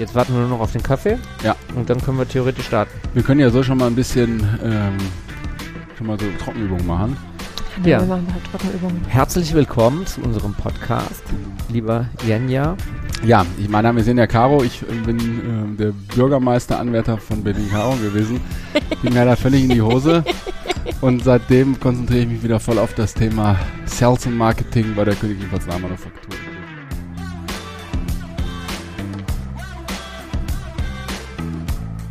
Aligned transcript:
Jetzt 0.00 0.14
warten 0.14 0.32
wir 0.32 0.40
nur 0.40 0.48
noch 0.48 0.60
auf 0.60 0.72
den 0.72 0.82
Kaffee. 0.82 1.18
Ja. 1.44 1.54
Und 1.76 1.90
dann 1.90 2.00
können 2.00 2.16
wir 2.16 2.26
theoretisch 2.26 2.64
starten. 2.64 2.90
Wir 3.12 3.22
können 3.22 3.38
ja 3.38 3.50
so 3.50 3.62
schon 3.62 3.76
mal 3.76 3.86
ein 3.86 3.94
bisschen 3.94 4.40
ähm, 4.64 4.96
schon 5.98 6.06
mal 6.06 6.18
so 6.18 6.24
Trockenübungen 6.42 6.86
machen. 6.86 7.18
Ja. 7.84 8.00
Wir 8.00 8.06
machen 8.06 8.26
halt 8.32 8.42
Trockenübungen. 8.50 9.04
Herzlich 9.08 9.52
willkommen 9.52 10.06
zu 10.06 10.22
unserem 10.22 10.54
Podcast, 10.54 11.22
lieber 11.68 12.06
Jenja. 12.26 12.78
Ja, 13.26 13.44
ich, 13.58 13.68
mein 13.68 13.82
Name 13.82 14.00
ist 14.00 14.06
Senja 14.06 14.26
Caro. 14.26 14.62
Ich 14.62 14.80
äh, 14.80 14.86
bin 15.04 15.18
äh, 15.18 15.76
der 15.76 15.92
Bürgermeisteranwärter 16.16 17.18
von 17.18 17.44
Berlin-Caro 17.44 17.96
gewesen. 17.96 18.40
Ging 19.02 19.12
leider 19.12 19.36
völlig 19.36 19.64
in 19.64 19.68
die 19.68 19.82
Hose. 19.82 20.24
Und 21.02 21.24
seitdem 21.24 21.78
konzentriere 21.78 22.22
ich 22.22 22.28
mich 22.28 22.42
wieder 22.42 22.58
voll 22.58 22.78
auf 22.78 22.94
das 22.94 23.12
Thema 23.12 23.58
Sales 23.84 24.24
und 24.24 24.38
Marketing 24.38 24.94
bei 24.94 25.04
der 25.04 25.14
Königlichen 25.14 25.50
Porzellanmanufaktur. 25.50 26.39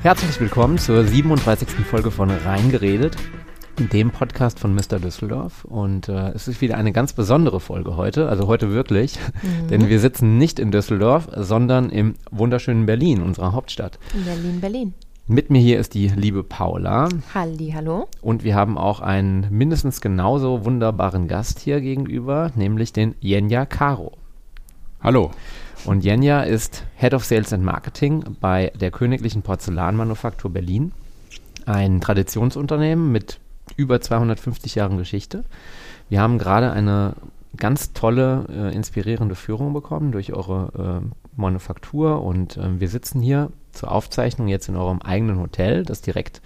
Herzlich 0.02 0.40
willkommen 0.40 0.78
zur 0.78 1.04
37. 1.04 1.68
Folge 1.86 2.10
von 2.10 2.30
Reingeredet, 2.30 3.18
dem 3.92 4.12
Podcast 4.12 4.58
von 4.58 4.74
Mr. 4.74 4.98
Düsseldorf. 4.98 5.66
Und 5.66 6.08
äh, 6.08 6.30
es 6.30 6.48
ist 6.48 6.62
wieder 6.62 6.78
eine 6.78 6.94
ganz 6.94 7.12
besondere 7.12 7.60
Folge 7.60 7.98
heute, 7.98 8.30
also 8.30 8.48
heute 8.48 8.72
wirklich, 8.72 9.20
denn 9.70 9.90
wir 9.90 10.00
sitzen 10.00 10.38
nicht 10.38 10.58
in 10.58 10.72
Düsseldorf, 10.72 11.28
sondern 11.36 11.90
im 11.90 12.14
wunderschönen 12.32 12.86
Berlin, 12.86 13.22
unserer 13.22 13.52
Hauptstadt. 13.52 14.00
In 14.14 14.24
Berlin, 14.24 14.62
Berlin. 14.62 14.94
Mit 15.28 15.50
mir 15.50 15.60
hier 15.60 15.80
ist 15.80 15.94
die 15.94 16.08
liebe 16.08 16.44
Paula 16.44 17.10
Halli, 17.36 17.74
hallo. 17.76 18.08
und 18.22 18.46
wir 18.46 18.56
haben 18.56 18.78
auch 18.78 19.02
einen 19.02 19.48
mindestens 19.50 20.00
genauso 20.00 20.64
wunderbaren 20.64 21.28
Gast 21.28 21.60
hier 21.60 21.82
gegenüber, 21.82 22.52
nämlich 22.56 22.94
den 22.94 23.16
Jenja 23.20 23.66
Caro. 23.66 24.14
Hallo. 25.02 25.32
Und 25.86 26.04
Jenja 26.04 26.42
ist 26.42 26.84
Head 26.98 27.14
of 27.14 27.24
Sales 27.26 27.54
and 27.54 27.64
Marketing 27.64 28.24
bei 28.40 28.72
der 28.80 28.92
Königlichen 28.92 29.42
Porzellanmanufaktur 29.42 30.52
Berlin. 30.52 30.92
Ein 31.66 32.02
Traditionsunternehmen 32.02 33.12
mit 33.12 33.40
über 33.76 34.02
250 34.02 34.76
Jahren 34.76 34.98
Geschichte. 34.98 35.46
Wir 36.10 36.22
haben 36.22 36.38
gerade 36.38 36.72
eine 36.72 37.14
ganz 37.56 37.94
tolle, 37.94 38.46
äh, 38.50 38.76
inspirierende 38.76 39.36
Führung 39.36 39.74
bekommen 39.74 40.12
durch 40.12 40.34
eure 40.34 41.02
äh, 41.04 41.40
Manufaktur 41.40 42.22
und 42.24 42.58
äh, 42.58 42.80
wir 42.80 42.90
sitzen 42.90 43.22
hier 43.22 43.50
zur 43.72 43.92
Aufzeichnung 43.92 44.48
jetzt 44.48 44.70
in 44.70 44.76
eurem 44.76 45.02
eigenen 45.02 45.40
Hotel, 45.40 45.84
das 45.84 46.02
direkt 46.02 46.42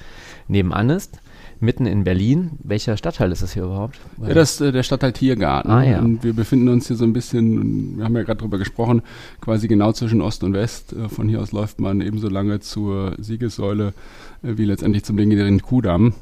nebenan 0.47 0.89
ist, 0.89 1.19
mitten 1.63 1.85
in 1.85 2.03
Berlin. 2.03 2.51
Welcher 2.63 2.97
Stadtteil 2.97 3.31
ist 3.31 3.41
das 3.41 3.53
hier 3.53 3.63
überhaupt? 3.63 3.99
Ja, 4.21 4.33
das 4.33 4.53
ist 4.53 4.61
äh, 4.61 4.71
der 4.71 4.83
Stadtteil 4.83 5.13
Tiergarten. 5.13 5.71
Ah, 5.71 5.83
ja. 5.83 5.99
Und 5.99 6.23
wir 6.23 6.33
befinden 6.33 6.69
uns 6.69 6.87
hier 6.87 6.95
so 6.95 7.05
ein 7.05 7.13
bisschen, 7.13 7.97
wir 7.97 8.05
haben 8.05 8.15
ja 8.15 8.23
gerade 8.23 8.39
drüber 8.39 8.57
gesprochen, 8.57 9.01
quasi 9.41 9.67
genau 9.67 9.91
zwischen 9.93 10.21
Ost 10.21 10.43
und 10.43 10.53
West. 10.53 10.93
Äh, 10.93 11.09
Von 11.09 11.27
hier 11.27 11.41
aus 11.41 11.51
läuft 11.51 11.79
man 11.79 12.01
ebenso 12.01 12.29
lange 12.29 12.59
zur 12.59 13.15
Siegessäule 13.17 13.93
äh, 14.43 14.57
wie 14.57 14.65
letztendlich 14.65 15.03
zum 15.03 15.17
legendären 15.17 15.61
Kudamm. 15.61 16.13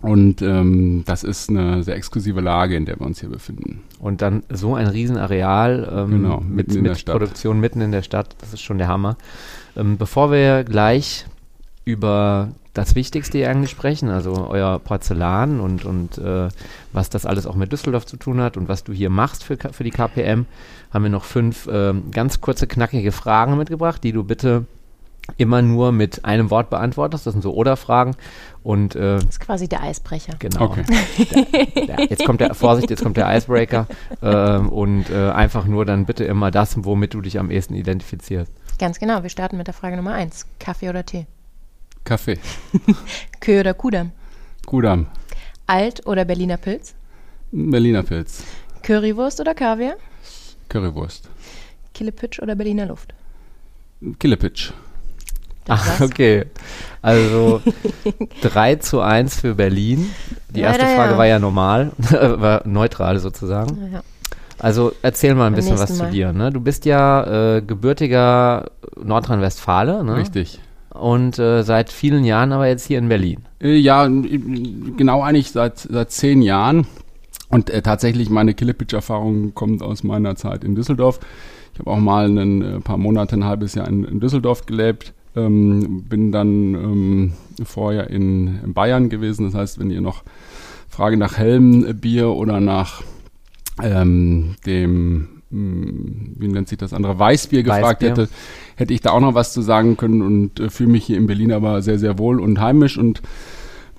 Und 0.00 0.42
ähm, 0.42 1.02
das 1.06 1.24
ist 1.24 1.48
eine 1.48 1.82
sehr 1.82 1.96
exklusive 1.96 2.42
Lage, 2.42 2.76
in 2.76 2.84
der 2.84 3.00
wir 3.00 3.06
uns 3.06 3.20
hier 3.20 3.30
befinden. 3.30 3.84
Und 3.98 4.20
dann 4.20 4.42
so 4.50 4.74
ein 4.74 4.86
Riesenareal 4.86 5.90
ähm, 5.90 6.10
Genau, 6.10 6.40
mit, 6.40 6.74
mit. 6.74 7.06
Produktion 7.06 7.58
mitten 7.58 7.80
in 7.80 7.90
der 7.90 8.02
Stadt, 8.02 8.36
das 8.38 8.52
ist 8.52 8.60
schon 8.60 8.76
der 8.76 8.88
Hammer. 8.88 9.16
Ähm, 9.76 9.96
bevor 9.96 10.30
wir 10.30 10.64
gleich 10.64 11.24
über 11.86 12.50
das 12.74 12.94
Wichtigste 12.96 13.38
hier 13.38 13.50
eigentlich 13.50 13.70
sprechen, 13.70 14.10
also 14.10 14.48
euer 14.48 14.78
Porzellan 14.80 15.60
und, 15.60 15.84
und 15.84 16.18
äh, 16.18 16.48
was 16.92 17.08
das 17.08 17.24
alles 17.24 17.46
auch 17.46 17.54
mit 17.54 17.72
Düsseldorf 17.72 18.04
zu 18.04 18.16
tun 18.16 18.40
hat 18.40 18.56
und 18.56 18.68
was 18.68 18.84
du 18.84 18.92
hier 18.92 19.10
machst 19.10 19.44
für, 19.44 19.56
für 19.56 19.84
die 19.84 19.90
KPM, 19.90 20.46
haben 20.92 21.02
wir 21.02 21.10
noch 21.10 21.24
fünf 21.24 21.68
ähm, 21.72 22.10
ganz 22.10 22.40
kurze, 22.40 22.66
knackige 22.66 23.12
Fragen 23.12 23.56
mitgebracht, 23.56 24.02
die 24.02 24.12
du 24.12 24.24
bitte 24.24 24.66
immer 25.36 25.62
nur 25.62 25.92
mit 25.92 26.24
einem 26.24 26.50
Wort 26.50 26.68
beantwortest. 26.70 27.26
Das 27.26 27.32
sind 27.32 27.42
so 27.42 27.54
Oder-Fragen. 27.54 28.14
Und 28.62 28.94
äh, 28.94 29.16
Das 29.16 29.24
ist 29.24 29.40
quasi 29.40 29.68
der 29.68 29.82
Eisbrecher. 29.82 30.34
Genau. 30.38 30.62
Okay. 30.62 30.84
Der, 31.74 31.86
der, 31.86 32.06
jetzt 32.10 32.24
kommt 32.24 32.40
der, 32.40 32.54
Vorsicht, 32.54 32.90
jetzt 32.90 33.02
kommt 33.02 33.16
der 33.16 33.34
Icebreaker. 33.34 33.86
ähm, 34.22 34.68
und 34.68 35.10
äh, 35.10 35.30
einfach 35.30 35.64
nur 35.64 35.86
dann 35.86 36.04
bitte 36.04 36.24
immer 36.24 36.50
das, 36.50 36.84
womit 36.84 37.14
du 37.14 37.20
dich 37.20 37.38
am 37.38 37.50
ehesten 37.50 37.74
identifizierst. 37.74 38.52
Ganz 38.78 38.98
genau, 38.98 39.22
wir 39.22 39.30
starten 39.30 39.56
mit 39.56 39.66
der 39.66 39.74
Frage 39.74 39.96
Nummer 39.96 40.12
eins. 40.12 40.46
Kaffee 40.58 40.90
oder 40.90 41.06
Tee? 41.06 41.26
Kaffee. 42.04 42.38
Kö 43.40 43.60
oder 43.60 43.74
Kudamm? 43.74 44.12
Kudamm. 44.66 45.06
Alt 45.66 46.06
oder 46.06 46.24
Berliner 46.24 46.58
Pilz? 46.58 46.94
Berliner 47.50 48.02
Pilz. 48.02 48.44
Currywurst 48.82 49.40
oder 49.40 49.54
Kaviar? 49.54 49.94
Currywurst. 50.68 51.28
Killepitch 51.94 52.40
oder 52.42 52.54
Berliner 52.54 52.86
Luft? 52.86 53.14
Killepitch. 54.18 54.72
Das 55.64 55.80
Ach, 55.80 56.00
okay. 56.02 56.44
Also 57.00 57.62
3 58.42 58.76
zu 58.76 59.00
1 59.00 59.40
für 59.40 59.54
Berlin. 59.54 60.10
Die 60.50 60.60
Leider 60.60 60.80
erste 60.80 60.94
Frage 60.96 61.12
ja. 61.12 61.18
war 61.18 61.26
ja 61.26 61.38
normal, 61.38 61.92
war 62.10 62.66
neutral 62.66 63.18
sozusagen. 63.18 63.92
Ja. 63.92 64.02
Also 64.58 64.92
erzähl 65.02 65.34
mal 65.34 65.46
ein 65.46 65.52
Beim 65.52 65.56
bisschen 65.56 65.74
was 65.74 65.80
nächsten 65.80 65.96
zu 65.96 66.02
Mal. 66.04 66.10
dir. 66.12 66.32
Ne? 66.32 66.50
Du 66.50 66.60
bist 66.60 66.84
ja 66.84 67.56
äh, 67.56 67.62
gebürtiger 67.62 68.70
Nordrhein-Westfale 69.02 70.04
ne? 70.04 70.16
Richtig. 70.16 70.60
Und 70.94 71.38
äh, 71.38 71.62
seit 71.62 71.92
vielen 71.92 72.24
Jahren 72.24 72.52
aber 72.52 72.66
jetzt 72.68 72.86
hier 72.86 72.98
in 72.98 73.08
Berlin. 73.08 73.40
Äh, 73.60 73.76
Ja, 73.76 74.06
n- 74.06 74.94
genau 74.96 75.22
eigentlich 75.22 75.50
seit, 75.50 75.78
seit 75.78 76.10
zehn 76.10 76.40
Jahren. 76.42 76.86
Und 77.50 77.68
äh, 77.70 77.82
tatsächlich 77.82 78.30
meine 78.30 78.54
Killepitch-Erfahrung 78.54 79.54
kommt 79.54 79.82
aus 79.82 80.02
meiner 80.02 80.34
Zeit 80.36 80.64
in 80.64 80.74
Düsseldorf. 80.74 81.20
Ich 81.72 81.80
habe 81.80 81.90
auch 81.90 81.98
mal 81.98 82.26
ein 82.26 82.62
äh, 82.62 82.80
paar 82.80 82.96
Monate, 82.96 83.36
ein 83.36 83.44
halbes 83.44 83.74
Jahr 83.74 83.86
in, 83.88 84.04
in 84.04 84.20
Düsseldorf 84.20 84.66
gelebt. 84.66 85.12
Ähm, 85.36 86.04
bin 86.08 86.30
dann 86.32 86.74
ähm, 86.74 87.32
vorher 87.64 88.08
in, 88.10 88.60
in 88.64 88.72
Bayern 88.72 89.08
gewesen. 89.08 89.46
Das 89.46 89.54
heißt, 89.54 89.78
wenn 89.80 89.90
ihr 89.90 90.00
noch 90.00 90.22
Frage 90.88 91.16
nach 91.16 91.36
Helmbier 91.38 92.30
oder 92.30 92.60
nach 92.60 93.02
ähm, 93.82 94.54
dem, 94.64 95.33
wie 95.50 96.48
nennt 96.48 96.68
sich 96.68 96.78
das 96.78 96.92
andere, 96.92 97.18
Weißbier 97.18 97.62
gefragt 97.62 98.02
Weißbier. 98.02 98.10
hätte, 98.10 98.28
hätte 98.76 98.94
ich 98.94 99.00
da 99.00 99.10
auch 99.10 99.20
noch 99.20 99.34
was 99.34 99.52
zu 99.52 99.62
sagen 99.62 99.96
können 99.96 100.22
und 100.22 100.58
äh, 100.58 100.70
fühle 100.70 100.90
mich 100.90 101.04
hier 101.04 101.16
in 101.16 101.26
Berlin 101.26 101.52
aber 101.52 101.82
sehr, 101.82 101.98
sehr 101.98 102.18
wohl 102.18 102.40
und 102.40 102.60
heimisch 102.60 102.98
und 102.98 103.22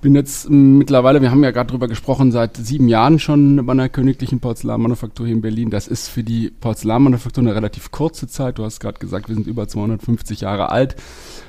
bin 0.02 0.14
jetzt 0.14 0.46
ähm, 0.48 0.78
mittlerweile, 0.78 1.22
wir 1.22 1.30
haben 1.30 1.42
ja 1.42 1.50
gerade 1.50 1.70
drüber 1.70 1.88
gesprochen, 1.88 2.30
seit 2.30 2.56
sieben 2.56 2.88
Jahren 2.88 3.18
schon 3.18 3.64
bei 3.66 3.72
einer 3.72 3.88
königlichen 3.88 4.40
Porzellanmanufaktur 4.40 5.26
hier 5.26 5.34
in 5.34 5.42
Berlin. 5.42 5.70
Das 5.70 5.88
ist 5.88 6.08
für 6.08 6.22
die 6.22 6.50
Porzellanmanufaktur 6.60 7.42
eine 7.42 7.54
relativ 7.54 7.90
kurze 7.90 8.28
Zeit. 8.28 8.58
Du 8.58 8.64
hast 8.64 8.80
gerade 8.80 8.98
gesagt, 8.98 9.28
wir 9.28 9.34
sind 9.34 9.46
über 9.46 9.66
250 9.66 10.42
Jahre 10.42 10.70
alt. 10.70 10.96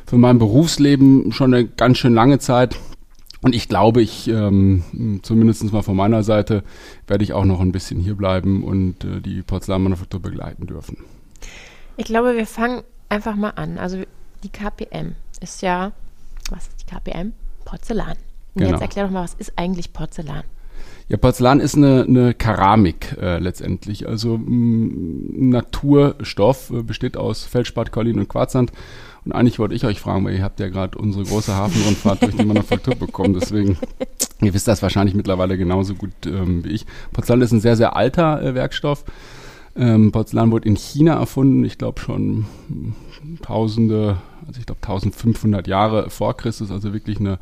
Für 0.06 0.18
mein 0.18 0.40
Berufsleben 0.40 1.32
schon 1.32 1.54
eine 1.54 1.68
ganz 1.68 1.98
schön 1.98 2.14
lange 2.14 2.40
Zeit. 2.40 2.78
Und 3.42 3.54
ich 3.54 3.70
glaube, 3.70 4.02
ich, 4.02 4.28
ähm, 4.28 5.20
zumindest 5.22 5.72
mal 5.72 5.84
von 5.84 5.96
meiner 5.96 6.24
Seite, 6.24 6.64
werde 7.08 7.24
ich 7.24 7.34
auch 7.34 7.46
noch 7.46 7.60
ein 7.62 7.72
bisschen 7.72 8.00
hier 8.00 8.16
bleiben 8.16 8.64
und 8.64 9.04
äh, 9.04 9.22
die 9.22 9.42
Porzellanmanufaktur 9.44 10.20
begleiten 10.22 10.66
dürfen. 10.68 10.98
Ich 11.98 12.06
glaube, 12.06 12.36
wir 12.36 12.48
fangen 12.48 12.84
einfach 13.10 13.36
mal 13.36 13.52
an. 13.52 13.78
Also 13.78 14.02
die 14.44 14.50
KPM 14.50 15.16
ist 15.42 15.62
ja, 15.62 15.92
was 16.50 16.68
ist 16.68 16.82
die 16.82 16.86
KPM? 16.94 17.34
Porzellan. 17.66 18.12
Und 18.56 18.62
Genau. 18.64 18.72
jetzt 18.72 18.82
erklär 18.82 19.06
doch 19.06 19.12
mal, 19.12 19.24
was 19.24 19.36
ist 19.36 19.54
eigentlich 19.56 19.94
Porzellan? 19.94 20.44
Ja, 21.10 21.18
Porzellan 21.18 21.60
ist 21.60 21.76
eine, 21.76 22.04
eine 22.08 22.34
Keramik 22.34 23.16
äh, 23.22 23.38
letztendlich. 23.40 24.08
Also 24.08 24.38
mh, 24.38 25.32
Naturstoff 25.38 26.70
äh, 26.72 26.82
besteht 26.84 27.18
aus 27.18 27.44
Feldspat, 27.46 27.92
Kollin 27.92 28.20
und 28.20 28.28
Quarzsand. 28.30 28.72
Und 29.28 29.34
eigentlich 29.34 29.60
wollte 29.60 29.76
ich 29.76 29.84
euch 29.84 30.00
fragen, 30.00 30.24
weil 30.24 30.36
ihr 30.36 30.44
habt 30.44 30.62
ja 30.62 30.70
gerade 30.70 30.98
unsere 30.98 31.26
große 31.26 31.54
Hafenrundfahrt 31.54 32.22
durch 32.22 32.38
die 32.38 32.46
Manufaktur 32.46 32.96
bekommen. 32.96 33.34
Deswegen, 33.34 33.78
ihr 34.42 34.54
wisst 34.54 34.70
das 34.70 34.82
wahrscheinlich 34.82 35.16
mittlerweile 35.16 35.58
genauso 35.58 35.96
gut 35.96 36.14
ähm, 36.26 36.64
wie 36.64 36.70
ich. 36.70 36.86
Porzellan 37.12 37.42
ist 37.42 37.52
ein 37.52 37.60
sehr, 37.60 37.76
sehr 37.76 37.98
alter 37.98 38.42
äh, 38.42 38.56
Werkstoff. 38.56 39.04
Ähm, 39.76 40.14
Porzellan 40.14 40.50
wurde 40.52 40.70
in 40.70 40.78
China 40.78 41.16
erfunden, 41.16 41.66
ich 41.66 41.78
glaube 41.78 42.00
schon 42.00 42.46
hm, 42.70 42.96
tausende, 43.42 44.16
also 44.48 44.62
ich 44.62 44.66
glaube 44.66 44.80
1500 44.82 45.68
Jahre 45.68 46.10
vor 46.10 46.38
Christus, 46.38 46.72
also 46.72 46.94
wirklich 46.94 47.20
eine, 47.20 47.38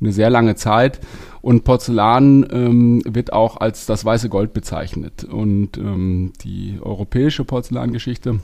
eine 0.00 0.12
sehr 0.12 0.30
lange 0.30 0.54
Zeit. 0.54 1.00
Und 1.42 1.64
Porzellan 1.64 2.48
ähm, 2.50 3.02
wird 3.04 3.34
auch 3.34 3.58
als 3.58 3.84
das 3.84 4.06
weiße 4.06 4.30
Gold 4.30 4.54
bezeichnet. 4.54 5.24
Und 5.24 5.76
ähm, 5.76 6.32
die 6.42 6.78
europäische 6.80 7.44
Porzellangeschichte, 7.44 8.40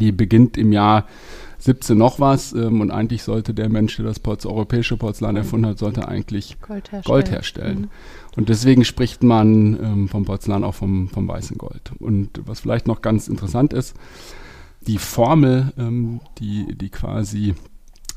die 0.00 0.12
beginnt 0.12 0.56
im 0.56 0.72
Jahr 0.72 1.06
17 1.58 1.96
noch 1.96 2.20
was. 2.20 2.52
Ähm, 2.52 2.80
und 2.80 2.90
eigentlich 2.90 3.22
sollte 3.22 3.54
der 3.54 3.68
Mensch, 3.68 3.96
der 3.96 4.06
das 4.06 4.20
Porz 4.20 4.46
europäische 4.46 4.96
Porzellan 4.96 5.36
erfunden 5.36 5.66
hat, 5.66 5.78
sollte 5.78 6.08
eigentlich 6.08 6.60
Gold 6.60 6.92
herstellen. 6.92 7.04
Gold 7.04 7.30
herstellen. 7.30 7.90
Und 8.36 8.48
deswegen 8.48 8.84
spricht 8.84 9.22
man 9.22 9.78
ähm, 9.82 10.08
vom 10.08 10.24
Porzellan 10.24 10.64
auch 10.64 10.74
vom, 10.74 11.08
vom 11.08 11.28
weißen 11.28 11.58
Gold. 11.58 11.92
Und 11.98 12.40
was 12.46 12.60
vielleicht 12.60 12.88
noch 12.88 13.02
ganz 13.02 13.28
interessant 13.28 13.72
ist, 13.72 13.94
die 14.86 14.98
Formel, 14.98 15.72
ähm, 15.78 16.20
die, 16.38 16.74
die 16.74 16.88
quasi 16.88 17.54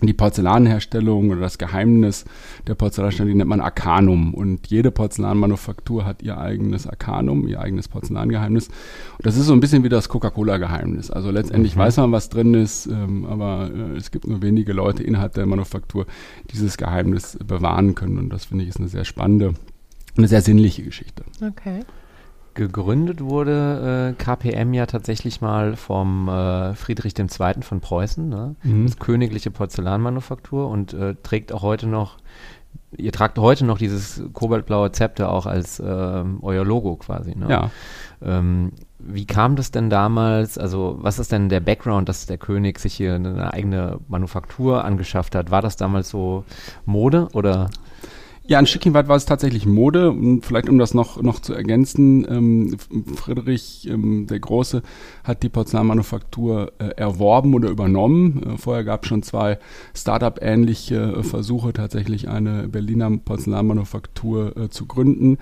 die 0.01 0.13
Porzellanherstellung 0.13 1.29
oder 1.29 1.39
das 1.39 1.57
Geheimnis 1.57 2.25
der 2.67 2.75
Porzellanherstellung, 2.75 3.31
die 3.31 3.37
nennt 3.37 3.49
man 3.49 3.61
Arcanum. 3.61 4.33
Und 4.33 4.67
jede 4.67 4.91
Porzellanmanufaktur 4.91 6.05
hat 6.05 6.21
ihr 6.21 6.37
eigenes 6.37 6.85
Arcanum, 6.85 7.47
ihr 7.47 7.61
eigenes 7.61 7.87
Porzellangeheimnis. 7.87 8.67
Und 8.67 9.25
das 9.25 9.37
ist 9.37 9.45
so 9.45 9.53
ein 9.53 9.61
bisschen 9.61 9.83
wie 9.83 9.89
das 9.89 10.09
Coca-Cola-Geheimnis. 10.09 11.11
Also 11.11 11.31
letztendlich 11.31 11.75
mhm. 11.75 11.79
weiß 11.79 11.97
man, 11.97 12.11
was 12.11 12.29
drin 12.29 12.53
ist, 12.53 12.87
ähm, 12.87 13.25
aber 13.25 13.71
äh, 13.73 13.97
es 13.97 14.11
gibt 14.11 14.27
nur 14.27 14.41
wenige 14.41 14.73
Leute 14.73 15.01
innerhalb 15.03 15.33
der 15.33 15.45
Manufaktur, 15.45 16.05
die 16.43 16.53
dieses 16.53 16.77
Geheimnis 16.77 17.37
bewahren 17.45 17.95
können. 17.95 18.17
Und 18.17 18.29
das 18.29 18.45
finde 18.45 18.63
ich 18.63 18.69
ist 18.69 18.79
eine 18.79 18.89
sehr 18.89 19.05
spannende, 19.05 19.53
eine 20.17 20.27
sehr 20.27 20.41
sinnliche 20.41 20.83
Geschichte. 20.83 21.23
Okay. 21.41 21.81
Gegründet 22.55 23.19
wurde 23.19 24.15
äh, 24.17 24.23
KPM 24.23 24.73
ja 24.73 24.85
tatsächlich 24.85 25.41
mal 25.41 25.75
vom 25.75 26.29
äh, 26.29 26.73
Friedrich 26.73 27.13
II. 27.19 27.61
von 27.61 27.81
Preußen, 27.81 28.29
ne? 28.29 28.55
mhm. 28.63 28.85
das 28.85 28.97
königliche 28.97 29.51
Porzellanmanufaktur 29.51 30.69
und 30.69 30.93
äh, 30.93 31.15
trägt 31.21 31.51
auch 31.51 31.63
heute 31.63 31.85
noch, 31.85 32.15
ihr 32.95 33.11
tragt 33.11 33.37
heute 33.39 33.65
noch 33.65 33.77
dieses 33.77 34.23
kobaltblaue 34.31 34.93
Zepter 34.93 35.33
auch 35.33 35.45
als 35.45 35.83
ähm, 35.85 36.39
euer 36.41 36.63
Logo 36.63 36.95
quasi. 36.95 37.35
Ne? 37.35 37.49
Ja. 37.49 37.71
Ähm, 38.23 38.71
wie 38.99 39.25
kam 39.25 39.57
das 39.57 39.71
denn 39.71 39.89
damals? 39.89 40.57
Also, 40.57 40.97
was 41.01 41.19
ist 41.19 41.33
denn 41.33 41.49
der 41.49 41.59
Background, 41.59 42.07
dass 42.07 42.25
der 42.25 42.37
König 42.37 42.79
sich 42.79 42.93
hier 42.93 43.15
eine 43.15 43.53
eigene 43.53 43.99
Manufaktur 44.07 44.85
angeschafft 44.85 45.35
hat? 45.35 45.51
War 45.51 45.61
das 45.61 45.75
damals 45.75 46.09
so 46.09 46.45
Mode 46.85 47.27
oder? 47.33 47.69
Ja, 48.47 48.59
ein 48.59 48.67
Stückchen 48.67 48.93
weit 48.93 49.07
war 49.07 49.15
es 49.15 49.25
tatsächlich 49.25 49.65
Mode. 49.65 50.11
Und 50.11 50.45
vielleicht 50.45 50.69
um 50.69 50.77
das 50.77 50.93
noch, 50.93 51.19
noch 51.19 51.39
zu 51.39 51.55
ergänzen, 51.55 52.27
ähm, 52.29 52.77
Friedrich 53.15 53.89
ähm, 53.89 54.27
der 54.27 54.39
Große 54.39 54.83
hat 55.23 55.41
die 55.41 55.49
Porzellanmanufaktur 55.49 56.73
äh, 56.77 56.89
erworben 56.95 57.55
oder 57.55 57.69
übernommen. 57.69 58.43
Äh, 58.43 58.57
vorher 58.59 58.83
gab 58.83 59.01
es 59.01 59.09
schon 59.09 59.23
zwei 59.23 59.57
Startup-ähnliche 59.95 61.15
äh, 61.17 61.23
Versuche, 61.23 61.73
tatsächlich 61.73 62.29
eine 62.29 62.67
Berliner 62.67 63.17
Porzellanmanufaktur 63.17 64.55
äh, 64.55 64.69
zu 64.69 64.85
gründen. 64.85 65.39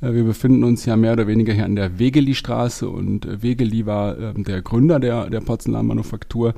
Äh, 0.00 0.12
wir 0.12 0.22
befinden 0.22 0.62
uns 0.62 0.84
ja 0.84 0.94
mehr 0.94 1.14
oder 1.14 1.26
weniger 1.26 1.52
hier 1.52 1.64
an 1.64 1.74
der 1.74 1.98
Wegeli-Straße 1.98 2.88
und 2.88 3.26
äh, 3.26 3.42
Wegeli 3.42 3.84
war 3.84 4.16
ähm, 4.16 4.44
der 4.44 4.62
Gründer 4.62 5.00
der, 5.00 5.28
der 5.28 5.40
Porzellanmanufaktur. 5.40 6.54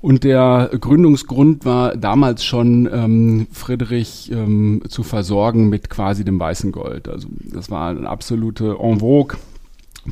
Und 0.00 0.22
der 0.22 0.70
Gründungsgrund 0.80 1.64
war 1.64 1.96
damals 1.96 2.44
schon, 2.44 2.88
ähm, 2.92 3.46
Friedrich 3.50 4.30
ähm, 4.30 4.82
zu 4.88 5.02
versorgen 5.02 5.68
mit 5.68 5.90
quasi 5.90 6.24
dem 6.24 6.38
weißen 6.38 6.70
Gold. 6.70 7.08
Also 7.08 7.28
das 7.42 7.70
war 7.70 7.90
eine 7.90 8.08
absolute 8.08 8.76
en 8.80 9.00
vogue 9.00 9.36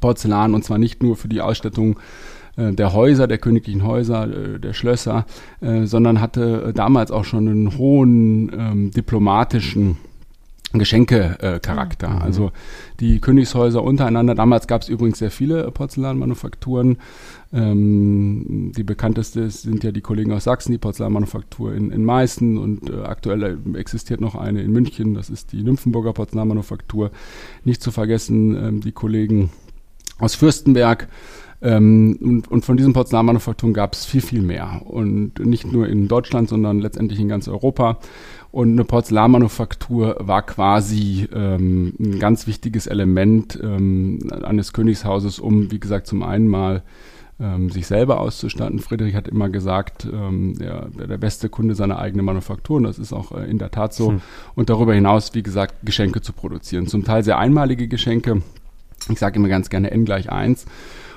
Porzellan 0.00 0.55
und 0.55 0.65
zwar 0.65 0.79
nicht 0.79 1.03
nur 1.03 1.17
für 1.17 1.29
die 1.29 1.41
Ausstattung 1.41 1.99
äh, 2.56 2.73
der 2.73 2.93
Häuser, 2.94 3.29
der 3.29 3.38
königlichen 3.38 3.85
Häuser, 3.85 4.29
äh, 4.29 4.59
der 4.59 4.73
Schlösser, 4.73 5.25
äh, 5.61 5.85
sondern 5.85 6.21
hatte 6.21 6.73
damals 6.75 7.12
auch 7.12 7.25
schon 7.25 7.49
einen 7.49 7.79
hohen 7.79 8.50
ähm, 8.53 8.91
diplomatischen 8.91 9.99
Geschenke-Charakter. 10.72 12.08
Mhm. 12.08 12.22
Also 12.22 12.52
die 13.00 13.20
Königshäuser 13.20 13.82
untereinander, 13.82 14.34
damals 14.34 14.66
gab 14.66 14.82
es 14.82 14.88
übrigens 14.88 15.18
sehr 15.18 15.30
viele 15.30 15.70
Porzellanmanufakturen. 15.70 16.98
Ähm, 17.52 18.72
die 18.76 18.82
bekannteste 18.82 19.48
sind 19.50 19.84
ja 19.84 19.92
die 19.92 20.00
Kollegen 20.00 20.32
aus 20.32 20.44
Sachsen, 20.44 20.72
die 20.72 20.78
Porzellanmanufaktur 20.78 21.74
in, 21.74 21.90
in 21.90 22.04
Meißen 22.04 22.58
und 22.58 22.90
äh, 22.90 23.02
aktuell 23.02 23.58
existiert 23.74 24.20
noch 24.20 24.34
eine 24.34 24.62
in 24.62 24.72
München, 24.72 25.14
das 25.14 25.30
ist 25.30 25.52
die 25.52 25.62
Nymphenburger 25.62 26.12
Porzellanmanufaktur. 26.12 27.10
Nicht 27.64 27.82
zu 27.82 27.90
vergessen 27.90 28.56
ähm, 28.56 28.80
die 28.80 28.92
Kollegen 28.92 29.50
aus 30.18 30.34
Fürstenberg. 30.34 31.08
Ähm, 31.62 32.18
und, 32.20 32.48
und, 32.48 32.64
von 32.66 32.76
diesen 32.76 32.92
Porzellanmanufakturen 32.92 33.72
gab 33.72 33.94
es 33.94 34.04
viel, 34.04 34.20
viel 34.20 34.42
mehr. 34.42 34.82
Und 34.84 35.38
nicht 35.38 35.72
nur 35.72 35.88
in 35.88 36.06
Deutschland, 36.06 36.48
sondern 36.50 36.80
letztendlich 36.80 37.18
in 37.18 37.28
ganz 37.28 37.48
Europa. 37.48 37.98
Und 38.56 38.73
eine 38.73 38.85
Porzellanmanufaktur 38.85 40.17
war 40.19 40.41
quasi 40.41 41.29
ähm, 41.31 41.93
ein 42.00 42.19
ganz 42.19 42.47
wichtiges 42.47 42.87
Element 42.87 43.61
ähm, 43.62 44.31
eines 44.31 44.73
Königshauses, 44.73 45.38
um, 45.38 45.70
wie 45.70 45.79
gesagt, 45.79 46.06
zum 46.06 46.23
einen 46.23 46.49
mal 46.49 46.82
ähm, 47.38 47.69
sich 47.69 47.87
selber 47.87 48.19
auszustatten. 48.19 48.79
Friedrich 48.79 49.14
hat 49.14 49.29
immer 49.29 49.50
gesagt, 49.50 50.08
ähm, 50.11 50.55
der, 50.58 50.88
der 50.88 51.19
beste 51.19 51.50
Kunde 51.50 51.75
seiner 51.75 51.99
eigenen 51.99 52.25
Manufaktur, 52.25 52.79
und 52.79 52.85
das 52.85 52.99
ist 52.99 53.12
auch 53.12 53.32
äh, 53.32 53.44
in 53.44 53.58
der 53.58 53.70
Tat 53.70 53.93
so. 53.93 54.12
Hm. 54.12 54.20
Und 54.55 54.70
darüber 54.70 54.94
hinaus, 54.94 55.35
wie 55.35 55.43
gesagt, 55.43 55.75
Geschenke 55.85 56.23
zu 56.23 56.32
produzieren. 56.32 56.87
Zum 56.87 57.05
Teil 57.05 57.25
sehr 57.25 57.37
einmalige 57.37 57.88
Geschenke. 57.88 58.41
Ich 59.11 59.19
sage 59.19 59.38
immer 59.38 59.49
ganz 59.49 59.69
gerne 59.69 59.91
N 59.91 60.06
gleich 60.06 60.32
1. 60.32 60.64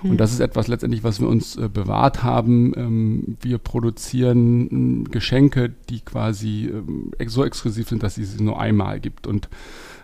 Und 0.04 0.18
das 0.18 0.32
ist 0.32 0.40
etwas 0.40 0.68
letztendlich, 0.68 1.04
was 1.04 1.20
wir 1.20 1.28
uns 1.28 1.56
äh, 1.56 1.68
bewahrt 1.68 2.24
haben. 2.24 2.74
Ähm, 2.76 3.38
wir 3.42 3.58
produzieren 3.58 4.70
ähm, 4.72 5.04
Geschenke, 5.12 5.74
die 5.90 6.00
quasi 6.02 6.72
ähm, 6.72 7.12
so 7.28 7.44
exklusiv 7.44 7.90
sind, 7.90 8.04
dass 8.04 8.18
es 8.18 8.38
sie 8.38 8.44
nur 8.44 8.60
einmal 8.60 9.00
gibt. 9.00 9.28
Und 9.28 9.50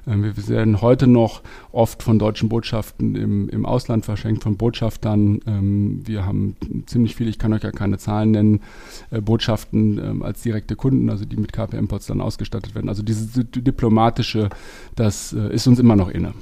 ähm, 0.08 0.24
wir 0.24 0.48
werden 0.48 0.82
heute 0.82 1.08
noch 1.08 1.42
oft 1.72 2.04
von 2.04 2.20
deutschen 2.20 2.50
Botschaften 2.50 3.16
im, 3.16 3.50
im 3.50 3.66
Ausland 3.66 4.06
verschenkt, 4.06 4.44
von 4.44 4.58
Botschaftern. 4.58 5.40
Ähm, 5.48 6.02
wir 6.06 6.26
haben 6.26 6.56
ziemlich 6.86 7.16
viele, 7.16 7.30
ich 7.30 7.40
kann 7.40 7.54
euch 7.54 7.64
ja 7.64 7.72
keine 7.72 7.98
Zahlen 7.98 8.32
nennen, 8.32 8.62
äh, 9.12 9.22
Botschaften 9.22 9.98
ähm, 9.98 10.24
als 10.24 10.42
direkte 10.42 10.76
Kunden, 10.76 11.10
also 11.10 11.26
die 11.26 11.38
mit 11.38 11.54
KPM-Pots 11.54 12.08
dann 12.08 12.22
ausgestattet 12.22 12.76
werden. 12.76 12.90
Also 12.90 13.04
dieses 13.04 13.32
diplomatische, 13.34 14.50
das 14.96 15.34
äh, 15.34 15.54
ist 15.54 15.68
uns 15.68 15.80
immer 15.80 15.96
noch 15.96 16.10
inne. 16.10 16.34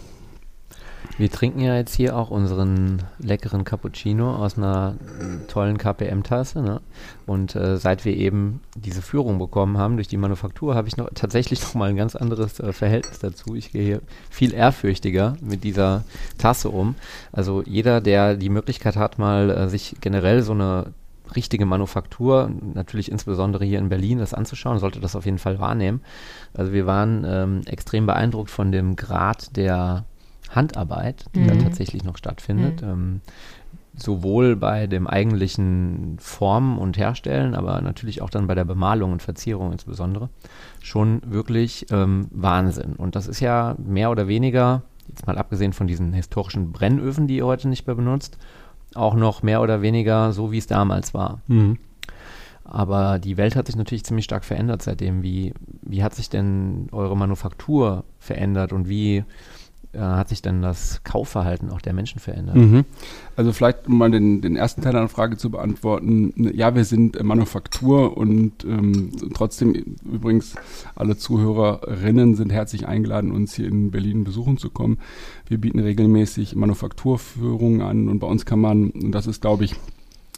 Wir 1.18 1.30
trinken 1.30 1.60
ja 1.60 1.76
jetzt 1.76 1.94
hier 1.94 2.18
auch 2.18 2.32
unseren 2.32 3.04
leckeren 3.20 3.64
Cappuccino 3.64 4.36
aus 4.36 4.58
einer 4.58 4.96
tollen 5.48 5.78
KPM-Tasse. 5.78 6.62
Ne? 6.62 6.82
Und 7.28 7.56
äh, 7.56 7.78
seit 7.78 8.04
wir 8.04 8.18
eben 8.18 8.62
diese 8.76 9.04
Führung 9.04 9.38
bekommen 9.38 9.78
haben 9.78 9.96
durch 9.96 10.08
die 10.08 10.18
Manufaktur, 10.18 10.74
habe 10.74 10.88
ich 10.88 10.98
noch 10.98 11.10
tatsächlich 11.14 11.62
noch 11.62 11.76
mal 11.76 11.90
ein 11.90 11.96
ganz 11.96 12.16
anderes 12.16 12.60
äh, 12.60 12.74
Verhältnis 12.74 13.20
dazu. 13.20 13.56
Ich 13.56 13.72
gehe 13.72 13.84
hier 13.84 14.02
viel 14.32 14.54
ehrfürchtiger 14.54 15.38
mit 15.40 15.64
dieser 15.64 16.04
Tasse 16.40 16.70
um. 16.70 16.96
Also 17.32 17.62
jeder, 17.64 18.02
der 18.02 18.36
die 18.36 18.50
Möglichkeit 18.50 18.96
hat, 18.96 19.20
mal 19.20 19.52
äh, 19.52 19.70
sich 19.70 19.98
generell 20.02 20.42
so 20.42 20.54
eine 20.54 20.94
richtige 21.36 21.66
Manufaktur, 21.66 22.52
natürlich 22.74 23.12
insbesondere 23.12 23.66
hier 23.66 23.80
in 23.80 23.90
Berlin, 23.90 24.20
das 24.20 24.34
anzuschauen, 24.34 24.80
sollte 24.80 25.00
das 25.00 25.16
auf 25.16 25.26
jeden 25.26 25.40
Fall 25.40 25.60
wahrnehmen. 25.60 26.02
Also 26.54 26.74
wir 26.74 26.86
waren 26.86 27.24
ähm, 27.26 27.62
extrem 27.66 28.06
beeindruckt 28.06 28.50
von 28.50 28.72
dem 28.72 28.96
Grad 28.96 29.56
der 29.56 30.06
Handarbeit, 30.56 31.26
die 31.36 31.42
mhm. 31.42 31.48
da 31.48 31.56
tatsächlich 31.56 32.04
noch 32.04 32.18
stattfindet. 32.18 32.82
Mhm. 32.82 32.90
Ähm, 32.90 33.22
sowohl 33.96 34.56
bei 34.56 34.88
dem 34.88 35.08
eigentlichen 35.08 36.18
Formen 36.20 36.78
und 36.78 36.98
Herstellen, 36.98 37.54
aber 37.54 37.80
natürlich 37.82 38.22
auch 38.22 38.30
dann 38.30 38.48
bei 38.48 38.56
der 38.56 38.66
Bemalung 38.66 39.12
und 39.12 39.22
Verzierung 39.22 39.72
insbesondere, 39.72 40.30
schon 40.82 41.22
wirklich 41.26 41.86
ähm, 41.92 42.28
Wahnsinn. 42.32 42.94
Und 42.94 43.16
das 43.16 43.28
ist 43.28 43.40
ja 43.40 43.76
mehr 43.78 44.10
oder 44.10 44.28
weniger, 44.28 44.82
jetzt 45.08 45.28
mal 45.28 45.38
abgesehen 45.38 45.74
von 45.74 45.88
diesen 45.88 46.12
historischen 46.14 46.72
Brennöfen, 46.72 47.28
die 47.28 47.38
ihr 47.38 47.46
heute 47.46 47.70
nicht 47.70 47.86
mehr 47.86 47.96
benutzt, 47.96 48.38
auch 48.96 49.14
noch 49.14 49.44
mehr 49.44 49.62
oder 49.62 49.82
weniger 49.82 50.34
so, 50.34 50.52
wie 50.52 50.58
es 50.58 50.68
damals 50.68 51.14
war. 51.14 51.42
Mhm. 51.48 51.78
Aber 52.66 53.20
die 53.20 53.38
Welt 53.38 53.56
hat 53.56 53.68
sich 53.68 53.76
natürlich 53.76 54.06
ziemlich 54.06 54.26
stark 54.26 54.46
verändert 54.46 54.82
seitdem. 54.82 55.22
Wie, 55.22 55.54
wie 55.82 56.04
hat 56.04 56.16
sich 56.16 56.30
denn 56.30 56.88
eure 56.92 57.18
Manufaktur 57.18 58.06
verändert 58.20 58.72
und 58.72 58.88
wie 58.88 59.26
äh, 59.94 60.00
hat 60.00 60.30
sich 60.30 60.42
dann 60.42 60.62
das 60.62 61.02
Kaufverhalten 61.04 61.70
auch 61.70 61.82
der 61.82 61.94
Menschen 61.94 62.20
verändert? 62.20 62.56
Mhm. 62.56 62.86
Also 63.36 63.54
vielleicht 63.54 63.88
um 63.88 63.98
mal 63.98 64.12
den, 64.12 64.42
den 64.42 64.56
ersten 64.56 64.82
Teil 64.82 64.94
der 64.94 65.08
Frage 65.08 65.38
zu 65.38 65.50
beantworten. 65.50 66.34
Ja, 66.54 66.76
wir 66.76 66.86
sind 66.86 67.22
Manufaktur 67.24 68.18
und 68.18 68.64
ähm, 68.66 69.12
trotzdem 69.34 69.74
übrigens 69.74 70.56
alle 70.96 71.18
Zuhörerinnen 71.18 72.36
sind 72.36 72.52
herzlich 72.52 72.88
eingeladen, 72.88 73.32
uns 73.32 73.54
hier 73.54 73.68
in 73.68 73.92
Berlin 73.92 74.24
besuchen 74.24 74.58
zu 74.58 74.70
kommen. 74.70 74.98
Wir 75.48 75.60
bieten 75.60 75.80
regelmäßig 75.80 76.56
Manufakturführungen 76.56 77.82
an 77.82 78.10
und 78.10 78.20
bei 78.20 78.28
uns 78.28 78.46
kann 78.46 78.60
man, 78.60 78.90
und 78.90 79.12
das 79.12 79.28
ist 79.28 79.42
glaube 79.42 79.66
ich 79.66 79.76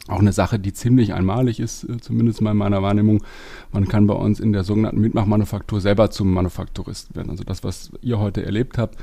auch 0.08 0.20
eine 0.20 0.32
Sache, 0.32 0.58
die 0.58 0.72
ziemlich 0.72 1.14
einmalig 1.14 1.60
ist, 1.60 1.84
äh, 1.84 1.98
zumindest 2.00 2.40
mal 2.40 2.52
in 2.52 2.56
meiner 2.56 2.82
Wahrnehmung. 2.82 3.24
Man 3.72 3.88
kann 3.88 4.06
bei 4.06 4.14
uns 4.14 4.38
in 4.40 4.52
der 4.52 4.64
sogenannten 4.64 5.00
Mitmachmanufaktur 5.00 5.80
selber 5.80 6.10
zum 6.10 6.32
Manufakturist 6.32 7.16
werden. 7.16 7.30
Also 7.30 7.44
das, 7.44 7.64
was 7.64 7.90
ihr 8.02 8.18
heute 8.18 8.44
erlebt 8.44 8.78
habt, 8.78 8.98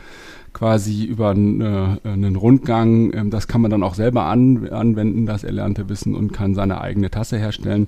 quasi 0.53 1.03
über 1.03 1.31
eine, 1.31 1.99
äh, 2.03 2.09
einen 2.09 2.35
Rundgang. 2.35 3.13
Ähm, 3.13 3.29
das 3.29 3.47
kann 3.47 3.61
man 3.61 3.71
dann 3.71 3.83
auch 3.83 3.95
selber 3.95 4.25
an, 4.25 4.69
anwenden, 4.69 5.25
das 5.25 5.43
erlernte 5.43 5.89
Wissen 5.89 6.15
und 6.15 6.33
kann 6.33 6.55
seine 6.55 6.81
eigene 6.81 7.09
Tasse 7.11 7.37
herstellen. 7.37 7.87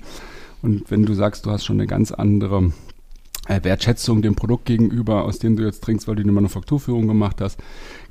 Und 0.62 0.90
wenn 0.90 1.06
du 1.06 1.14
sagst, 1.14 1.46
du 1.46 1.52
hast 1.52 1.64
schon 1.64 1.78
eine 1.78 1.88
ganz 1.88 2.12
andere 2.12 2.72
äh, 3.48 3.64
Wertschätzung 3.64 4.22
dem 4.22 4.36
Produkt 4.36 4.66
gegenüber, 4.66 5.26
aus 5.26 5.40
dem 5.40 5.56
du 5.56 5.64
jetzt 5.64 5.84
trinkst, 5.84 6.08
weil 6.08 6.16
du 6.16 6.24
eine 6.24 6.32
Manufakturführung 6.32 7.08
gemacht 7.08 7.42
hast, 7.42 7.60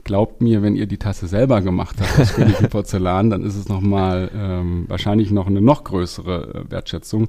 glaubt 0.04 0.40
mir, 0.40 0.62
wenn 0.62 0.76
ihr 0.76 0.87
die 0.87 0.99
Tasse 0.99 1.26
selber 1.26 1.61
gemacht 1.61 1.96
habt 2.00 2.20
aus 2.20 2.34
Königin 2.34 2.68
Porzellan, 2.70 3.30
dann 3.30 3.44
ist 3.44 3.56
es 3.56 3.68
nochmal 3.68 4.30
ähm, 4.34 4.84
wahrscheinlich 4.88 5.30
noch 5.30 5.46
eine 5.46 5.61
noch 5.61 5.84
größere 5.84 6.66
äh, 6.66 6.70
Wertschätzung. 6.70 7.28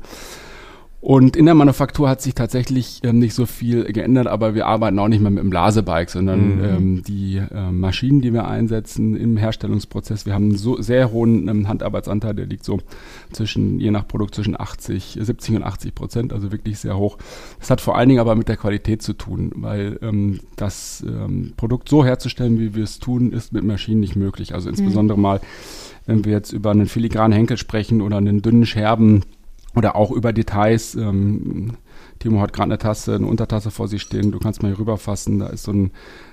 Und 1.06 1.36
in 1.36 1.46
der 1.46 1.54
Manufaktur 1.54 2.10
hat 2.10 2.20
sich 2.24 2.34
tatsächlich 2.34 3.00
ähm, 3.04 3.20
nicht 3.20 3.36
so 3.36 3.46
viel 3.46 3.84
geändert, 3.84 4.26
aber 4.26 4.56
wir 4.56 4.66
arbeiten 4.66 4.98
auch 4.98 5.08
nicht 5.08 5.22
mehr 5.22 5.30
mit 5.30 5.44
dem 5.44 5.52
Blasebike, 5.52 6.10
sondern 6.10 6.58
Mhm. 6.58 6.64
ähm, 6.64 7.04
die 7.04 7.38
äh, 7.38 7.70
Maschinen, 7.72 8.22
die 8.22 8.34
wir 8.34 8.48
einsetzen 8.48 9.16
im 9.16 9.38
Herstellungsprozess, 9.38 10.26
wir 10.26 10.34
haben 10.34 10.46
einen 10.46 10.58
so 10.58 10.82
sehr 10.82 11.12
hohen 11.12 11.48
ähm, 11.48 11.68
Handarbeitsanteil, 11.68 12.34
der 12.34 12.48
liegt 12.48 12.64
so 12.66 12.80
zwischen, 13.32 13.80
je 13.80 13.92
nach 13.92 14.08
Produkt, 14.08 14.34
zwischen 14.34 14.60
80, 14.60 15.20
70 15.22 15.58
und 15.58 15.64
80 15.64 15.94
Prozent, 15.94 16.34
also 16.34 16.52
wirklich 16.52 16.80
sehr 16.80 16.98
hoch. 16.98 17.20
Das 17.60 17.70
hat 17.70 17.82
vor 17.82 17.96
allen 17.96 18.10
Dingen 18.10 18.20
aber 18.20 18.34
mit 18.34 18.48
der 18.48 18.58
Qualität 18.58 19.04
zu 19.04 19.14
tun, 19.14 19.52
weil 19.58 20.00
ähm, 20.02 20.40
das 20.56 21.06
ähm, 21.08 21.54
Produkt 21.56 21.88
so 21.88 22.04
herzustellen, 22.04 22.58
wie 22.60 22.74
wir 22.74 22.84
es 22.84 22.98
tun, 22.98 23.32
ist 23.32 23.54
mit 23.54 23.64
Maschinen 23.64 24.00
nicht 24.00 24.16
möglich. 24.16 24.56
Also 24.56 24.70
insbesondere 24.70 25.20
mal, 25.20 25.40
wenn 26.08 26.26
wir 26.26 26.32
jetzt 26.32 26.52
über 26.52 26.72
einen 26.72 26.88
filigranen 26.88 27.38
Henkel 27.38 27.58
sprechen 27.58 28.02
oder 28.02 28.18
einen 28.18 28.42
dünnen 28.42 28.66
Scherben 28.66 29.22
oder 29.76 29.96
auch 29.96 30.12
über 30.12 30.34
Details. 30.34 30.96
Ähm, 30.96 31.78
Timo 32.20 32.42
hat 32.42 32.54
gerade 32.54 32.72
eine 32.72 32.78
Tasse, 32.78 33.16
eine 33.16 33.28
Untertasse 33.28 33.72
vor 33.72 33.88
sich 33.88 34.02
stehen. 34.02 34.32
Du 34.32 34.40
kannst 34.40 34.64
mal 34.64 34.70
hier 34.70 34.80
rüberfassen. 34.80 35.40
Da 35.40 35.48
ist 35.48 35.64
so 35.64 35.74
ein, 35.74 35.92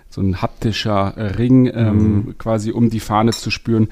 so 0.09 0.21
ein 0.21 0.41
haptischer 0.41 1.15
Ring 1.39 1.71
ähm, 1.75 2.35
quasi, 2.39 2.71
um 2.71 2.91
die 2.91 3.01
Fahne 3.01 3.33
zu 3.33 3.51
spüren. 3.51 3.89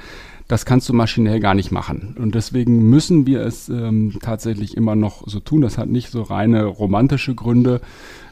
Das 0.46 0.64
kannst 0.64 0.88
du 0.88 0.92
maschinell 0.92 1.38
gar 1.38 1.54
nicht 1.54 1.70
machen. 1.70 2.16
Und 2.18 2.34
deswegen 2.34 2.90
müssen 2.90 3.26
wir 3.26 3.42
es 3.42 3.68
ähm, 3.68 4.18
tatsächlich 4.20 4.76
immer 4.76 4.96
noch 4.96 5.22
so 5.26 5.40
tun. 5.40 5.62
Das 5.62 5.78
hat 5.78 5.88
nicht 5.88 6.10
so 6.10 6.22
reine 6.22 6.64
romantische 6.64 7.34
Gründe, 7.34 7.80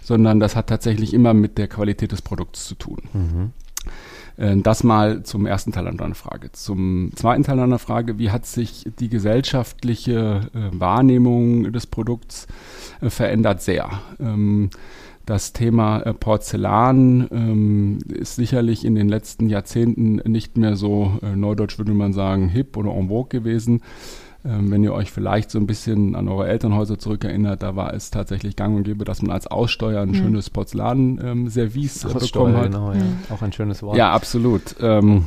sondern 0.02 0.40
das 0.40 0.56
hat 0.56 0.68
tatsächlich 0.68 1.14
immer 1.14 1.34
mit 1.34 1.58
der 1.58 1.68
Qualität 1.68 2.12
des 2.12 2.22
Produkts 2.22 2.66
zu 2.66 2.74
tun. 2.74 2.98
Äh, 3.84 3.90
Das 4.62 4.84
mal 4.84 5.24
zum 5.24 5.46
ersten 5.46 5.72
Teil 5.72 5.84
deiner 5.84 6.14
Frage. 6.14 6.52
Zum 6.52 7.10
zweiten 7.16 7.42
Teil 7.42 7.56
deiner 7.56 7.80
Frage, 7.80 8.18
wie 8.18 8.30
hat 8.30 8.46
sich 8.46 8.84
die 9.00 9.08
gesellschaftliche 9.08 10.42
äh, 10.54 10.78
Wahrnehmung 10.78 11.72
des 11.72 11.88
Produkts 11.88 12.46
äh, 13.00 13.10
verändert? 13.10 13.62
Sehr. 13.62 13.90
Ähm, 14.20 14.70
das 15.28 15.52
Thema 15.52 16.00
äh, 16.00 16.14
Porzellan 16.14 17.28
ähm, 17.30 17.98
ist 18.08 18.36
sicherlich 18.36 18.86
in 18.86 18.94
den 18.94 19.10
letzten 19.10 19.50
Jahrzehnten 19.50 20.22
nicht 20.24 20.56
mehr 20.56 20.74
so, 20.74 21.18
äh, 21.20 21.36
neudeutsch 21.36 21.76
würde 21.76 21.92
man 21.92 22.14
sagen, 22.14 22.48
hip 22.48 22.78
oder 22.78 22.92
en 22.92 23.08
vogue 23.08 23.28
gewesen. 23.28 23.82
Ähm, 24.44 24.70
wenn 24.70 24.84
ihr 24.84 24.92
euch 24.92 25.10
vielleicht 25.10 25.50
so 25.50 25.58
ein 25.58 25.66
bisschen 25.66 26.14
an 26.14 26.28
eure 26.28 26.46
Elternhäuser 26.46 26.98
zurückerinnert, 26.98 27.62
da 27.62 27.74
war 27.74 27.92
es 27.92 28.10
tatsächlich 28.10 28.54
gang 28.54 28.76
und 28.76 28.84
gäbe, 28.84 29.04
dass 29.04 29.20
man 29.20 29.32
als 29.32 29.48
Aussteuer 29.48 30.00
ein 30.02 30.14
schönes 30.14 30.48
Porzellan-Service 30.50 32.04
äh, 32.04 32.14
bekommen 32.14 32.56
hat. 32.56 32.64
genau, 32.64 32.92
ja. 32.92 33.02
Auch 33.30 33.42
ein 33.42 33.52
schönes 33.52 33.82
Wort. 33.82 33.96
Ja, 33.96 34.12
absolut. 34.12 34.76
Ähm, 34.80 35.26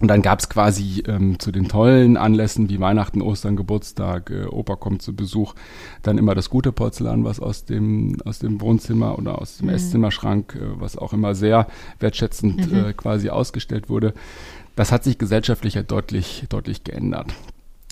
und 0.00 0.08
dann 0.08 0.22
gab's 0.22 0.48
quasi 0.48 1.02
ähm, 1.06 1.38
zu 1.38 1.52
den 1.52 1.68
tollen 1.68 2.16
Anlässen 2.16 2.68
wie 2.68 2.80
Weihnachten, 2.80 3.22
Ostern, 3.22 3.56
Geburtstag, 3.56 4.30
äh, 4.30 4.44
Opa 4.46 4.76
kommt 4.76 5.02
zu 5.02 5.14
Besuch, 5.14 5.54
dann 6.02 6.18
immer 6.18 6.34
das 6.34 6.50
gute 6.50 6.72
Porzellan, 6.72 7.24
was 7.24 7.40
aus 7.40 7.64
dem, 7.64 8.18
aus 8.24 8.38
dem 8.38 8.60
Wohnzimmer 8.60 9.18
oder 9.18 9.40
aus 9.40 9.58
dem 9.58 9.68
Esszimmerschrank, 9.68 10.56
äh, 10.56 10.80
was 10.80 10.98
auch 10.98 11.12
immer 11.12 11.34
sehr 11.34 11.68
wertschätzend 12.00 12.72
äh, 12.72 12.92
quasi 12.92 13.30
ausgestellt 13.30 13.88
wurde. 13.88 14.14
Das 14.76 14.92
hat 14.92 15.04
sich 15.04 15.18
gesellschaftlich 15.18 15.74
ja 15.74 15.82
deutlich, 15.82 16.44
deutlich 16.48 16.82
geändert. 16.84 17.32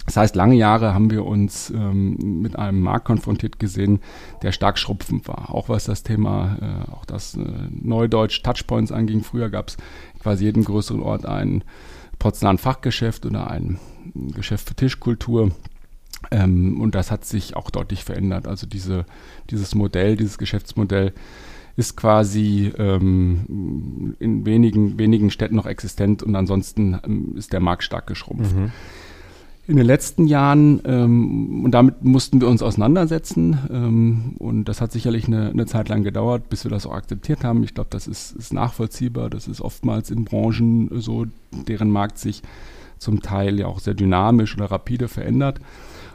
Das 0.06 0.16
heißt, 0.16 0.35
lange 0.35 0.56
Jahre 0.56 0.94
haben 0.94 1.11
wir 1.11 1.25
uns 1.25 1.71
ähm, 1.71 2.40
mit 2.42 2.59
einem 2.59 2.80
Markt 2.80 3.06
konfrontiert 3.06 3.59
gesehen, 3.59 4.00
der 4.42 4.52
stark 4.52 4.78
schrumpfend 4.78 5.28
war. 5.28 5.54
Auch 5.54 5.68
was 5.68 5.85
das 5.85 6.02
Thema, 6.02 6.56
äh, 6.61 6.90
auch 6.90 7.04
das 7.04 7.37
äh, 7.37 7.44
Neudeutsch 7.71 8.42
Touchpoints 8.42 8.90
anging. 8.90 9.23
Früher 9.23 9.49
gab 9.49 9.68
es 9.68 9.76
quasi 10.21 10.44
jeden 10.44 10.64
größeren 10.64 11.02
Ort 11.02 11.25
ein 11.25 11.62
Porzellanfachgeschäft 12.18 13.26
oder 13.26 13.50
ein 13.50 13.78
Geschäft 14.14 14.68
für 14.68 14.75
Tischkultur. 14.75 15.52
Ähm, 16.30 16.80
und 16.80 16.94
das 16.94 17.11
hat 17.11 17.25
sich 17.25 17.56
auch 17.56 17.71
deutlich 17.71 18.04
verändert. 18.04 18.49
Also 18.49 18.66
diese, 18.66 19.06
dieses 19.50 19.75
Modell, 19.75 20.16
dieses 20.16 20.38
Geschäftsmodell 20.38 21.12
ist 21.76 21.97
quasi 21.97 22.73
ähm, 22.76 24.16
in 24.18 24.44
wenigen, 24.44 24.99
wenigen 24.99 25.30
Städten 25.30 25.56
noch 25.56 25.66
existent 25.66 26.23
und 26.23 26.35
ansonsten 26.37 26.99
ähm, 27.04 27.37
ist 27.37 27.52
der 27.52 27.61
Markt 27.61 27.85
stark 27.85 28.06
geschrumpft. 28.06 28.54
In 29.69 29.76
den 29.76 29.87
letzten 29.87 30.26
Jahren, 30.26 30.81
ähm, 30.85 31.64
und 31.64 31.71
damit 31.71 32.02
mussten 32.02 32.40
wir 32.40 32.49
uns 32.49 32.62
auseinandersetzen, 32.62 33.59
ähm, 33.71 34.35
und 34.38 34.64
das 34.64 34.81
hat 34.81 34.90
sicherlich 34.90 35.28
eine, 35.28 35.50
eine 35.50 35.66
Zeit 35.66 35.88
lang 35.88 36.02
gedauert, 36.02 36.49
bis 36.50 36.64
wir 36.64 36.71
das 36.71 36.85
auch 36.85 36.95
akzeptiert 36.95 37.45
haben. 37.45 37.62
Ich 37.62 37.73
glaube, 37.73 37.90
das 37.90 38.09
ist, 38.09 38.33
ist 38.33 38.52
nachvollziehbar. 38.52 39.31
Das 39.31 39.47
ist 39.47 39.61
oftmals 39.61 40.11
in 40.11 40.25
Branchen 40.25 40.90
so, 41.00 41.26
deren 41.52 41.90
Markt 41.90 42.19
sich 42.19 42.42
zum 42.99 43.23
Teil 43.23 43.61
ja 43.61 43.66
auch 43.66 43.78
sehr 43.78 43.95
dynamisch 43.95 44.57
oder 44.57 44.66
rapide 44.66 45.07
verändert. 45.07 45.61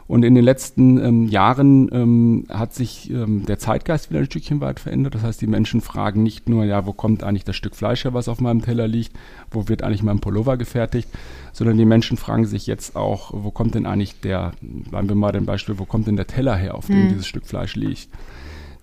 Und 0.08 0.24
in 0.24 0.34
den 0.34 0.42
letzten 0.42 0.98
ähm, 1.04 1.26
Jahren 1.26 1.90
ähm, 1.92 2.46
hat 2.48 2.72
sich 2.72 3.10
ähm, 3.10 3.44
der 3.44 3.58
Zeitgeist 3.58 4.08
wieder 4.08 4.20
ein 4.20 4.24
Stückchen 4.24 4.62
weit 4.62 4.80
verändert. 4.80 5.14
Das 5.14 5.22
heißt, 5.22 5.40
die 5.42 5.46
Menschen 5.46 5.82
fragen 5.82 6.22
nicht 6.22 6.48
nur, 6.48 6.64
ja, 6.64 6.86
wo 6.86 6.94
kommt 6.94 7.22
eigentlich 7.22 7.44
das 7.44 7.56
Stück 7.56 7.76
Fleisch 7.76 8.04
her, 8.04 8.14
was 8.14 8.26
auf 8.26 8.40
meinem 8.40 8.62
Teller 8.62 8.88
liegt, 8.88 9.12
wo 9.50 9.68
wird 9.68 9.82
eigentlich 9.82 10.02
mein 10.02 10.20
Pullover 10.20 10.56
gefertigt, 10.56 11.10
sondern 11.52 11.76
die 11.76 11.84
Menschen 11.84 12.16
fragen 12.16 12.46
sich 12.46 12.66
jetzt 12.66 12.96
auch, 12.96 13.32
wo 13.34 13.50
kommt 13.50 13.74
denn 13.74 13.84
eigentlich 13.84 14.18
der, 14.20 14.52
bleiben 14.62 15.10
wir 15.10 15.14
mal 15.14 15.32
dem 15.32 15.44
Beispiel, 15.44 15.78
wo 15.78 15.84
kommt 15.84 16.06
denn 16.06 16.16
der 16.16 16.26
Teller 16.26 16.56
her, 16.56 16.74
auf 16.74 16.86
dem 16.86 17.10
dieses 17.10 17.26
Stück 17.26 17.44
Fleisch 17.44 17.76
liegt. 17.76 18.08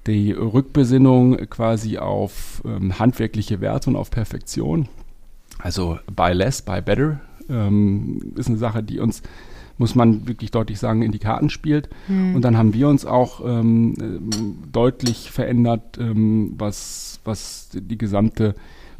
Die 0.05 0.31
Rückbesinnung 0.31 1.37
quasi 1.49 1.97
auf 1.97 2.61
ähm, 2.65 2.99
handwerkliche 2.99 3.61
Werte 3.61 3.89
und 3.89 3.95
auf 3.95 4.11
Perfektion, 4.11 4.87
also 5.57 5.97
buy 6.15 6.33
less, 6.33 6.61
buy 6.61 6.81
better, 6.81 7.19
ähm, 7.49 8.33
ist 8.35 8.47
eine 8.47 8.57
Sache, 8.57 8.83
die 8.83 8.99
uns 8.99 9.23
muss 9.77 9.95
man 9.95 10.27
wirklich 10.27 10.51
deutlich 10.51 10.79
sagen, 10.79 11.01
in 11.01 11.11
die 11.11 11.19
Karten 11.19 11.49
spielt. 11.49 11.89
Und 12.33 12.41
dann 12.41 12.57
haben 12.57 12.73
wir 12.73 12.87
uns 12.87 13.05
auch 13.05 13.41
ähm, 13.45 13.93
ähm, 13.99 14.57
deutlich 14.71 15.31
verändert, 15.31 15.97
ähm, 15.99 16.53
was, 16.57 17.19
was 17.25 17.69
die 17.73 17.97
gesamte 17.97 18.55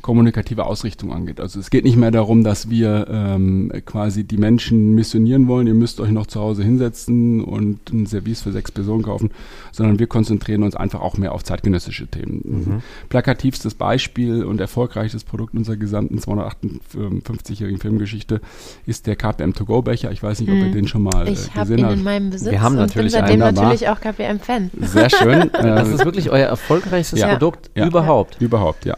kommunikative 0.06 0.68
Ausrichtung 0.68 1.12
angeht. 1.12 1.40
Also 1.40 1.60
es 1.60 1.72
geht 1.72 1.84
nicht 1.84 1.96
mehr 1.98 2.12
darum, 2.12 2.44
dass 2.44 2.70
wir 2.70 3.08
ähm, 3.10 3.72
quasi 3.88 4.24
die 4.24 4.38
Menschen 4.38 4.94
missionieren 4.94 5.48
wollen, 5.48 5.66
ihr 5.66 5.74
müsst 5.74 6.00
euch 6.00 6.12
noch 6.12 6.28
zu 6.28 6.40
Hause 6.40 6.62
hinsetzen 6.64 7.44
und 7.44 7.92
ein 7.92 8.06
Service 8.06 8.44
für 8.44 8.52
sechs 8.52 8.72
Personen 8.72 9.02
kaufen, 9.02 9.32
sondern 9.72 9.98
wir 9.98 10.06
konzentrieren 10.06 10.62
uns 10.62 10.76
einfach 10.76 11.02
auch 11.02 11.18
mehr 11.18 11.32
auf 11.34 11.44
zeitgenössische 11.44 12.06
Themen. 12.06 12.84
Plakativstes 13.10 13.74
Beispiel 13.74 14.44
und 14.44 14.62
erfolgreichstes 14.62 15.24
Produkt 15.24 15.56
unserer 15.56 15.78
gesamten 15.78 16.20
258-jährigen 16.20 17.80
Filmgeschichte 17.80 18.42
ist 18.86 19.08
der 19.08 19.16
KPM 19.16 19.54
To 19.54 19.66
Go 19.66 19.82
Becher. 19.82 20.12
Ich 20.12 20.22
weiß 20.22 20.40
nicht, 20.40 20.50
ob 20.52 20.56
ihr 20.58 20.72
den 20.72 20.88
schon 20.88 21.02
mal 21.02 21.28
äh, 21.28 21.32
Ich 21.32 21.50
habe 21.56 21.62
gesehen 21.62 21.80
ihn 21.80 21.86
habt. 21.86 21.98
in 21.98 22.04
meinem 22.04 22.30
Besitz 22.30 22.52
Wir 22.52 22.62
haben 22.62 22.74
und 22.78 22.80
bin 22.80 22.88
natürlich 22.88 23.12
seitdem 23.14 23.42
einen. 23.42 23.56
natürlich 23.56 23.90
auch 23.90 24.00
KPM-Fan. 24.00 24.70
Sehr 24.82 25.10
schön. 25.10 25.50
Das 25.52 25.90
Äh, 25.90 25.94
ist 25.96 26.06
wirklich 26.06 26.30
euer 26.30 26.46
erfolgreichstes 26.48 27.20
Ja. 27.20 27.30
Produkt 27.30 27.72
Ja. 27.76 27.88
überhaupt. 27.88 28.40
Überhaupt, 28.40 28.86
ja. 28.86 28.96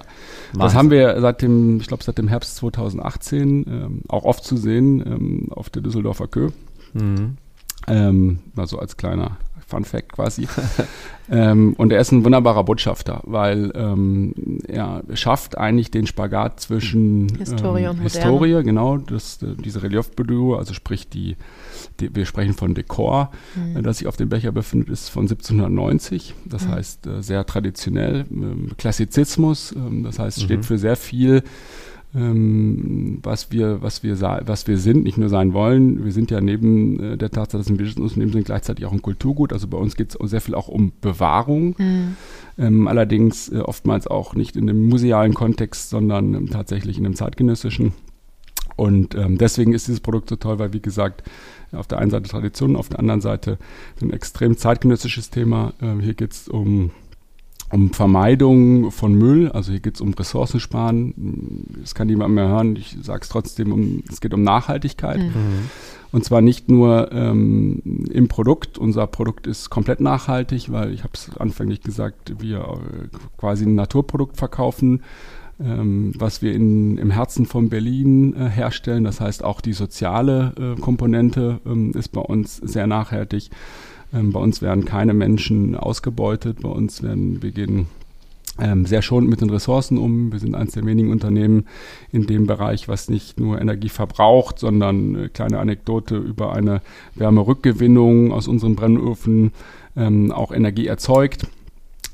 Das 0.53 0.59
Wahnsinn. 0.61 0.77
haben 0.79 0.91
wir 0.91 0.96
seit 1.19 1.41
dem, 1.41 1.79
ich 1.79 1.87
glaube 1.87 2.03
seit 2.03 2.17
dem 2.17 2.27
Herbst 2.27 2.55
2018 2.57 3.65
ähm, 3.67 4.01
auch 4.07 4.25
oft 4.25 4.43
zu 4.43 4.57
sehen 4.57 5.01
ähm, 5.05 5.47
auf 5.51 5.69
der 5.69 5.81
Düsseldorfer 5.81 6.27
Kö. 6.27 6.49
Mhm. 6.93 7.37
Ähm, 7.87 8.39
also 8.55 8.79
als 8.79 8.97
kleiner 8.97 9.37
Fun 9.67 9.83
Fact 9.83 10.13
quasi. 10.13 10.47
ähm, 11.29 11.73
und 11.77 11.91
er 11.91 11.99
ist 11.99 12.11
ein 12.13 12.23
wunderbarer 12.23 12.63
Botschafter, 12.63 13.21
weil 13.25 13.71
ähm, 13.75 14.33
er 14.67 15.03
schafft 15.13 15.57
eigentlich 15.57 15.91
den 15.91 16.07
Spagat 16.07 16.59
zwischen 16.61 17.35
Historie 17.37 17.83
ähm, 17.83 17.89
und 17.91 17.97
Moderne. 17.97 18.03
Historie, 18.03 18.63
genau, 18.63 18.97
das, 18.97 19.39
diese 19.41 19.83
Reliefbedürung, 19.83 20.57
also 20.57 20.73
sprich 20.73 21.09
die, 21.09 21.35
die, 21.99 22.15
wir 22.15 22.25
sprechen 22.25 22.53
von 22.53 22.75
Dekor, 22.75 23.31
Mhm. 23.55 23.77
äh, 23.77 23.81
das 23.81 23.97
sich 23.97 24.07
auf 24.07 24.15
dem 24.15 24.29
Becher 24.29 24.51
befindet, 24.53 24.89
ist 24.89 25.09
von 25.09 25.23
1790. 25.27 26.33
Das 26.45 26.65
Mhm. 26.65 26.71
heißt 26.71 27.07
äh, 27.07 27.21
sehr 27.21 27.45
traditionell, 27.45 28.25
ähm, 28.31 28.71
Klassizismus, 28.77 29.73
ähm, 29.75 30.03
das 30.03 30.17
heißt 30.19 30.37
Mhm. 30.39 30.43
steht 30.43 30.65
für 30.65 30.77
sehr 30.77 30.95
viel 30.95 31.43
ähm, 32.15 33.19
was 33.21 33.51
wir, 33.51 33.81
was 33.81 34.03
wir, 34.03 34.19
was 34.21 34.67
wir 34.67 34.77
sind, 34.77 35.03
nicht 35.03 35.17
nur 35.17 35.29
sein 35.29 35.53
wollen. 35.53 36.03
Wir 36.05 36.11
sind 36.11 36.31
ja 36.31 36.39
neben 36.41 36.99
äh, 36.99 37.17
der 37.17 37.31
Tatsache, 37.31 37.57
dass 37.57 37.67
wir 37.67 37.75
ein 37.75 37.77
Businessunternehmen 37.77 38.33
sind, 38.33 38.45
gleichzeitig 38.45 38.85
auch 38.85 38.93
ein 38.93 39.01
Kulturgut. 39.01 39.53
Also 39.53 39.67
bei 39.67 39.77
uns 39.77 39.95
geht 39.95 40.15
es 40.15 40.29
sehr 40.29 40.41
viel 40.41 40.55
auch 40.55 40.67
um 40.67 40.93
Bewahrung. 41.01 41.75
Mhm. 41.77 42.17
Ähm, 42.57 42.87
allerdings 42.87 43.49
äh, 43.49 43.59
oftmals 43.59 44.07
auch 44.07 44.35
nicht 44.35 44.55
in 44.55 44.67
dem 44.67 44.87
musealen 44.87 45.33
Kontext, 45.33 45.89
sondern 45.89 46.33
ähm, 46.33 46.49
tatsächlich 46.49 46.97
in 46.97 47.03
dem 47.03 47.15
zeitgenössischen. 47.15 47.93
Und 48.75 49.15
ähm, 49.15 49.37
deswegen 49.37 49.73
ist 49.73 49.87
dieses 49.87 49.99
Produkt 49.99 50.29
so 50.29 50.35
toll, 50.35 50.59
weil 50.59 50.71
wie 50.71 50.81
gesagt, 50.81 51.23
auf 51.71 51.87
der 51.87 51.97
einen 51.97 52.11
Seite 52.11 52.29
Tradition, 52.29 52.75
auf 52.75 52.89
der 52.89 52.99
anderen 52.99 53.21
Seite 53.21 53.57
ein 54.01 54.11
extrem 54.11 54.55
zeitgenössisches 54.55 55.29
Thema. 55.29 55.73
Ähm, 55.81 55.99
hier 55.99 56.13
geht 56.13 56.31
es 56.31 56.47
um 56.47 56.91
um 57.71 57.91
Vermeidung 57.91 58.91
von 58.91 59.13
Müll, 59.13 59.51
also 59.51 59.71
hier 59.71 59.81
geht 59.81 59.95
es 59.95 60.01
um 60.01 60.13
Ressourcensparen. 60.13 61.65
Das 61.81 61.95
kann 61.95 62.07
niemand 62.07 62.33
mehr 62.33 62.47
hören. 62.47 62.75
Ich 62.77 62.97
sage 63.01 63.21
es 63.23 63.29
trotzdem, 63.29 63.73
um, 63.73 64.03
es 64.09 64.21
geht 64.21 64.33
um 64.33 64.43
Nachhaltigkeit. 64.43 65.19
Mhm. 65.19 65.69
Und 66.11 66.23
zwar 66.23 66.41
nicht 66.41 66.69
nur 66.69 67.11
ähm, 67.11 67.81
im 68.09 68.29
Produkt. 68.29 68.77
Unser 68.77 69.07
Produkt 69.07 69.47
ist 69.47 69.69
komplett 69.69 69.99
nachhaltig, 69.99 70.71
weil 70.71 70.93
ich 70.93 71.03
habe 71.03 71.11
es 71.13 71.29
anfänglich 71.37 71.81
gesagt, 71.81 72.41
wir 72.41 72.59
äh, 72.59 73.17
quasi 73.37 73.65
ein 73.65 73.75
Naturprodukt 73.75 74.37
verkaufen, 74.37 75.03
ähm, 75.59 76.13
was 76.17 76.41
wir 76.41 76.53
in, 76.53 76.97
im 76.97 77.11
Herzen 77.11 77.45
von 77.45 77.67
Berlin 77.67 78.33
äh, 78.35 78.47
herstellen. 78.47 79.03
Das 79.03 79.19
heißt, 79.19 79.43
auch 79.43 79.59
die 79.59 79.73
soziale 79.73 80.53
äh, 80.57 80.79
Komponente 80.79 81.59
ähm, 81.65 81.91
ist 81.91 82.13
bei 82.13 82.21
uns 82.21 82.55
sehr 82.55 82.87
nachhaltig. 82.87 83.49
Ähm, 84.13 84.31
bei 84.31 84.39
uns 84.39 84.61
werden 84.61 84.85
keine 84.85 85.13
Menschen 85.13 85.75
ausgebeutet. 85.75 86.61
Bei 86.61 86.69
uns 86.69 87.03
werden, 87.03 87.41
wir 87.41 87.51
gehen 87.51 87.87
ähm, 88.59 88.85
sehr 88.85 89.01
schonend 89.01 89.29
mit 89.29 89.41
den 89.41 89.49
Ressourcen 89.49 89.97
um. 89.97 90.31
Wir 90.31 90.39
sind 90.39 90.55
eines 90.55 90.73
der 90.73 90.85
wenigen 90.85 91.11
Unternehmen 91.11 91.65
in 92.11 92.25
dem 92.27 92.47
Bereich, 92.47 92.87
was 92.87 93.09
nicht 93.09 93.39
nur 93.39 93.61
Energie 93.61 93.89
verbraucht, 93.89 94.59
sondern 94.59 95.15
äh, 95.15 95.29
kleine 95.29 95.59
Anekdote 95.59 96.17
über 96.17 96.53
eine 96.53 96.81
Wärmerückgewinnung 97.15 98.31
aus 98.31 98.47
unseren 98.47 98.75
Brennöfen 98.75 99.51
ähm, 99.95 100.31
auch 100.31 100.51
Energie 100.51 100.87
erzeugt. 100.87 101.47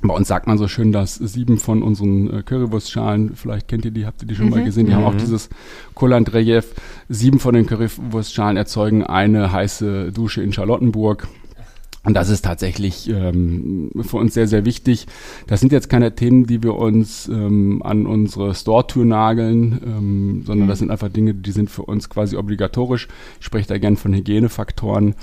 Bei 0.05 0.13
uns 0.13 0.27
sagt 0.27 0.47
man 0.47 0.57
so 0.57 0.67
schön, 0.67 0.91
dass 0.91 1.15
sieben 1.15 1.57
von 1.57 1.81
unseren 1.81 2.29
äh, 2.39 2.43
Currywurstschalen, 2.43 3.35
vielleicht 3.35 3.69
kennt 3.69 3.85
ihr 3.85 3.91
die, 3.91 4.05
habt 4.05 4.21
ihr 4.21 4.27
die 4.27 4.35
schon 4.35 4.47
mhm. 4.47 4.51
mal 4.51 4.63
gesehen, 4.65 4.85
die 4.85 4.91
mhm. 4.91 4.97
haben 4.97 5.05
auch 5.05 5.13
mhm. 5.13 5.19
dieses 5.19 5.49
Kolland-Relief. 5.95 6.73
Sieben 7.07 7.39
von 7.39 7.55
den 7.55 7.65
Currywurstschalen 7.65 8.57
erzeugen 8.57 9.03
eine 9.03 9.53
heiße 9.53 10.11
Dusche 10.11 10.41
in 10.41 10.51
Charlottenburg. 10.51 11.29
Und 12.05 12.15
das 12.15 12.29
ist 12.29 12.43
tatsächlich 12.43 13.09
ähm, 13.09 13.89
für 14.01 14.17
uns 14.17 14.33
sehr, 14.33 14.47
sehr 14.47 14.65
wichtig. 14.65 15.07
Das 15.47 15.61
sind 15.61 15.71
jetzt 15.71 15.89
keine 15.89 16.15
Themen, 16.15 16.45
die 16.45 16.61
wir 16.61 16.75
uns 16.75 17.29
ähm, 17.29 17.81
an 17.83 18.05
unsere 18.05 18.53
Store-Tür 18.53 19.05
nageln, 19.05 19.79
ähm, 19.85 20.43
sondern 20.45 20.65
mhm. 20.65 20.69
das 20.69 20.79
sind 20.79 20.91
einfach 20.91 21.09
Dinge, 21.09 21.33
die 21.33 21.51
sind 21.51 21.69
für 21.69 21.83
uns 21.83 22.09
quasi 22.09 22.35
obligatorisch. 22.35 23.07
Ich 23.39 23.45
spreche 23.45 23.69
da 23.69 23.77
gern 23.77 23.95
von 23.95 24.13
Hygienefaktoren. 24.13 25.15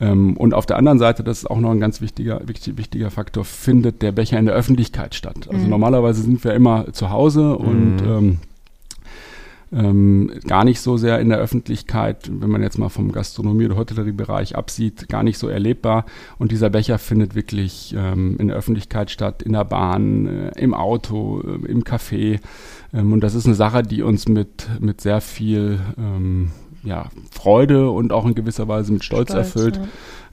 Ähm, 0.00 0.36
und 0.36 0.52
auf 0.52 0.66
der 0.66 0.78
anderen 0.78 0.98
Seite, 0.98 1.22
das 1.22 1.38
ist 1.38 1.46
auch 1.50 1.60
noch 1.60 1.70
ein 1.70 1.80
ganz 1.80 2.00
wichtiger, 2.00 2.40
wichtig, 2.46 2.76
wichtiger 2.76 3.12
Faktor, 3.12 3.44
findet 3.44 4.02
der 4.02 4.10
Becher 4.10 4.38
in 4.38 4.46
der 4.46 4.54
Öffentlichkeit 4.54 5.14
statt. 5.14 5.48
Also 5.48 5.62
mhm. 5.62 5.70
normalerweise 5.70 6.22
sind 6.22 6.42
wir 6.42 6.54
immer 6.54 6.92
zu 6.92 7.10
Hause 7.10 7.56
und 7.56 7.98
mhm. 8.02 8.08
ähm, 8.08 8.38
ähm, 9.72 10.30
gar 10.46 10.64
nicht 10.64 10.80
so 10.80 10.96
sehr 10.96 11.18
in 11.20 11.28
der 11.28 11.38
Öffentlichkeit, 11.38 12.30
wenn 12.30 12.50
man 12.50 12.62
jetzt 12.62 12.78
mal 12.78 12.88
vom 12.88 13.10
Gastronomie- 13.10 13.66
oder 13.66 13.76
Hotelleriebereich 13.76 14.56
absieht, 14.56 15.08
gar 15.08 15.22
nicht 15.22 15.38
so 15.38 15.48
erlebbar. 15.48 16.04
Und 16.38 16.52
dieser 16.52 16.70
Becher 16.70 16.98
findet 16.98 17.34
wirklich 17.34 17.94
ähm, 17.96 18.36
in 18.38 18.48
der 18.48 18.56
Öffentlichkeit 18.56 19.10
statt, 19.10 19.42
in 19.42 19.52
der 19.52 19.64
Bahn, 19.64 20.26
äh, 20.26 20.60
im 20.60 20.72
Auto, 20.72 21.40
äh, 21.40 21.66
im 21.66 21.82
Café. 21.82 22.40
Ähm, 22.92 23.12
und 23.12 23.20
das 23.20 23.34
ist 23.34 23.46
eine 23.46 23.56
Sache, 23.56 23.82
die 23.82 24.02
uns 24.02 24.28
mit, 24.28 24.68
mit 24.80 25.00
sehr 25.00 25.20
viel 25.20 25.80
ähm, 25.98 26.52
ja, 26.86 27.06
Freude 27.32 27.90
und 27.90 28.12
auch 28.12 28.24
in 28.26 28.34
gewisser 28.34 28.68
Weise 28.68 28.92
mit 28.92 29.04
Stolz, 29.04 29.30
Stolz 29.30 29.46
erfüllt, 29.46 29.80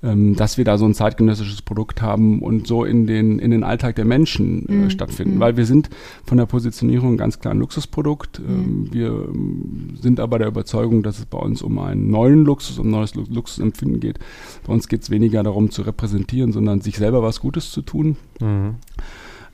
ja. 0.03 0.11
ähm, 0.11 0.35
dass 0.35 0.57
wir 0.57 0.65
da 0.65 0.77
so 0.77 0.85
ein 0.85 0.93
zeitgenössisches 0.93 1.63
Produkt 1.63 2.01
haben 2.01 2.41
und 2.41 2.67
so 2.67 2.85
in 2.85 3.07
den, 3.07 3.39
in 3.39 3.49
den 3.49 3.63
Alltag 3.63 3.95
der 3.95 4.05
Menschen 4.05 4.69
äh, 4.69 4.71
mhm. 4.71 4.89
stattfinden. 4.91 5.35
Mhm. 5.35 5.39
Weil 5.39 5.57
wir 5.57 5.65
sind 5.65 5.89
von 6.23 6.37
der 6.37 6.45
Positionierung 6.45 7.17
ganz 7.17 7.39
klar 7.39 7.55
ein 7.55 7.59
Luxusprodukt. 7.59 8.39
Mhm. 8.39 8.53
Ähm, 8.53 8.87
wir 8.91 9.07
ähm, 9.07 9.97
sind 9.99 10.19
aber 10.19 10.37
der 10.37 10.47
Überzeugung, 10.47 11.01
dass 11.01 11.17
es 11.17 11.25
bei 11.25 11.39
uns 11.39 11.63
um 11.63 11.79
einen 11.79 12.11
neuen 12.11 12.45
Luxus, 12.45 12.77
um 12.77 12.89
neues 12.89 13.15
Luxusempfinden 13.15 13.99
geht. 13.99 14.19
Bei 14.65 14.73
uns 14.73 14.87
geht 14.87 15.01
es 15.01 15.09
weniger 15.09 15.41
darum 15.41 15.71
zu 15.71 15.81
repräsentieren, 15.81 16.51
sondern 16.51 16.81
sich 16.81 16.97
selber 16.97 17.23
was 17.23 17.39
Gutes 17.39 17.71
zu 17.71 17.81
tun. 17.81 18.15
Mhm. 18.39 18.75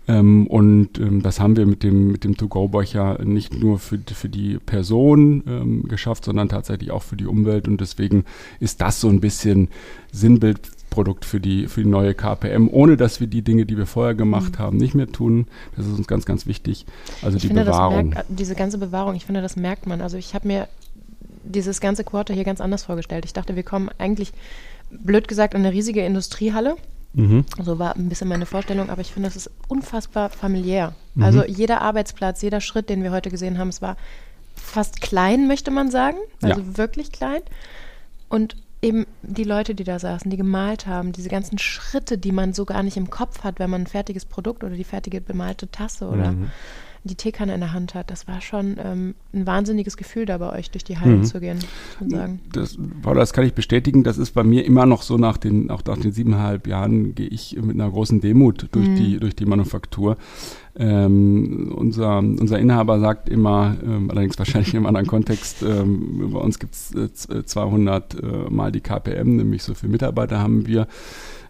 Ähm, 0.10 0.48
und 0.48 0.98
ähm, 0.98 1.22
das 1.22 1.39
haben 1.39 1.56
wir 1.56 1.68
mit 1.68 1.84
dem, 1.84 2.12
mit 2.12 2.24
dem 2.24 2.36
To-Go-Becher 2.36 3.24
nicht 3.24 3.54
nur 3.54 3.78
für, 3.78 4.00
für 4.12 4.28
die 4.28 4.58
Person 4.58 5.44
ähm, 5.48 5.84
geschafft, 5.84 6.25
sondern 6.25 6.50
tatsächlich 6.50 6.89
auch 6.89 7.04
für 7.04 7.16
die 7.16 7.28
Umwelt. 7.28 7.68
Und 7.68 7.80
deswegen 7.80 8.25
ist 8.60 8.82
das 8.82 9.00
so 9.00 9.08
ein 9.08 9.20
bisschen 9.20 9.68
Sinnbildprodukt 10.12 11.25
für 11.25 11.39
die, 11.39 11.68
für 11.68 11.84
die 11.84 11.89
neue 11.89 12.16
KPM, 12.16 12.70
ohne 12.72 12.98
dass 12.98 13.20
wir 13.20 13.28
die 13.28 13.44
Dinge, 13.44 13.68
die 13.68 13.78
wir 13.78 13.86
vorher 13.86 14.16
gemacht 14.16 14.54
mhm. 14.54 14.60
haben, 14.60 14.78
nicht 14.78 14.96
mehr 14.96 15.12
tun. 15.12 15.46
Das 15.78 15.86
ist 15.86 15.96
uns 15.96 16.08
ganz, 16.08 16.25
ganz 16.25 16.48
wichtig. 16.48 16.88
Also 17.22 17.38
ich 17.38 17.44
die 17.44 17.48
finde, 17.50 17.66
Bewahrung. 17.66 18.10
Merkt, 18.10 18.25
diese 18.30 18.56
ganze 18.56 18.80
Bewahrung, 18.80 19.13
ich 19.13 19.25
finde, 19.25 19.44
das 19.44 19.58
merkt 19.58 19.86
man. 19.86 20.01
Also 20.01 20.18
ich 20.18 20.34
habe 20.34 20.48
mir 20.48 20.68
dieses 21.44 21.82
ganze 21.82 22.04
Quarter 22.04 22.34
hier 22.34 22.46
ganz 22.46 22.62
anders 22.62 22.84
vorgestellt. 22.84 23.25
Ich 23.25 23.34
dachte, 23.34 23.56
wir 23.56 23.63
kommen 23.63 23.89
eigentlich, 24.00 24.34
blöd 24.89 25.28
gesagt, 25.28 25.54
in 25.54 25.60
eine 25.60 25.72
riesige 25.72 26.04
Industriehalle 26.04 26.78
Mhm. 27.13 27.46
So 27.63 27.80
war 27.80 27.96
ein 27.96 28.10
bisschen 28.10 28.28
meine 28.28 28.46
Vorstellung, 28.46 28.89
aber 28.89 29.01
ich 29.01 29.12
finde, 29.13 29.30
das 29.30 29.36
ist 29.36 29.50
unfassbar 29.68 30.30
familiär. 30.30 30.94
Mhm. 31.16 31.24
Also 31.24 31.44
jeder 31.46 31.82
Arbeitsplatz, 31.82 32.42
jeder 32.42 32.62
Schritt, 32.62 32.89
den 32.89 33.04
wir 33.04 33.12
heute 33.12 33.30
gesehen 33.30 33.58
haben, 33.58 33.70
es 33.70 33.82
war 33.82 33.98
fast 34.56 35.01
klein, 35.01 35.48
möchte 35.48 35.72
man 35.72 35.89
sagen. 35.89 36.18
Also 36.42 36.62
ja. 36.62 36.78
wirklich 36.78 37.12
klein. 37.12 37.42
Und 38.28 38.56
eben 38.82 39.08
die 39.24 39.44
Leute, 39.44 39.75
die 39.75 39.84
da 39.84 40.00
saßen, 40.00 40.30
die 40.30 40.38
gemalt 40.38 40.86
haben, 40.86 41.12
diese 41.12 41.30
ganzen 41.30 41.58
Schritte, 41.58 42.18
die 42.18 42.32
man 42.32 42.54
so 42.54 42.66
gar 42.66 42.84
nicht 42.84 42.98
im 42.98 43.10
Kopf 43.10 43.44
hat, 43.44 43.60
wenn 43.60 43.70
man 43.70 43.82
ein 43.82 43.88
fertiges 43.88 44.25
Produkt 44.25 44.63
oder 44.63 44.75
die 44.75 44.84
fertige 44.84 45.20
bemalte 45.20 45.70
Tasse 45.70 46.08
oder 46.08 46.32
mhm 46.32 46.51
die 47.03 47.15
Teekanne 47.15 47.53
in 47.53 47.60
der 47.60 47.74
Hand 47.74 47.94
hat. 47.94 48.12
Das 48.12 48.27
war 48.27 48.41
schon 48.41 48.77
ähm, 48.84 49.15
ein 49.34 49.48
wahnsinniges 49.48 49.98
Gefühl, 49.98 50.25
da 50.25 50.38
bei 50.38 50.51
euch 50.51 50.72
durch 50.72 50.84
die 50.84 50.98
Hallen 50.98 51.20
mhm. 51.20 51.24
zu 51.24 51.39
gehen, 51.39 51.58
muss 51.58 52.00
man 52.01 52.10
sagen. 52.10 52.39
Das, 52.51 52.77
Paula, 53.01 53.22
das 53.22 53.34
kann 53.34 53.46
ich 53.46 53.53
bestätigen. 53.53 54.03
Das 54.03 54.18
ist 54.18 54.32
bei 54.32 54.44
mir 54.44 54.65
immer 54.65 54.86
noch 54.86 55.01
so 55.01 55.18
nach 55.18 55.38
den, 55.38 55.70
auch 55.72 55.84
nach 55.86 55.98
den 55.98 56.12
siebeneinhalb 56.12 56.68
Jahren 56.68 57.15
gehe 57.15 57.28
ich 57.28 57.58
mit 57.62 57.76
einer 57.76 57.89
großen 57.89 58.21
Demut 58.21 58.67
durch 58.71 58.88
mhm. 58.88 58.95
die, 58.95 59.19
durch 59.19 59.36
die 59.36 59.45
Manufaktur. 59.45 60.17
Ähm, 60.76 61.73
unser, 61.76 62.19
unser 62.19 62.60
Inhaber 62.60 63.00
sagt 63.00 63.28
immer, 63.28 63.76
ähm, 63.84 64.10
allerdings 64.12 64.38
wahrscheinlich 64.38 64.73
in 64.73 64.78
einem 64.78 64.86
anderen 64.86 65.08
Kontext, 65.08 65.63
ähm, 65.63 66.32
bei 66.32 66.39
uns 66.39 66.60
gibt 66.60 66.76
es 66.76 66.93
äh, 67.30 67.43
200 67.43 68.15
äh, 68.15 68.50
Mal 68.50 68.71
die 68.71 68.82
KPM, 68.82 69.36
nämlich 69.36 69.63
so 69.63 69.73
viele 69.73 69.91
Mitarbeiter 69.91 70.39
haben 70.39 70.67
wir. 70.67 70.88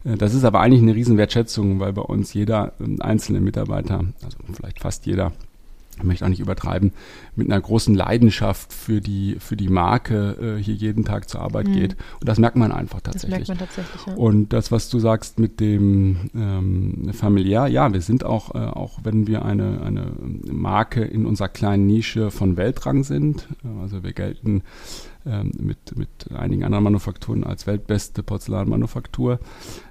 Äh, 0.03 0.17
das 0.17 0.33
ist 0.33 0.43
aber 0.43 0.61
eigentlich 0.61 0.81
eine 0.81 0.95
Riesenwertschätzung, 0.95 1.79
weil 1.79 1.93
bei 1.93 2.01
uns 2.01 2.33
jeder 2.33 2.73
ähm, 2.79 3.01
einzelne 3.01 3.41
Mitarbeiter, 3.41 4.03
also 4.23 4.37
vielleicht 4.53 4.79
fast 4.79 5.05
jeder, 5.05 5.31
ich 5.99 6.05
möchte 6.05 6.25
auch 6.25 6.29
nicht 6.29 6.39
übertreiben, 6.39 6.91
mit 7.35 7.49
einer 7.49 7.59
großen 7.59 7.93
Leidenschaft 7.93 8.73
für 8.73 9.01
die, 9.01 9.37
für 9.39 9.55
die 9.55 9.69
Marke 9.69 10.57
äh, 10.59 10.63
hier 10.63 10.73
jeden 10.73 11.05
Tag 11.05 11.29
zur 11.29 11.41
Arbeit 11.41 11.67
mhm. 11.67 11.73
geht. 11.73 11.97
Und 12.19 12.27
das 12.27 12.39
merkt 12.39 12.55
man 12.55 12.71
einfach 12.71 13.01
tatsächlich. 13.01 13.47
Das 13.47 13.47
merkt 13.47 13.61
man 13.61 13.67
tatsächlich, 13.67 14.05
ja. 14.07 14.13
Und 14.13 14.53
das, 14.53 14.71
was 14.71 14.89
du 14.89 14.99
sagst 14.99 15.39
mit 15.39 15.59
dem 15.59 16.29
ähm, 16.35 17.11
familiär, 17.13 17.67
ja, 17.67 17.91
wir 17.93 18.01
sind 18.01 18.23
auch, 18.23 18.55
äh, 18.55 18.59
auch 18.59 18.99
wenn 19.03 19.27
wir 19.27 19.45
eine, 19.45 19.81
eine 19.81 20.11
Marke 20.51 21.03
in 21.03 21.25
unserer 21.25 21.49
kleinen 21.49 21.85
Nische 21.85 22.31
von 22.31 22.57
Weltrang 22.57 23.03
sind, 23.03 23.47
äh, 23.63 23.81
also 23.81 24.03
wir 24.03 24.13
gelten 24.13 24.63
ähm, 25.25 25.51
mit, 25.59 25.97
mit 25.97 26.31
einigen 26.33 26.63
anderen 26.63 26.85
Manufakturen 26.85 27.43
als 27.43 27.67
weltbeste 27.67 28.23
Porzellanmanufaktur, 28.23 29.39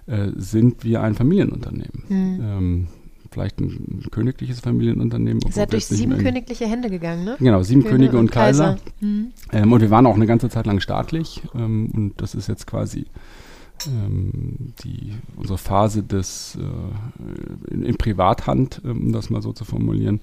äh, 0.07 0.29
sind 0.37 0.85
wir 0.85 1.03
ein 1.03 1.15
Familienunternehmen. 1.15 2.05
Mhm. 2.09 2.41
Ähm, 2.43 2.89
vielleicht 3.31 3.61
ein, 3.61 4.05
königliches 4.11 4.61
Familienunternehmen. 4.61 5.43
Ihr 5.45 5.53
seid 5.53 5.73
durch 5.73 5.87
sieben 5.87 6.19
königliche 6.19 6.67
Hände 6.67 6.91
gegangen, 6.91 7.25
ne? 7.25 7.37
Genau, 7.39 7.63
sieben 7.63 7.83
Könige, 7.83 8.13
Könige 8.13 8.19
und, 8.19 8.25
und, 8.27 8.31
Kaiser. 8.33 8.75
Kaiser. 8.75 8.81
Mhm. 9.01 9.33
Ähm, 9.53 9.73
und 9.73 9.81
wir 9.81 9.91
waren 9.91 10.07
auch 10.07 10.17
eine 10.17 10.27
ganze 10.27 10.49
Zeit 10.49 10.67
lang 10.67 10.81
staatlich. 10.81 11.43
Ähm, 11.55 11.91
und 11.95 12.21
das 12.21 12.35
ist 12.35 12.49
jetzt 12.49 12.67
quasi 12.67 13.07
ähm, 13.87 14.75
die, 14.83 15.15
unsere 15.37 15.59
Phase 15.59 16.03
des 16.03 16.57
äh, 16.57 17.73
in, 17.73 17.85
in, 17.85 17.97
Privathand, 17.97 18.81
ähm, 18.85 19.07
um 19.07 19.13
das 19.13 19.31
mal 19.31 19.43
so 19.43 19.53
zu 19.53 19.65
formulieren. 19.65 20.21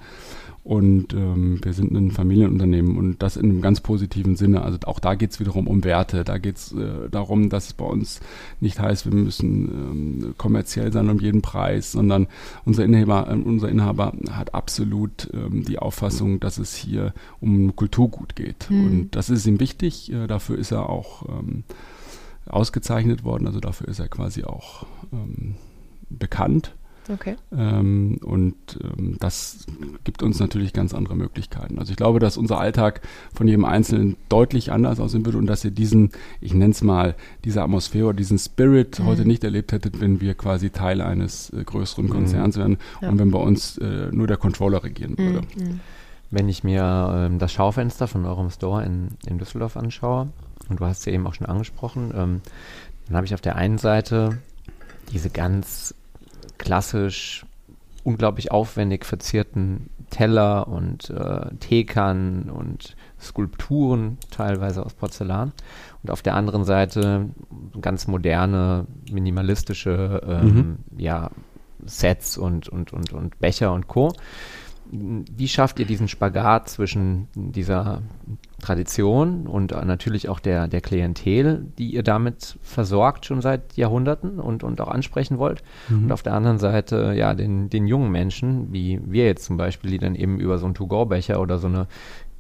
Und 0.65 1.13
ähm, 1.13 1.59
wir 1.63 1.73
sind 1.73 1.91
ein 1.91 2.09
Familienunternehmen 2.09 2.97
und 2.97 3.21
das 3.21 3.37
in 3.37 3.51
einem 3.51 3.61
ganz 3.61 3.81
positiven 3.81 4.35
Sinne. 4.35 4.63
Also 4.63 4.79
auch 4.85 4.99
da 4.99 5.13
geht 5.13 5.29
es 5.29 5.39
wiederum 5.39 5.67
um 5.67 5.83
Werte. 5.83 6.23
Da 6.23 6.39
geht 6.39 6.57
es 6.57 6.71
äh, 6.71 7.07
darum, 7.11 7.49
dass 7.49 7.67
es 7.67 7.73
bei 7.73 7.85
uns 7.85 8.19
nicht 8.61 8.79
heißt, 8.79 9.05
wir 9.05 9.13
müssen 9.13 10.23
ähm, 10.23 10.33
kommerziell 10.39 10.91
sein 10.91 11.07
um 11.11 11.19
jeden 11.19 11.43
Preis, 11.43 11.91
sondern 11.91 12.25
unser 12.65 12.83
Inhaber, 12.83 13.29
äh, 13.29 13.35
unser 13.35 13.69
Inhaber 13.69 14.13
hat 14.31 14.55
absolut 14.55 15.29
ähm, 15.35 15.65
die 15.65 15.77
Auffassung, 15.77 16.39
dass 16.39 16.57
es 16.57 16.75
hier 16.75 17.13
um 17.39 17.75
Kulturgut 17.75 18.35
geht. 18.35 18.67
Mhm. 18.71 18.85
Und 18.87 19.15
das 19.15 19.29
ist 19.29 19.45
ihm 19.45 19.59
wichtig. 19.59 20.11
Äh, 20.11 20.25
dafür 20.25 20.57
ist 20.57 20.71
er 20.71 20.89
auch 20.89 21.29
ähm, 21.29 21.63
ausgezeichnet 22.47 23.23
worden. 23.23 23.45
Also 23.45 23.59
dafür 23.59 23.87
ist 23.87 23.99
er 23.99 24.07
quasi 24.07 24.43
auch 24.45 24.87
ähm, 25.13 25.57
bekannt. 26.09 26.73
Okay. 27.07 27.35
Ähm, 27.55 28.19
und 28.23 28.55
ähm, 28.83 29.17
das 29.19 29.65
gibt 30.03 30.23
uns 30.23 30.39
natürlich 30.39 30.73
ganz 30.73 30.93
andere 30.93 31.15
Möglichkeiten. 31.15 31.77
Also 31.77 31.91
ich 31.91 31.97
glaube, 31.97 32.19
dass 32.19 32.37
unser 32.37 32.59
Alltag 32.59 33.01
von 33.33 33.47
jedem 33.47 33.65
Einzelnen 33.65 34.17
deutlich 34.29 34.71
anders 34.71 34.99
aussehen 34.99 35.25
würde 35.25 35.37
und 35.37 35.45
dass 35.45 35.63
ihr 35.63 35.71
diesen, 35.71 36.11
ich 36.41 36.53
nenne 36.53 36.71
es 36.71 36.81
mal, 36.81 37.15
diese 37.43 37.61
Atmosphäre 37.61 38.07
oder 38.07 38.17
diesen 38.17 38.39
Spirit 38.39 38.99
mhm. 38.99 39.05
heute 39.05 39.25
nicht 39.25 39.43
erlebt 39.43 39.71
hättet, 39.71 40.01
wenn 40.01 40.19
wir 40.19 40.33
quasi 40.33 40.71
Teil 40.71 41.01
eines 41.01 41.51
äh, 41.51 41.63
größeren 41.63 42.09
Konzerns 42.09 42.55
mhm. 42.55 42.59
wären 42.59 42.77
ja. 43.01 43.09
und 43.09 43.19
wenn 43.19 43.31
bei 43.31 43.39
uns 43.39 43.77
äh, 43.77 44.09
nur 44.11 44.27
der 44.27 44.37
Controller 44.37 44.83
regieren 44.83 45.11
mhm. 45.11 45.17
würde. 45.17 45.41
Mhm. 45.57 45.79
Wenn 46.31 46.49
ich 46.49 46.63
mir 46.63 47.27
ähm, 47.29 47.39
das 47.39 47.53
Schaufenster 47.53 48.07
von 48.07 48.25
eurem 48.25 48.49
Store 48.49 48.83
in, 48.83 49.09
in 49.27 49.37
Düsseldorf 49.37 49.77
anschaue, 49.77 50.29
und 50.69 50.79
du 50.79 50.85
hast 50.85 50.99
es 50.99 51.05
ja 51.05 51.11
eben 51.11 51.27
auch 51.27 51.35
schon 51.35 51.45
angesprochen, 51.45 52.11
ähm, 52.15 52.41
dann 53.07 53.17
habe 53.17 53.27
ich 53.27 53.35
auf 53.35 53.41
der 53.41 53.55
einen 53.55 53.77
Seite 53.77 54.39
diese 55.11 55.29
ganz 55.29 55.93
klassisch 56.57 57.45
unglaublich 58.03 58.51
aufwendig 58.51 59.03
verzierten 59.03 59.89
Teller 60.11 60.67
und 60.67 61.09
äh, 61.09 61.55
Teekannen 61.59 62.49
und 62.49 62.95
Skulpturen, 63.19 64.17
teilweise 64.29 64.85
aus 64.85 64.93
Porzellan. 64.93 65.51
Und 66.03 66.11
auf 66.11 66.21
der 66.21 66.35
anderen 66.35 66.63
Seite 66.63 67.29
ganz 67.81 68.07
moderne, 68.07 68.85
minimalistische 69.11 70.21
ähm, 70.27 70.45
mhm. 70.45 70.77
ja, 70.97 71.31
Sets 71.83 72.37
und, 72.37 72.69
und, 72.69 72.93
und, 72.93 73.11
und 73.11 73.39
Becher 73.39 73.73
und 73.73 73.87
Co. 73.87 74.13
Wie 74.91 75.47
schafft 75.47 75.79
ihr 75.79 75.85
diesen 75.85 76.07
Spagat 76.07 76.69
zwischen 76.69 77.27
dieser 77.33 78.03
Tradition 78.65 79.45
und 79.47 79.71
natürlich 79.85 80.27
auch 80.27 80.39
der, 80.39 80.67
der 80.67 80.81
Klientel, 80.81 81.65
die 81.77 81.91
ihr 81.91 82.03
damit 82.03 82.57
versorgt 82.63 83.25
schon 83.25 83.41
seit 83.41 83.77
Jahrhunderten 83.77 84.39
und, 84.39 84.63
und 84.63 84.81
auch 84.81 84.87
ansprechen 84.87 85.37
wollt. 85.37 85.63
Mhm. 85.87 86.05
Und 86.05 86.11
auf 86.11 86.23
der 86.23 86.33
anderen 86.33 86.57
Seite 86.57 87.13
ja 87.15 87.35
den, 87.35 87.69
den 87.69 87.85
jungen 87.85 88.11
Menschen, 88.11 88.73
wie 88.73 88.99
wir 89.05 89.25
jetzt 89.25 89.45
zum 89.45 89.57
Beispiel, 89.57 89.91
die 89.91 89.99
dann 89.99 90.15
eben 90.15 90.39
über 90.39 90.57
so 90.57 90.65
einen 90.65 90.73
To-Go-Becher 90.73 91.39
oder 91.39 91.59
so 91.59 91.67
eine 91.67 91.87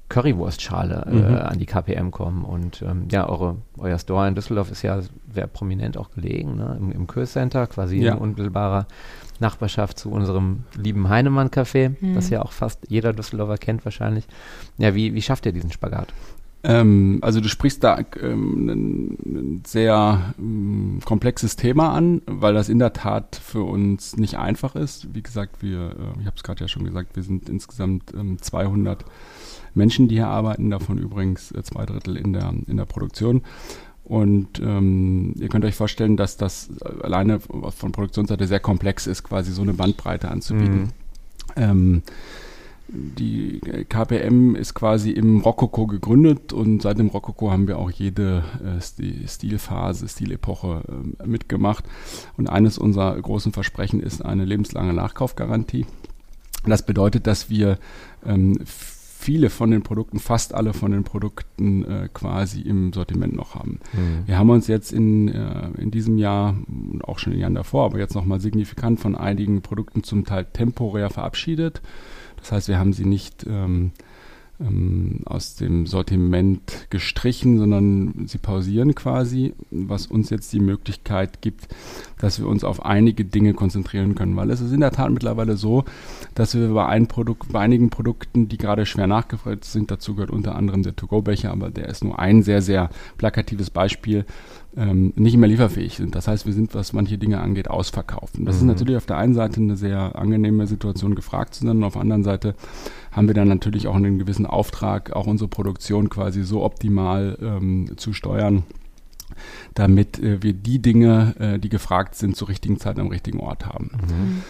Currywurstschale 0.09 1.05
äh, 1.07 1.13
mhm. 1.13 1.35
an 1.37 1.59
die 1.59 1.65
KPM 1.65 2.11
kommen. 2.11 2.43
Und 2.43 2.81
ähm, 2.81 3.07
ja, 3.11 3.27
eure, 3.27 3.57
euer 3.77 3.97
Store 3.97 4.27
in 4.27 4.35
Düsseldorf 4.35 4.71
ist 4.71 4.81
ja 4.81 4.99
sehr 5.33 5.47
prominent 5.47 5.97
auch 5.97 6.11
gelegen, 6.11 6.55
ne? 6.55 6.77
im, 6.79 6.91
im 6.91 7.25
Center, 7.25 7.67
quasi 7.67 7.97
ja. 7.97 8.13
in 8.13 8.19
unmittelbarer 8.19 8.87
Nachbarschaft 9.39 9.99
zu 9.99 10.11
unserem 10.11 10.63
lieben 10.75 11.09
Heinemann-Café, 11.09 11.95
mhm. 11.99 12.15
das 12.15 12.29
ja 12.29 12.41
auch 12.41 12.51
fast 12.51 12.79
jeder 12.89 13.13
Düsseldorfer 13.13 13.57
kennt 13.57 13.85
wahrscheinlich. 13.85 14.25
Ja, 14.77 14.95
wie, 14.95 15.13
wie 15.13 15.21
schafft 15.21 15.45
ihr 15.45 15.51
diesen 15.51 15.71
Spagat? 15.71 16.13
Ähm, 16.65 17.19
also 17.21 17.41
du 17.41 17.47
sprichst 17.47 17.83
da 17.83 17.99
ähm, 18.21 18.69
ein, 18.69 19.17
ein, 19.25 19.63
sehr 19.67 20.33
ähm, 20.39 20.99
komplexes 21.05 21.55
Thema 21.55 21.93
an, 21.93 22.23
weil 22.25 22.55
das 22.55 22.69
in 22.69 22.79
der 22.79 22.91
Tat 22.91 23.35
für 23.35 23.61
uns 23.61 24.17
nicht 24.17 24.39
einfach 24.39 24.75
ist. 24.75 25.13
Wie 25.13 25.21
gesagt, 25.21 25.61
wir, 25.61 25.91
äh, 25.91 26.19
ich 26.21 26.25
habe 26.25 26.35
es 26.35 26.43
gerade 26.43 26.61
ja 26.61 26.67
schon 26.67 26.83
gesagt, 26.83 27.15
wir 27.15 27.23
sind 27.23 27.49
insgesamt 27.49 28.13
200 28.41 29.01
ähm, 29.01 29.07
Menschen, 29.75 30.07
die 30.07 30.15
hier 30.15 30.27
arbeiten, 30.27 30.71
davon 30.71 30.97
übrigens 30.97 31.51
äh, 31.51 31.61
zwei 31.61 31.85
Drittel 31.85 32.17
in 32.17 32.33
der, 32.33 32.51
in 32.65 32.77
der 32.77 32.85
Produktion. 32.85 33.43
Und 34.05 34.59
ähm, 34.59 35.33
ihr 35.39 35.49
könnt 35.49 35.65
euch 35.65 35.75
vorstellen, 35.75 36.15
dass 36.15 36.37
das 36.37 36.69
alleine 37.01 37.39
von 37.39 37.91
Produktionsseite 37.91 38.45
sehr 38.45 38.59
komplex 38.59 39.07
ist, 39.07 39.23
quasi 39.23 39.51
so 39.51 39.63
eine 39.63 39.73
Bandbreite 39.73 40.29
anzubieten. 40.29 40.81
Mhm. 40.81 40.89
Ähm, 41.55 42.01
die 42.87 43.61
KPM 43.89 44.55
ist 44.55 44.75
quasi 44.75 45.09
im 45.09 45.39
Rokoko 45.39 45.87
gegründet 45.87 46.53
und 46.53 46.83
seit 46.83 46.99
dem 46.99 47.07
Rokoko 47.07 47.51
haben 47.51 47.67
wir 47.67 47.79
auch 47.79 47.89
jede 47.89 48.43
äh, 48.63 49.27
Stilphase, 49.27 50.07
Stilepoche 50.07 50.83
äh, 51.19 51.27
mitgemacht. 51.27 51.83
Und 52.37 52.47
eines 52.47 52.77
unserer 52.77 53.19
großen 53.19 53.53
Versprechen 53.53 54.01
ist 54.01 54.23
eine 54.23 54.45
lebenslange 54.45 54.93
Nachkaufgarantie. 54.93 55.87
Das 56.65 56.85
bedeutet, 56.85 57.25
dass 57.25 57.49
wir 57.49 57.79
ähm, 58.23 58.59
viele 59.25 59.49
von 59.49 59.71
den 59.71 59.81
Produkten, 59.81 60.19
fast 60.19 60.53
alle 60.53 60.73
von 60.73 60.91
den 60.91 61.03
Produkten 61.03 61.83
äh, 61.83 62.09
quasi 62.13 62.61
im 62.61 62.93
Sortiment 62.93 63.35
noch 63.35 63.55
haben. 63.55 63.79
Mhm. 63.93 64.27
Wir 64.27 64.37
haben 64.37 64.51
uns 64.51 64.67
jetzt 64.67 64.93
in, 64.93 65.29
äh, 65.29 65.69
in 65.79 65.89
diesem 65.89 66.19
Jahr 66.19 66.55
und 66.67 67.03
auch 67.03 67.17
schon 67.17 67.33
in 67.33 67.37
den 67.39 67.41
Jahren 67.41 67.55
davor, 67.55 67.85
aber 67.85 67.97
jetzt 67.97 68.13
nochmal 68.13 68.39
signifikant 68.39 68.99
von 68.99 69.15
einigen 69.15 69.63
Produkten 69.63 70.03
zum 70.03 70.25
Teil 70.25 70.45
temporär 70.45 71.09
verabschiedet. 71.09 71.81
Das 72.37 72.51
heißt, 72.51 72.67
wir 72.67 72.77
haben 72.77 72.93
sie 72.93 73.05
nicht 73.05 73.47
ähm, 73.49 73.93
ähm, 74.59 75.21
aus 75.25 75.55
dem 75.55 75.85
Sortiment 75.85 76.87
gestrichen, 76.89 77.57
sondern 77.57 78.25
sie 78.27 78.37
pausieren 78.37 78.95
quasi, 78.95 79.53
was 79.71 80.07
uns 80.07 80.29
jetzt 80.29 80.53
die 80.53 80.59
Möglichkeit 80.59 81.41
gibt, 81.41 81.67
dass 82.19 82.39
wir 82.39 82.47
uns 82.47 82.63
auf 82.63 82.85
einige 82.85 83.25
Dinge 83.25 83.53
konzentrieren 83.53 84.15
können. 84.15 84.35
Weil 84.35 84.49
es 84.51 84.61
ist 84.61 84.71
in 84.71 84.79
der 84.79 84.91
Tat 84.91 85.11
mittlerweile 85.11 85.57
so, 85.57 85.83
dass 86.35 86.55
wir 86.55 86.69
bei, 86.69 86.85
ein 86.85 87.07
Produkt, 87.07 87.51
bei 87.51 87.59
einigen 87.59 87.89
Produkten, 87.89 88.47
die 88.47 88.57
gerade 88.57 88.85
schwer 88.85 89.07
nachgefragt 89.07 89.65
sind, 89.65 89.91
dazu 89.91 90.15
gehört 90.15 90.31
unter 90.31 90.55
anderem 90.55 90.83
der 90.83 90.95
To-Go-Becher, 90.95 91.51
aber 91.51 91.69
der 91.69 91.89
ist 91.89 92.03
nur 92.03 92.17
ein 92.19 92.43
sehr, 92.43 92.61
sehr 92.61 92.89
plakatives 93.17 93.69
Beispiel, 93.69 94.25
ähm, 94.77 95.13
nicht 95.15 95.37
mehr 95.37 95.47
lieferfähig 95.47 95.95
sind. 95.95 96.15
Das 96.15 96.27
heißt, 96.27 96.45
wir 96.45 96.53
sind, 96.53 96.75
was 96.75 96.93
manche 96.93 97.17
Dinge 97.17 97.39
angeht, 97.39 97.69
ausverkauft. 97.69 98.37
Und 98.37 98.45
das 98.45 98.55
mhm. 98.55 98.61
ist 98.61 98.67
natürlich 98.67 98.97
auf 98.97 99.05
der 99.05 99.17
einen 99.17 99.33
Seite 99.33 99.61
eine 99.61 99.77
sehr 99.77 100.15
angenehme 100.15 100.67
Situation, 100.67 101.15
gefragt 101.15 101.55
zu 101.55 101.65
sein, 101.65 101.77
und 101.77 101.83
auf 101.83 101.93
der 101.93 102.01
anderen 102.01 102.23
Seite 102.23 102.55
haben 103.15 103.27
wir 103.27 103.33
dann 103.33 103.47
natürlich 103.47 103.87
auch 103.87 103.95
einen 103.95 104.19
gewissen 104.19 104.45
Auftrag, 104.45 105.13
auch 105.13 105.25
unsere 105.25 105.47
Produktion 105.47 106.09
quasi 106.09 106.43
so 106.43 106.63
optimal 106.63 107.37
ähm, 107.41 107.91
zu 107.95 108.11
steuern, 108.11 108.63
damit 109.73 110.19
äh, 110.19 110.43
wir 110.43 110.53
die 110.53 110.81
Dinge, 110.81 111.35
äh, 111.39 111.59
die 111.59 111.69
gefragt 111.69 112.15
sind, 112.15 112.35
zur 112.35 112.49
richtigen 112.49 112.77
Zeit 112.77 112.99
am 112.99 113.07
richtigen 113.07 113.39
Ort 113.39 113.65
haben. 113.65 113.91
Mhm. 113.93 114.43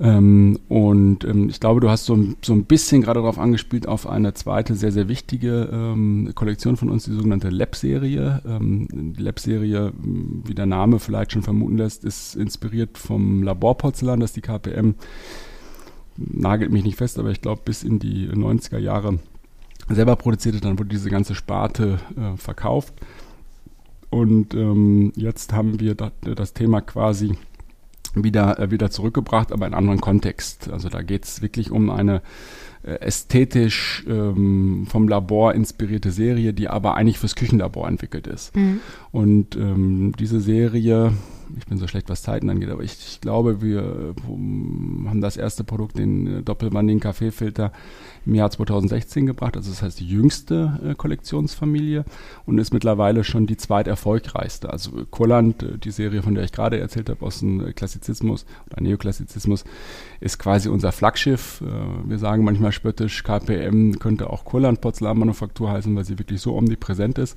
Ähm, 0.00 0.58
und 0.68 1.24
ähm, 1.24 1.48
ich 1.48 1.60
glaube, 1.60 1.80
du 1.80 1.88
hast 1.88 2.04
so, 2.04 2.18
so 2.42 2.52
ein 2.52 2.64
bisschen 2.64 3.02
gerade 3.02 3.20
darauf 3.20 3.38
angespielt, 3.38 3.88
auf 3.88 4.06
eine 4.06 4.34
zweite 4.34 4.74
sehr, 4.74 4.92
sehr 4.92 5.08
wichtige 5.08 5.70
ähm, 5.72 6.32
Kollektion 6.34 6.76
von 6.76 6.90
uns, 6.90 7.04
die 7.04 7.12
sogenannte 7.12 7.48
Lab-Serie. 7.48 8.42
Ähm, 8.44 9.14
die 9.16 9.22
Lab-Serie, 9.22 9.92
wie 9.94 10.54
der 10.54 10.66
Name 10.66 10.98
vielleicht 10.98 11.32
schon 11.32 11.42
vermuten 11.42 11.78
lässt, 11.78 12.04
ist 12.04 12.34
inspiriert 12.34 12.98
vom 12.98 13.42
Laborporzellan, 13.42 14.20
das 14.20 14.32
die 14.32 14.40
KPM, 14.40 14.96
nagelt 16.16 16.72
mich 16.72 16.84
nicht 16.84 16.96
fest, 16.96 17.18
aber 17.18 17.30
ich 17.30 17.40
glaube, 17.40 17.62
bis 17.64 17.82
in 17.82 17.98
die 17.98 18.28
90er 18.28 18.78
Jahre 18.78 19.18
selber 19.88 20.16
produzierte. 20.16 20.60
Dann 20.60 20.78
wurde 20.78 20.90
diese 20.90 21.10
ganze 21.10 21.34
Sparte 21.34 21.98
äh, 22.16 22.36
verkauft. 22.36 22.94
Und 24.10 24.54
ähm, 24.54 25.12
jetzt 25.16 25.52
haben 25.52 25.80
wir 25.80 25.94
das, 25.94 26.12
das 26.20 26.52
Thema 26.52 26.82
quasi 26.82 27.34
wieder, 28.14 28.58
äh, 28.58 28.70
wieder 28.70 28.90
zurückgebracht, 28.90 29.52
aber 29.52 29.66
in 29.66 29.74
anderen 29.74 30.00
Kontext. 30.00 30.70
Also 30.70 30.88
da 30.88 31.02
geht 31.02 31.24
es 31.24 31.40
wirklich 31.42 31.70
um 31.70 31.90
eine 31.90 32.20
äh, 32.82 32.96
ästhetisch 32.96 34.04
ähm, 34.08 34.86
vom 34.88 35.08
Labor 35.08 35.54
inspirierte 35.54 36.10
Serie, 36.10 36.52
die 36.52 36.68
aber 36.68 36.94
eigentlich 36.94 37.18
fürs 37.18 37.36
Küchenlabor 37.36 37.88
entwickelt 37.88 38.26
ist. 38.26 38.54
Mhm. 38.54 38.80
Und 39.12 39.56
ähm, 39.56 40.12
diese 40.18 40.40
Serie, 40.40 41.12
ich 41.58 41.66
bin 41.66 41.78
so 41.78 41.86
schlecht, 41.86 42.08
was 42.08 42.22
Zeiten 42.22 42.50
angeht, 42.50 42.70
aber 42.70 42.82
ich, 42.82 42.92
ich 42.92 43.20
glaube, 43.20 43.62
wir 43.62 44.14
um, 44.28 45.06
haben 45.08 45.20
das 45.20 45.36
erste 45.36 45.64
Produkt, 45.64 45.98
den 45.98 46.26
äh, 46.26 46.42
doppelwandigen 46.42 47.00
Kaffeefilter, 47.00 47.72
im 48.24 48.34
Jahr 48.34 48.50
2016 48.50 49.26
gebracht. 49.26 49.56
Also 49.56 49.70
das 49.70 49.82
heißt 49.82 50.00
die 50.00 50.06
jüngste 50.06 50.78
äh, 50.84 50.94
Kollektionsfamilie 50.94 52.04
und 52.46 52.58
ist 52.58 52.72
mittlerweile 52.72 53.24
schon 53.24 53.46
die 53.46 53.56
zweiterfolgreichste. 53.56 54.70
Also 54.70 55.04
Kurland, 55.10 55.62
äh, 55.62 55.78
die 55.78 55.90
Serie, 55.90 56.22
von 56.22 56.34
der 56.34 56.44
ich 56.44 56.52
gerade 56.52 56.78
erzählt 56.78 57.10
habe, 57.10 57.24
aus 57.24 57.40
dem 57.40 57.66
äh, 57.66 57.72
Klassizismus 57.72 58.46
oder 58.70 58.80
Neoklassizismus, 58.82 59.64
ist 60.20 60.38
quasi 60.38 60.68
unser 60.68 60.92
Flaggschiff. 60.92 61.62
Äh, 61.62 62.08
wir 62.08 62.18
sagen 62.18 62.44
manchmal 62.44 62.72
spöttisch, 62.72 63.22
KPM 63.24 63.98
könnte 63.98 64.30
auch 64.30 64.44
Kurland 64.44 64.80
Porzellanmanufaktur 64.80 65.70
heißen, 65.70 65.94
weil 65.96 66.04
sie 66.04 66.18
wirklich 66.18 66.40
so 66.40 66.54
omnipräsent 66.54 67.18
ist. 67.18 67.36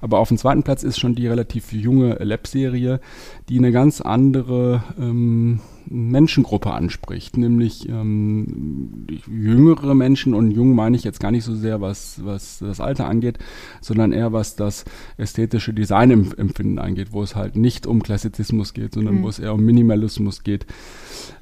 Aber 0.00 0.18
auf 0.18 0.28
dem 0.28 0.38
zweiten 0.38 0.62
Platz 0.62 0.82
ist 0.82 0.98
schon 0.98 1.14
die 1.14 1.26
relativ 1.26 1.72
junge 1.72 2.14
Lab-Serie, 2.14 3.00
die 3.50 3.58
eine 3.58 3.72
ganz 3.72 4.00
andere 4.00 4.84
ähm, 4.98 5.58
Menschengruppe 5.86 6.70
anspricht, 6.70 7.36
nämlich 7.36 7.88
ähm, 7.88 9.08
jüngere 9.26 9.96
Menschen 9.96 10.34
und 10.34 10.52
jung 10.52 10.76
meine 10.76 10.96
ich 10.96 11.02
jetzt 11.02 11.18
gar 11.18 11.32
nicht 11.32 11.42
so 11.42 11.56
sehr, 11.56 11.80
was, 11.80 12.24
was 12.24 12.60
das 12.60 12.80
Alter 12.80 13.08
angeht, 13.08 13.40
sondern 13.80 14.12
eher 14.12 14.32
was 14.32 14.54
das 14.54 14.84
ästhetische 15.16 15.74
Designempfinden 15.74 16.78
angeht, 16.78 17.08
wo 17.10 17.24
es 17.24 17.34
halt 17.34 17.56
nicht 17.56 17.88
um 17.88 18.04
Klassizismus 18.04 18.72
geht, 18.72 18.94
sondern 18.94 19.16
mhm. 19.16 19.22
wo 19.24 19.28
es 19.28 19.40
eher 19.40 19.52
um 19.52 19.64
Minimalismus 19.64 20.44
geht. 20.44 20.64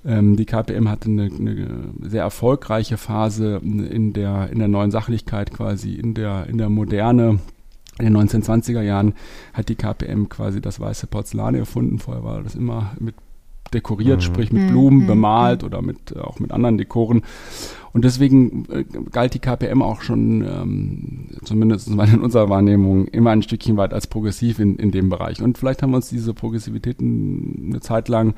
Ähm, 0.03 0.37
die 0.37 0.47
KPM 0.47 0.89
hatte 0.89 1.11
eine, 1.11 1.25
eine, 1.25 1.93
sehr 2.01 2.23
erfolgreiche 2.23 2.97
Phase 2.97 3.61
in 3.63 4.15
der, 4.15 4.49
in 4.51 4.61
der 4.61 4.69
neuen 4.69 4.91
Sachlichkeit 4.91 5.53
quasi, 5.53 5.93
in 5.93 6.15
der, 6.15 6.47
in 6.47 6.57
der 6.57 6.71
Moderne. 6.71 7.41
In 7.99 8.15
den 8.15 8.17
1920er 8.17 8.83
Jahren 8.83 9.15
hat 9.53 9.69
die 9.69 9.75
KPM 9.75 10.29
quasi 10.29 10.61
das 10.61 10.79
weiße 10.79 11.09
Porzellan 11.09 11.55
erfunden. 11.55 11.99
Vorher 11.99 12.23
war 12.23 12.43
das 12.43 12.55
immer 12.55 12.93
mit 13.01 13.15
dekoriert, 13.71 14.19
mhm. 14.19 14.23
sprich 14.23 14.53
mit 14.53 14.69
Blumen 14.69 15.03
mhm. 15.03 15.07
bemalt 15.07 15.65
oder 15.65 15.83
mit 15.83 16.13
äh, 16.15 16.21
auch 16.21 16.39
mit 16.41 16.53
anderen 16.53 16.79
Dekoren. 16.79 17.23
Und 17.93 18.05
deswegen 18.05 18.67
äh, 18.71 18.85
galt 19.11 19.35
die 19.35 19.39
KPM 19.39 19.83
auch 19.83 20.03
schon, 20.03 20.43
ähm, 20.43 21.29
zumindest 21.43 21.89
in 21.89 22.21
unserer 22.21 22.49
Wahrnehmung, 22.49 23.07
immer 23.09 23.31
ein 23.31 23.43
Stückchen 23.43 23.77
weit 23.77 23.93
als 23.95 24.07
progressiv 24.07 24.59
in, 24.59 24.77
in 24.77 24.91
dem 24.91 25.09
Bereich. 25.09 25.43
Und 25.43 25.59
vielleicht 25.59 25.83
haben 25.83 25.91
wir 25.91 25.97
uns 25.97 26.09
diese 26.09 26.35
Progressivität 26.35 27.01
eine 27.01 27.81
Zeit 27.81 28.09
lang 28.09 28.35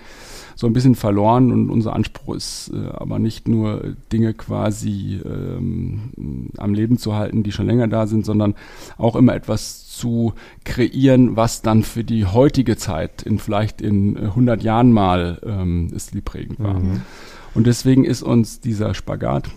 so 0.54 0.66
ein 0.66 0.72
bisschen 0.72 0.94
verloren 0.94 1.52
und 1.52 1.70
unser 1.70 1.94
Anspruch 1.94 2.36
ist 2.36 2.72
äh, 2.74 2.88
aber 2.92 3.18
nicht 3.18 3.48
nur 3.48 3.96
Dinge 4.12 4.34
quasi 4.34 5.20
ähm, 5.24 6.50
am 6.56 6.74
Leben 6.74 6.96
zu 6.96 7.14
halten, 7.14 7.42
die 7.42 7.52
schon 7.52 7.66
länger 7.66 7.88
da 7.88 8.06
sind, 8.06 8.24
sondern 8.24 8.54
auch 8.98 9.16
immer 9.16 9.34
etwas 9.34 9.89
zu 10.00 10.34
kreieren, 10.64 11.36
was 11.36 11.62
dann 11.62 11.82
für 11.82 12.04
die 12.04 12.26
heutige 12.26 12.76
Zeit 12.76 13.22
in 13.22 13.38
vielleicht 13.38 13.80
in 13.80 14.16
100 14.16 14.62
Jahren 14.62 14.92
mal 14.92 15.40
ähm, 15.44 15.92
stilprägend 15.96 16.58
war. 16.58 16.80
Mhm. 16.80 17.02
Und 17.54 17.66
deswegen 17.66 18.04
ist 18.04 18.22
uns 18.22 18.60
dieser 18.60 18.94
Spagat 18.94 19.50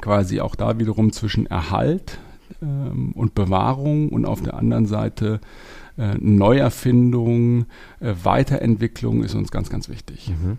quasi 0.00 0.40
auch 0.40 0.54
da 0.54 0.78
wiederum 0.78 1.12
zwischen 1.12 1.46
Erhalt 1.46 2.18
ähm, 2.62 3.12
und 3.12 3.34
Bewahrung 3.34 4.08
und 4.10 4.24
auf 4.24 4.42
der 4.42 4.54
anderen 4.54 4.86
Seite 4.86 5.40
äh, 5.98 6.14
Neuerfindung, 6.18 7.66
äh, 8.00 8.14
Weiterentwicklung 8.22 9.22
ist 9.22 9.34
uns 9.34 9.50
ganz, 9.50 9.70
ganz 9.70 9.88
wichtig. 9.88 10.30
Mhm. 10.30 10.58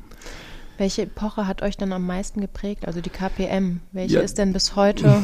Welche 0.82 1.04
Epoche 1.04 1.46
hat 1.46 1.62
euch 1.62 1.78
dann 1.78 1.94
am 1.94 2.08
meisten 2.08 2.42
geprägt? 2.42 2.88
Also 2.88 3.02
die 3.02 3.12
KPM. 3.12 3.82
Welche 3.92 4.16
ja, 4.16 4.22
ist 4.22 4.40
denn 4.40 4.52
bis 4.52 4.76
heute? 4.76 5.22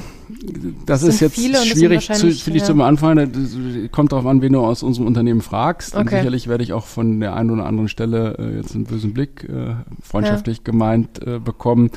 Das 0.85 1.01
ist 1.01 1.19
jetzt 1.19 1.33
schwierig, 1.33 2.13
zu, 2.13 2.31
finde 2.31 2.57
ich 2.59 2.63
zum 2.63 2.79
Anfang. 2.81 3.15
Das 3.15 3.91
kommt 3.91 4.11
darauf 4.11 4.27
an, 4.27 4.43
wen 4.43 4.53
du 4.53 4.59
aus 4.59 4.83
unserem 4.83 5.07
Unternehmen 5.07 5.41
fragst. 5.41 5.95
Okay. 5.95 6.01
Und 6.01 6.09
sicherlich 6.11 6.47
werde 6.47 6.63
ich 6.63 6.73
auch 6.73 6.85
von 6.85 7.19
der 7.21 7.35
einen 7.35 7.49
oder 7.49 7.65
anderen 7.65 7.89
Stelle 7.89 8.35
äh, 8.37 8.57
jetzt 8.57 8.75
einen 8.75 8.83
bösen 8.83 9.15
Blick 9.15 9.49
äh, 9.49 9.73
freundschaftlich 10.03 10.57
ja. 10.57 10.63
gemeint 10.63 11.25
äh, 11.25 11.39
bekommen. 11.39 11.89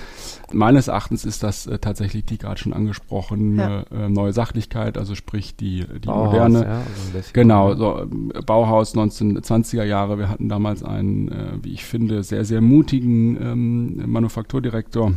Meines 0.52 0.88
Erachtens 0.88 1.24
ist 1.24 1.42
das 1.42 1.66
äh, 1.66 1.78
tatsächlich 1.78 2.24
die 2.24 2.38
gerade 2.38 2.60
schon 2.60 2.72
angesprochene 2.72 3.86
ja. 3.90 4.06
Äh, 4.06 4.08
neue 4.08 4.32
Sachlichkeit, 4.32 4.98
also 4.98 5.14
sprich 5.14 5.56
die, 5.56 5.84
die 5.86 6.06
Bauhaus, 6.06 6.32
moderne. 6.32 6.66
Also 6.66 7.30
genau, 7.32 7.74
so, 7.74 8.00
ähm, 8.00 8.32
Bauhaus 8.46 8.94
1920er 8.94 9.84
Jahre. 9.84 10.18
Wir 10.18 10.28
hatten 10.28 10.48
damals 10.48 10.82
einen, 10.82 11.28
äh, 11.28 11.52
wie 11.62 11.72
ich 11.72 11.84
finde, 11.84 12.22
sehr, 12.22 12.44
sehr 12.44 12.60
mutigen 12.60 13.36
ähm, 13.40 14.10
Manufakturdirektor, 14.10 15.12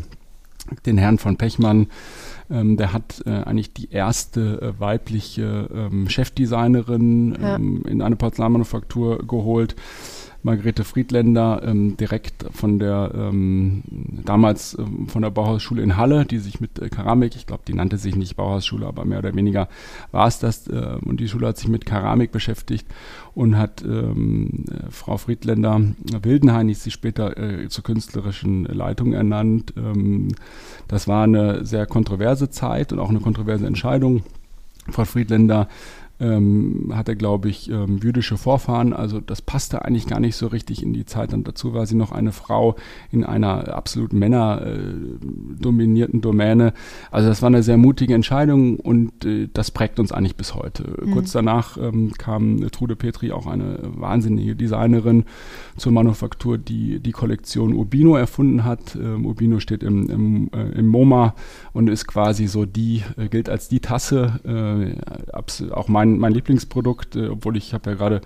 den 0.85 0.97
Herrn 0.97 1.17
von 1.17 1.37
Pechmann. 1.37 1.87
Ähm, 2.49 2.77
der 2.77 2.93
hat 2.93 3.23
äh, 3.25 3.29
eigentlich 3.29 3.73
die 3.73 3.91
erste 3.91 4.61
äh, 4.61 4.79
weibliche 4.79 5.69
ähm, 5.73 6.09
Chefdesignerin 6.09 7.37
ja. 7.41 7.55
ähm, 7.55 7.83
in 7.87 8.01
eine 8.01 8.15
Porzellanmanufaktur 8.15 9.25
geholt. 9.25 9.75
Margarete 10.43 10.83
Friedländer, 10.83 11.61
ähm, 11.65 11.95
direkt 11.95 12.45
von 12.51 12.77
der 12.77 13.11
ähm, 13.15 13.83
damals 14.25 14.77
ähm, 14.77 15.07
von 15.07 15.21
der 15.21 15.29
Bauhausschule 15.29 15.81
in 15.81 15.95
Halle, 15.95 16.25
die 16.25 16.39
sich 16.39 16.59
mit 16.59 16.79
äh, 16.79 16.89
Keramik, 16.89 17.35
ich 17.35 17.47
glaube, 17.47 17.63
die 17.67 17.73
nannte 17.73 17.97
sich 17.97 18.15
nicht 18.15 18.35
Bauhausschule, 18.35 18.85
aber 18.85 19.05
mehr 19.05 19.19
oder 19.19 19.33
weniger 19.35 19.69
war 20.11 20.27
es 20.27 20.39
das. 20.39 20.67
Äh, 20.67 20.97
und 21.05 21.21
die 21.21 21.29
Schule 21.29 21.47
hat 21.47 21.57
sich 21.57 21.69
mit 21.69 21.85
Keramik 21.85 22.31
beschäftigt 22.31 22.85
und 23.33 23.57
hat 23.57 23.83
ähm, 23.83 24.65
äh, 24.69 24.91
Frau 24.91 25.17
Friedländer 25.17 25.81
Wildenhain, 26.21 26.67
die 26.67 26.73
sie 26.73 26.91
später 26.91 27.37
äh, 27.37 27.69
zur 27.69 27.83
künstlerischen 27.85 28.65
Leitung 28.65 29.13
ernannt. 29.13 29.73
Ähm, 29.77 30.29
das 30.89 31.07
war 31.07 31.23
eine 31.23 31.65
sehr 31.65 31.85
kontroverse 31.85 32.49
Zeit 32.49 32.91
und 32.91 32.99
auch 32.99 33.09
eine 33.09 33.21
kontroverse 33.21 33.65
Entscheidung. 33.65 34.23
Frau 34.89 35.05
Friedländer 35.05 35.69
ähm, 36.19 36.91
hatte, 36.93 37.15
glaube 37.15 37.49
ich, 37.49 37.69
ähm, 37.69 37.99
jüdische 38.01 38.37
Vorfahren. 38.37 38.93
Also 38.93 39.19
das 39.19 39.41
passte 39.41 39.83
eigentlich 39.83 40.07
gar 40.07 40.19
nicht 40.19 40.35
so 40.35 40.47
richtig 40.47 40.83
in 40.83 40.93
die 40.93 41.05
Zeit. 41.05 41.33
Und 41.33 41.47
dazu 41.47 41.73
war 41.73 41.85
sie 41.85 41.95
noch 41.95 42.11
eine 42.11 42.31
Frau 42.31 42.75
in 43.11 43.23
einer 43.23 43.73
absolut 43.73 44.13
männerdominierten 44.13 46.19
äh, 46.19 46.21
Domäne. 46.21 46.73
Also 47.11 47.29
das 47.29 47.41
war 47.41 47.47
eine 47.47 47.63
sehr 47.63 47.77
mutige 47.77 48.13
Entscheidung 48.13 48.79
und 48.79 49.25
äh, 49.25 49.49
das 49.51 49.71
prägt 49.71 49.99
uns 49.99 50.11
eigentlich 50.11 50.35
bis 50.35 50.55
heute. 50.55 50.97
Mhm. 51.03 51.11
Kurz 51.11 51.31
danach 51.31 51.77
ähm, 51.77 52.13
kam 52.17 52.69
Trude 52.71 52.95
Petri, 52.95 53.31
auch 53.31 53.47
eine 53.47 53.79
wahnsinnige 53.83 54.55
Designerin 54.55 55.25
zur 55.77 55.91
Manufaktur, 55.91 56.57
die 56.57 56.99
die 56.99 57.11
Kollektion 57.11 57.73
Urbino 57.73 58.15
erfunden 58.15 58.63
hat. 58.63 58.95
Ähm, 58.95 59.25
Urbino 59.25 59.59
steht 59.59 59.83
im, 59.83 60.09
im, 60.09 60.49
äh, 60.53 60.77
im 60.77 60.87
MoMA 60.87 61.35
und 61.73 61.89
ist 61.89 62.07
quasi 62.07 62.47
so 62.47 62.65
die, 62.65 63.03
äh, 63.17 63.27
gilt 63.27 63.49
als 63.49 63.67
die 63.67 63.79
Tasse, 63.79 64.39
äh, 64.45 65.71
auch 65.71 65.87
mein 65.87 66.17
mein, 66.19 66.33
Lieblingsprodukt, 66.33 67.15
äh, 67.15 67.29
obwohl 67.29 67.57
ich 67.57 67.73
habe 67.73 67.91
ja 67.91 67.95
gerade 67.95 68.21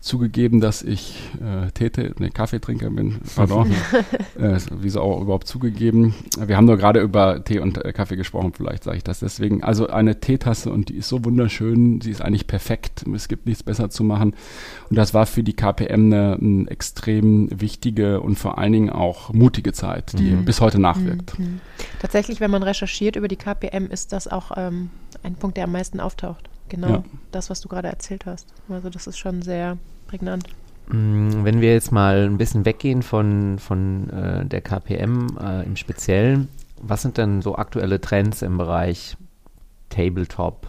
zugegeben, 0.00 0.60
dass 0.60 0.82
ich 0.82 1.30
äh, 1.40 1.70
Tete, 1.72 2.14
ne, 2.18 2.30
Kaffeetrinker 2.30 2.90
bin, 2.90 3.20
pardon, 3.34 3.70
äh, 4.38 4.58
wieso 4.70 5.02
auch 5.02 5.20
überhaupt 5.20 5.46
zugegeben. 5.46 6.14
Wir 6.38 6.56
haben 6.56 6.64
nur 6.64 6.78
gerade 6.78 7.00
über 7.00 7.44
Tee 7.44 7.58
und 7.58 7.84
äh, 7.84 7.92
Kaffee 7.92 8.16
gesprochen, 8.16 8.52
vielleicht 8.54 8.84
sage 8.84 8.96
ich 8.96 9.04
das 9.04 9.20
deswegen. 9.20 9.62
Also 9.62 9.88
eine 9.88 10.20
Teetasse 10.20 10.72
und 10.72 10.88
die 10.88 10.96
ist 10.96 11.08
so 11.08 11.24
wunderschön, 11.24 12.00
sie 12.00 12.10
ist 12.10 12.22
eigentlich 12.22 12.46
perfekt, 12.46 13.04
es 13.14 13.28
gibt 13.28 13.46
nichts 13.46 13.62
besser 13.62 13.90
zu 13.90 14.04
machen. 14.04 14.34
Und 14.88 14.96
das 14.96 15.12
war 15.12 15.26
für 15.26 15.42
die 15.42 15.54
KPM 15.54 16.06
eine, 16.06 16.38
eine 16.40 16.70
extrem 16.70 17.48
wichtige 17.60 18.20
und 18.20 18.36
vor 18.38 18.58
allen 18.58 18.72
Dingen 18.72 18.90
auch 18.90 19.32
mutige 19.34 19.72
Zeit, 19.72 20.18
die 20.18 20.30
mhm. 20.30 20.44
bis 20.44 20.60
heute 20.60 20.80
nachwirkt. 20.80 21.38
Mhm. 21.38 21.60
Tatsächlich, 22.00 22.40
wenn 22.40 22.50
man 22.50 22.62
recherchiert 22.62 22.85
über 23.16 23.28
die 23.28 23.36
KPM, 23.36 23.86
ist 23.86 24.12
das 24.12 24.28
auch 24.28 24.52
ähm, 24.56 24.90
ein 25.22 25.34
Punkt, 25.34 25.56
der 25.56 25.64
am 25.64 25.72
meisten 25.72 26.00
auftaucht 26.00 26.48
genau 26.68 26.88
ja. 26.88 27.04
das, 27.32 27.50
was 27.50 27.60
du 27.60 27.68
gerade 27.68 27.88
erzählt 27.88 28.26
hast. 28.26 28.48
Also 28.68 28.90
das 28.90 29.06
ist 29.06 29.18
schon 29.18 29.42
sehr 29.42 29.78
prägnant. 30.06 30.44
Mm, 30.88 31.44
wenn 31.44 31.60
wir 31.60 31.72
jetzt 31.72 31.92
mal 31.92 32.24
ein 32.24 32.38
bisschen 32.38 32.64
weggehen 32.64 33.02
von, 33.02 33.58
von 33.58 34.10
äh, 34.10 34.46
der 34.46 34.60
KPM 34.60 35.36
äh, 35.40 35.64
im 35.64 35.76
Speziellen, 35.76 36.48
was 36.80 37.02
sind 37.02 37.18
denn 37.18 37.42
so 37.42 37.56
aktuelle 37.56 38.00
Trends 38.00 38.42
im 38.42 38.58
Bereich 38.58 39.16
Tabletop, 39.88 40.66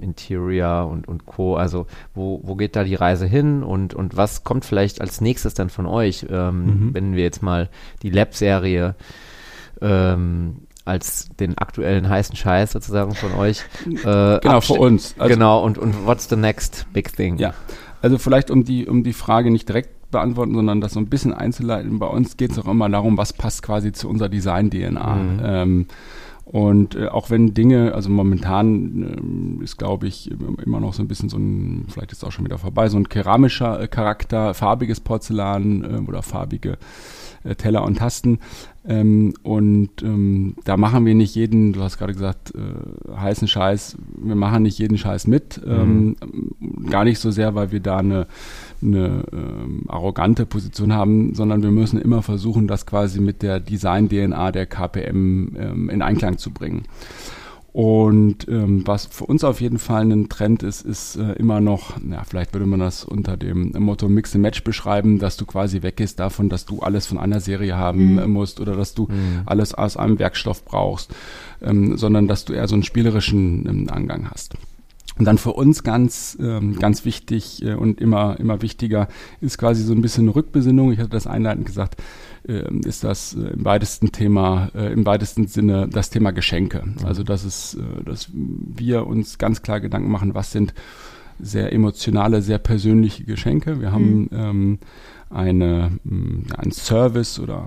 Interior 0.00 0.88
und, 0.88 1.08
und 1.08 1.26
Co. 1.26 1.56
Also 1.56 1.86
wo, 2.14 2.40
wo 2.42 2.56
geht 2.56 2.76
da 2.76 2.84
die 2.84 2.94
Reise 2.94 3.26
hin 3.26 3.62
und, 3.62 3.94
und 3.94 4.16
was 4.16 4.44
kommt 4.44 4.64
vielleicht 4.64 5.00
als 5.00 5.20
nächstes 5.20 5.54
dann 5.54 5.70
von 5.70 5.86
euch, 5.86 6.26
ähm, 6.28 6.66
mhm. 6.66 6.94
wenn 6.94 7.14
wir 7.14 7.22
jetzt 7.22 7.42
mal 7.42 7.68
die 8.02 8.10
Lab-Serie 8.10 8.94
ähm, 9.80 10.66
als 10.86 11.28
den 11.38 11.58
aktuellen 11.58 12.08
heißen 12.08 12.36
Scheiß 12.36 12.72
sozusagen 12.72 13.14
von 13.14 13.32
euch. 13.34 13.64
Äh, 13.86 14.40
genau, 14.40 14.60
für 14.60 14.74
uns. 14.74 15.14
Also, 15.18 15.34
genau, 15.34 15.62
und, 15.64 15.78
und 15.78 16.06
what's 16.06 16.28
the 16.28 16.36
next 16.36 16.86
big 16.92 17.14
thing? 17.14 17.38
Ja, 17.38 17.54
also 18.02 18.18
vielleicht 18.18 18.50
um 18.50 18.64
die, 18.64 18.86
um 18.86 19.02
die 19.02 19.12
Frage 19.12 19.50
nicht 19.50 19.68
direkt 19.68 20.10
beantworten, 20.10 20.54
sondern 20.54 20.80
das 20.80 20.92
so 20.92 21.00
ein 21.00 21.08
bisschen 21.08 21.34
einzuleiten. 21.34 21.98
Bei 21.98 22.06
uns 22.06 22.36
geht 22.36 22.52
es 22.52 22.58
auch 22.58 22.68
immer 22.68 22.88
darum, 22.88 23.18
was 23.18 23.32
passt 23.32 23.62
quasi 23.62 23.92
zu 23.92 24.08
unserer 24.08 24.28
Design-DNA. 24.28 25.14
Mhm. 25.14 25.40
Ähm, 25.42 25.86
und 26.44 26.94
äh, 26.94 27.08
auch 27.08 27.28
wenn 27.30 27.54
Dinge, 27.54 27.92
also 27.92 28.08
momentan 28.08 29.58
äh, 29.60 29.64
ist, 29.64 29.78
glaube 29.78 30.06
ich, 30.06 30.30
immer 30.30 30.78
noch 30.78 30.94
so 30.94 31.02
ein 31.02 31.08
bisschen 31.08 31.28
so 31.28 31.38
ein, 31.38 31.86
vielleicht 31.88 32.12
ist 32.12 32.18
es 32.18 32.24
auch 32.24 32.30
schon 32.30 32.44
wieder 32.44 32.58
vorbei, 32.58 32.88
so 32.88 32.96
ein 32.96 33.08
keramischer 33.08 33.80
äh, 33.80 33.88
Charakter, 33.88 34.54
farbiges 34.54 35.00
Porzellan 35.00 35.82
äh, 35.82 36.08
oder 36.08 36.22
farbige 36.22 36.78
äh, 37.42 37.56
Teller 37.56 37.82
und 37.82 37.98
Tasten. 37.98 38.38
Ähm, 38.88 39.34
und 39.42 39.90
ähm, 40.02 40.54
da 40.64 40.76
machen 40.76 41.04
wir 41.06 41.14
nicht 41.14 41.34
jeden, 41.34 41.72
du 41.72 41.82
hast 41.82 41.98
gerade 41.98 42.12
gesagt, 42.12 42.52
äh, 42.54 43.16
heißen 43.16 43.48
Scheiß, 43.48 43.96
wir 44.16 44.36
machen 44.36 44.62
nicht 44.62 44.78
jeden 44.78 44.96
Scheiß 44.96 45.26
mit. 45.26 45.60
Mhm. 45.64 46.16
Ähm, 46.20 46.86
gar 46.88 47.04
nicht 47.04 47.18
so 47.18 47.30
sehr, 47.30 47.54
weil 47.54 47.72
wir 47.72 47.80
da 47.80 47.98
eine, 47.98 48.26
eine 48.80 49.24
ähm, 49.32 49.84
arrogante 49.88 50.46
Position 50.46 50.92
haben, 50.92 51.34
sondern 51.34 51.62
wir 51.62 51.72
müssen 51.72 52.00
immer 52.00 52.22
versuchen, 52.22 52.68
das 52.68 52.86
quasi 52.86 53.20
mit 53.20 53.42
der 53.42 53.58
Design-DNA 53.58 54.52
der 54.52 54.66
KPM 54.66 55.56
ähm, 55.56 55.90
in 55.90 56.02
Einklang 56.02 56.38
zu 56.38 56.52
bringen. 56.52 56.82
Und 57.76 58.48
ähm, 58.48 58.86
was 58.86 59.04
für 59.04 59.26
uns 59.26 59.44
auf 59.44 59.60
jeden 59.60 59.78
Fall 59.78 60.10
ein 60.10 60.30
Trend 60.30 60.62
ist, 60.62 60.80
ist 60.80 61.16
äh, 61.16 61.32
immer 61.32 61.60
noch, 61.60 61.98
ja, 62.10 62.24
vielleicht 62.24 62.54
würde 62.54 62.64
man 62.64 62.80
das 62.80 63.04
unter 63.04 63.36
dem 63.36 63.72
Motto 63.78 64.08
Mix 64.08 64.34
and 64.34 64.40
Match 64.40 64.64
beschreiben, 64.64 65.18
dass 65.18 65.36
du 65.36 65.44
quasi 65.44 65.82
weggehst 65.82 66.18
davon, 66.18 66.48
dass 66.48 66.64
du 66.64 66.80
alles 66.80 67.06
von 67.06 67.18
einer 67.18 67.38
Serie 67.38 67.76
haben 67.76 68.14
mhm. 68.14 68.30
musst 68.30 68.60
oder 68.60 68.76
dass 68.76 68.94
du 68.94 69.08
mhm. 69.10 69.42
alles 69.44 69.74
aus 69.74 69.98
einem 69.98 70.18
Werkstoff 70.18 70.64
brauchst, 70.64 71.14
ähm, 71.60 71.98
sondern 71.98 72.28
dass 72.28 72.46
du 72.46 72.54
eher 72.54 72.66
so 72.66 72.76
einen 72.76 72.82
spielerischen 72.82 73.68
ähm, 73.68 73.90
Angang 73.90 74.30
hast. 74.30 74.54
Und 75.18 75.24
dann 75.24 75.38
für 75.38 75.52
uns 75.52 75.82
ganz, 75.82 76.36
ähm, 76.40 76.78
ganz 76.78 77.04
wichtig 77.04 77.64
äh, 77.64 77.74
und 77.74 78.00
immer, 78.00 78.38
immer 78.38 78.60
wichtiger 78.60 79.08
ist 79.40 79.56
quasi 79.56 79.82
so 79.82 79.94
ein 79.94 80.02
bisschen 80.02 80.28
Rückbesinnung. 80.28 80.92
Ich 80.92 80.98
hatte 80.98 81.08
das 81.08 81.26
einleitend 81.26 81.66
gesagt, 81.66 82.02
äh, 82.46 82.70
ist 82.84 83.02
das 83.02 83.34
äh, 83.34 83.48
im 83.54 83.64
weitesten 83.64 84.12
Thema, 84.12 84.68
im 84.74 85.06
weitesten 85.06 85.46
Sinne 85.46 85.88
das 85.88 86.10
Thema 86.10 86.32
Geschenke. 86.32 86.84
Also 87.02 87.22
dass 87.22 87.44
es, 87.44 87.78
dass 88.04 88.28
wir 88.32 89.06
uns 89.06 89.38
ganz 89.38 89.62
klar 89.62 89.80
Gedanken 89.80 90.10
machen, 90.10 90.34
was 90.34 90.52
sind 90.52 90.74
sehr 91.38 91.72
emotionale, 91.72 92.42
sehr 92.42 92.58
persönliche 92.58 93.24
Geschenke. 93.24 93.80
Wir 93.80 93.92
haben 93.92 94.22
mhm. 94.22 94.28
ähm, 94.32 94.78
eine, 95.30 95.98
ein 96.04 96.72
Service 96.72 97.38
oder 97.38 97.66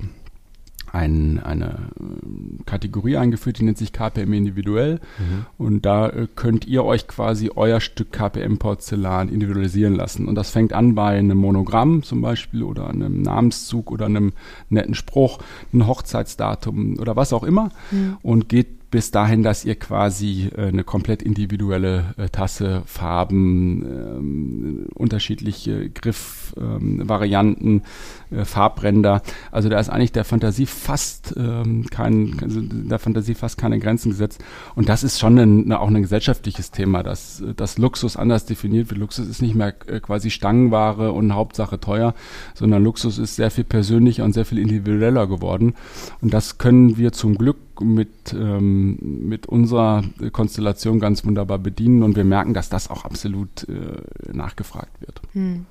ein, 0.91 1.39
eine 1.39 1.89
äh, 1.99 2.63
Kategorie 2.65 3.17
eingeführt, 3.17 3.59
die 3.59 3.63
nennt 3.63 3.77
sich 3.77 3.93
KPM 3.93 4.33
individuell. 4.33 4.99
Mhm. 5.17 5.45
Und 5.57 5.85
da 5.85 6.09
äh, 6.09 6.27
könnt 6.35 6.65
ihr 6.65 6.83
euch 6.83 7.07
quasi 7.07 7.51
euer 7.55 7.79
Stück 7.79 8.11
KPM 8.11 8.57
Porzellan 8.57 9.29
individualisieren 9.29 9.95
lassen. 9.95 10.27
Und 10.27 10.35
das 10.35 10.49
fängt 10.49 10.73
an 10.73 10.95
bei 10.95 11.17
einem 11.17 11.37
Monogramm 11.37 12.03
zum 12.03 12.21
Beispiel 12.21 12.63
oder 12.63 12.89
einem 12.89 13.21
Namenszug 13.21 13.91
oder 13.91 14.05
einem 14.05 14.33
netten 14.69 14.95
Spruch, 14.95 15.39
ein 15.73 15.87
Hochzeitsdatum 15.87 16.97
oder 16.99 17.15
was 17.15 17.33
auch 17.33 17.43
immer 17.43 17.69
mhm. 17.91 18.17
und 18.21 18.49
geht 18.49 18.78
bis 18.91 19.11
dahin, 19.11 19.43
dass 19.43 19.65
ihr 19.65 19.75
quasi 19.75 20.49
äh, 20.55 20.67
eine 20.67 20.83
komplett 20.83 21.21
individuelle 21.21 22.15
äh, 22.17 22.29
Tasse, 22.29 22.81
Farben, 22.85 23.85
ähm, 23.85 24.85
unterschiedliche 24.95 25.89
Griffvarianten, 25.89 27.83
ähm, 28.31 28.39
äh, 28.39 28.45
Farbränder. 28.45 29.21
Also 29.51 29.69
da 29.69 29.79
ist 29.79 29.89
eigentlich 29.89 30.11
der 30.11 30.25
Fantasie 30.25 30.65
fast 30.65 31.35
ähm, 31.37 31.85
kein, 31.89 32.37
also 32.41 32.61
der 32.61 32.99
Fantasie 32.99 33.35
fast 33.35 33.57
keine 33.57 33.79
Grenzen 33.79 34.09
gesetzt. 34.09 34.43
Und 34.75 34.89
das 34.89 35.03
ist 35.03 35.19
schon 35.19 35.37
ein, 35.37 35.71
auch 35.71 35.87
ein 35.87 36.01
gesellschaftliches 36.01 36.71
Thema, 36.71 37.03
dass, 37.03 37.43
dass 37.55 37.77
Luxus 37.77 38.17
anders 38.17 38.45
definiert 38.45 38.89
wird. 38.89 38.99
Luxus 38.99 39.27
ist 39.27 39.41
nicht 39.41 39.55
mehr 39.55 39.75
äh, 39.87 39.99
quasi 39.99 40.31
Stangenware 40.31 41.11
und 41.11 41.33
Hauptsache 41.33 41.79
teuer, 41.79 42.15
sondern 42.55 42.83
Luxus 42.83 43.19
ist 43.19 43.35
sehr 43.35 43.51
viel 43.51 43.65
persönlicher 43.65 44.23
und 44.23 44.33
sehr 44.33 44.45
viel 44.45 44.57
individueller 44.57 45.27
geworden. 45.27 45.75
Und 46.21 46.33
das 46.33 46.57
können 46.57 46.97
wir 46.97 47.11
zum 47.11 47.37
Glück 47.37 47.57
mit, 47.81 48.33
ähm, 48.33 48.97
mit 49.01 49.47
unserer 49.47 50.03
Konstellation 50.31 50.99
ganz 50.99 51.25
wunderbar 51.25 51.59
bedienen 51.59 52.03
und 52.03 52.15
wir 52.15 52.25
merken, 52.25 52.53
dass 52.53 52.69
das 52.69 52.89
auch 52.89 53.05
absolut 53.05 53.67
äh, 53.69 54.33
nachgefragt 54.33 55.01
wird. 55.01 55.21
Hm. 55.33 55.65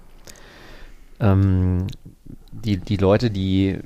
Ähm, 1.21 1.87
die, 2.53 2.77
die 2.77 2.97
Leute, 2.97 3.31
die 3.31 3.79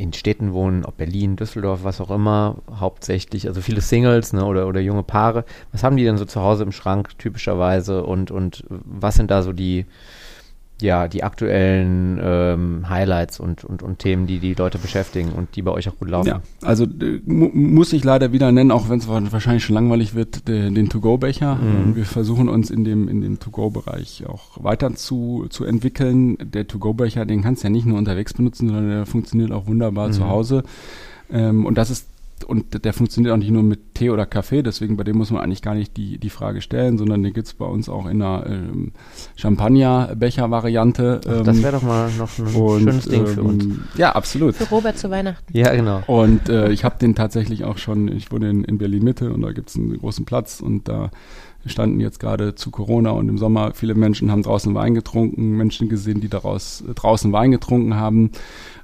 in 0.00 0.14
Städten 0.14 0.54
wohnen, 0.54 0.86
ob 0.86 0.96
Berlin, 0.96 1.36
Düsseldorf, 1.36 1.84
was 1.84 2.00
auch 2.00 2.10
immer, 2.10 2.56
hauptsächlich, 2.74 3.46
also 3.46 3.60
viele 3.60 3.82
Singles 3.82 4.32
ne, 4.32 4.46
oder, 4.46 4.66
oder 4.66 4.80
junge 4.80 5.02
Paare. 5.02 5.44
Was 5.72 5.84
haben 5.84 5.98
die 5.98 6.04
denn 6.04 6.16
so 6.16 6.24
zu 6.24 6.40
Hause 6.40 6.62
im 6.62 6.72
Schrank 6.72 7.18
typischerweise 7.18 8.02
und, 8.02 8.30
und 8.30 8.64
was 8.68 9.16
sind 9.16 9.30
da 9.30 9.42
so 9.42 9.52
die, 9.52 9.84
ja, 10.80 11.08
die 11.08 11.22
aktuellen 11.22 12.18
ähm, 12.22 12.88
Highlights 12.88 13.40
und, 13.40 13.64
und, 13.64 13.82
und 13.82 13.98
Themen, 13.98 14.26
die 14.26 14.38
die 14.38 14.54
Leute 14.54 14.78
beschäftigen 14.78 15.32
und 15.32 15.56
die 15.56 15.62
bei 15.62 15.70
euch 15.70 15.88
auch 15.88 15.96
gut 15.96 16.10
laufen. 16.10 16.28
Ja, 16.28 16.42
also 16.62 16.86
mu 17.26 17.50
muss 17.52 17.92
ich 17.92 18.04
leider 18.04 18.32
wieder 18.32 18.52
nennen, 18.52 18.70
auch 18.70 18.88
wenn 18.88 18.98
es 18.98 19.08
wahrscheinlich 19.08 19.64
schon 19.64 19.74
langweilig 19.74 20.14
wird, 20.14 20.48
de, 20.48 20.70
den 20.70 20.88
To-Go-Becher. 20.88 21.56
Mhm. 21.56 21.96
Wir 21.96 22.04
versuchen 22.04 22.48
uns 22.48 22.70
in 22.70 22.84
dem, 22.84 23.08
in 23.08 23.20
dem 23.20 23.38
To-Go-Bereich 23.38 24.24
auch 24.26 24.62
weiter 24.62 24.94
zu, 24.94 25.46
zu 25.50 25.64
entwickeln. 25.64 26.36
Der 26.40 26.66
To-Go-Becher, 26.66 27.26
den 27.26 27.42
kannst 27.42 27.62
du 27.62 27.68
ja 27.68 27.70
nicht 27.70 27.86
nur 27.86 27.98
unterwegs 27.98 28.34
benutzen, 28.34 28.68
sondern 28.68 28.88
der 28.88 29.06
funktioniert 29.06 29.52
auch 29.52 29.66
wunderbar 29.66 30.08
mhm. 30.08 30.12
zu 30.12 30.28
Hause. 30.28 30.62
Ähm, 31.32 31.66
und 31.66 31.78
das 31.78 31.90
ist 31.90 32.06
und 32.44 32.84
der 32.84 32.92
funktioniert 32.92 33.32
auch 33.32 33.38
nicht 33.38 33.50
nur 33.50 33.62
mit 33.62 33.94
Tee 33.94 34.10
oder 34.10 34.26
Kaffee, 34.26 34.62
deswegen 34.62 34.96
bei 34.96 35.04
dem 35.04 35.16
muss 35.16 35.30
man 35.30 35.42
eigentlich 35.42 35.62
gar 35.62 35.74
nicht 35.74 35.96
die, 35.96 36.18
die 36.18 36.30
Frage 36.30 36.60
stellen, 36.60 36.98
sondern 36.98 37.22
den 37.22 37.32
gibt 37.32 37.46
es 37.46 37.54
bei 37.54 37.66
uns 37.66 37.88
auch 37.88 38.06
in 38.06 38.22
einer 38.22 38.46
ähm, 38.46 38.92
Champagner-Becher-Variante. 39.36 41.20
Ähm, 41.26 41.44
das 41.44 41.62
wäre 41.62 41.72
doch 41.72 41.82
mal 41.82 42.10
noch 42.18 42.38
ein 42.38 42.54
und, 42.54 42.80
schönes 42.80 43.04
Ding 43.06 43.26
für 43.26 43.42
uns. 43.42 43.64
Ähm, 43.64 43.84
ja, 43.96 44.12
absolut. 44.12 44.54
Für 44.54 44.68
Robert 44.68 44.98
zu 44.98 45.10
Weihnachten. 45.10 45.56
Ja, 45.56 45.74
genau. 45.74 46.02
Und 46.06 46.48
äh, 46.48 46.70
ich 46.70 46.84
habe 46.84 46.96
den 46.98 47.14
tatsächlich 47.14 47.64
auch 47.64 47.78
schon, 47.78 48.08
ich 48.08 48.30
wohne 48.32 48.50
in, 48.50 48.64
in 48.64 48.78
Berlin-Mitte 48.78 49.32
und 49.32 49.42
da 49.42 49.52
gibt 49.52 49.70
es 49.70 49.76
einen 49.76 49.98
großen 49.98 50.24
Platz 50.24 50.60
und 50.60 50.88
da 50.88 51.10
standen 51.66 52.00
jetzt 52.00 52.20
gerade 52.20 52.54
zu 52.54 52.70
Corona 52.70 53.10
und 53.10 53.28
im 53.28 53.38
Sommer 53.38 53.72
viele 53.74 53.94
Menschen 53.94 54.30
haben 54.30 54.42
draußen 54.42 54.74
Wein 54.74 54.94
getrunken, 54.94 55.56
Menschen 55.56 55.88
gesehen, 55.88 56.20
die 56.20 56.28
daraus 56.28 56.82
äh, 56.88 56.94
draußen 56.94 57.32
Wein 57.32 57.50
getrunken 57.50 57.96
haben. 57.96 58.30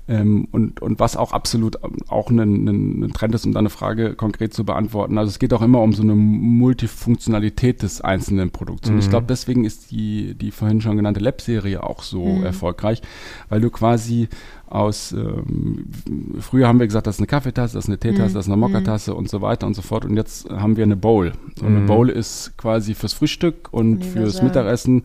Ähm, 0.08 0.46
und, 0.52 0.82
und 0.82 1.00
was 1.00 1.16
auch 1.16 1.32
absolut 1.32 1.78
auch 2.08 2.30
ein, 2.30 2.38
ein, 2.38 3.02
ein 3.04 3.12
Trend 3.12 3.34
ist, 3.34 3.44
um 3.44 3.52
deine 3.52 3.70
Frage 3.70 4.14
konkret 4.14 4.54
zu 4.54 4.64
beantworten. 4.64 5.18
Also 5.18 5.30
es 5.30 5.38
geht 5.38 5.52
auch 5.52 5.62
immer 5.62 5.82
um 5.82 5.92
so 5.92 6.02
eine 6.02 6.14
Multifunktionalität 6.14 7.82
des 7.82 8.00
einzelnen 8.00 8.50
Produkts. 8.50 8.88
Und 8.88 8.94
mhm. 8.94 9.00
ich 9.00 9.10
glaube, 9.10 9.26
deswegen 9.28 9.64
ist 9.64 9.90
die, 9.90 10.34
die 10.34 10.52
vorhin 10.52 10.80
schon 10.80 10.96
genannte 10.96 11.20
Lab-Serie 11.20 11.82
auch 11.82 12.02
so 12.02 12.24
mhm. 12.24 12.44
erfolgreich, 12.44 13.02
weil 13.48 13.60
du 13.60 13.70
quasi 13.70 14.28
aus, 14.68 15.12
ähm, 15.12 15.86
früher 16.40 16.68
haben 16.68 16.80
wir 16.80 16.86
gesagt, 16.86 17.06
das 17.06 17.16
ist 17.16 17.20
eine 17.20 17.26
Kaffeetasse, 17.26 17.74
das 17.74 17.84
ist 17.84 17.88
eine 17.88 17.98
Teetasse, 17.98 18.30
mhm. 18.30 18.34
das 18.34 18.46
ist 18.46 18.52
eine 18.52 18.60
Mokka-Tasse 18.60 19.12
mhm. 19.12 19.18
und 19.18 19.28
so 19.28 19.40
weiter 19.42 19.66
und 19.66 19.74
so 19.74 19.82
fort. 19.82 20.04
Und 20.04 20.16
jetzt 20.16 20.50
haben 20.50 20.76
wir 20.76 20.84
eine 20.84 20.96
Bowl. 20.96 21.32
Und 21.60 21.66
eine 21.66 21.80
mhm. 21.80 21.86
Bowl 21.86 22.08
ist 22.08 22.54
quasi 22.56 22.94
fürs 22.94 23.12
Frühstück 23.12 23.68
und 23.72 24.04
fürs 24.04 24.42
Mittagessen 24.42 25.04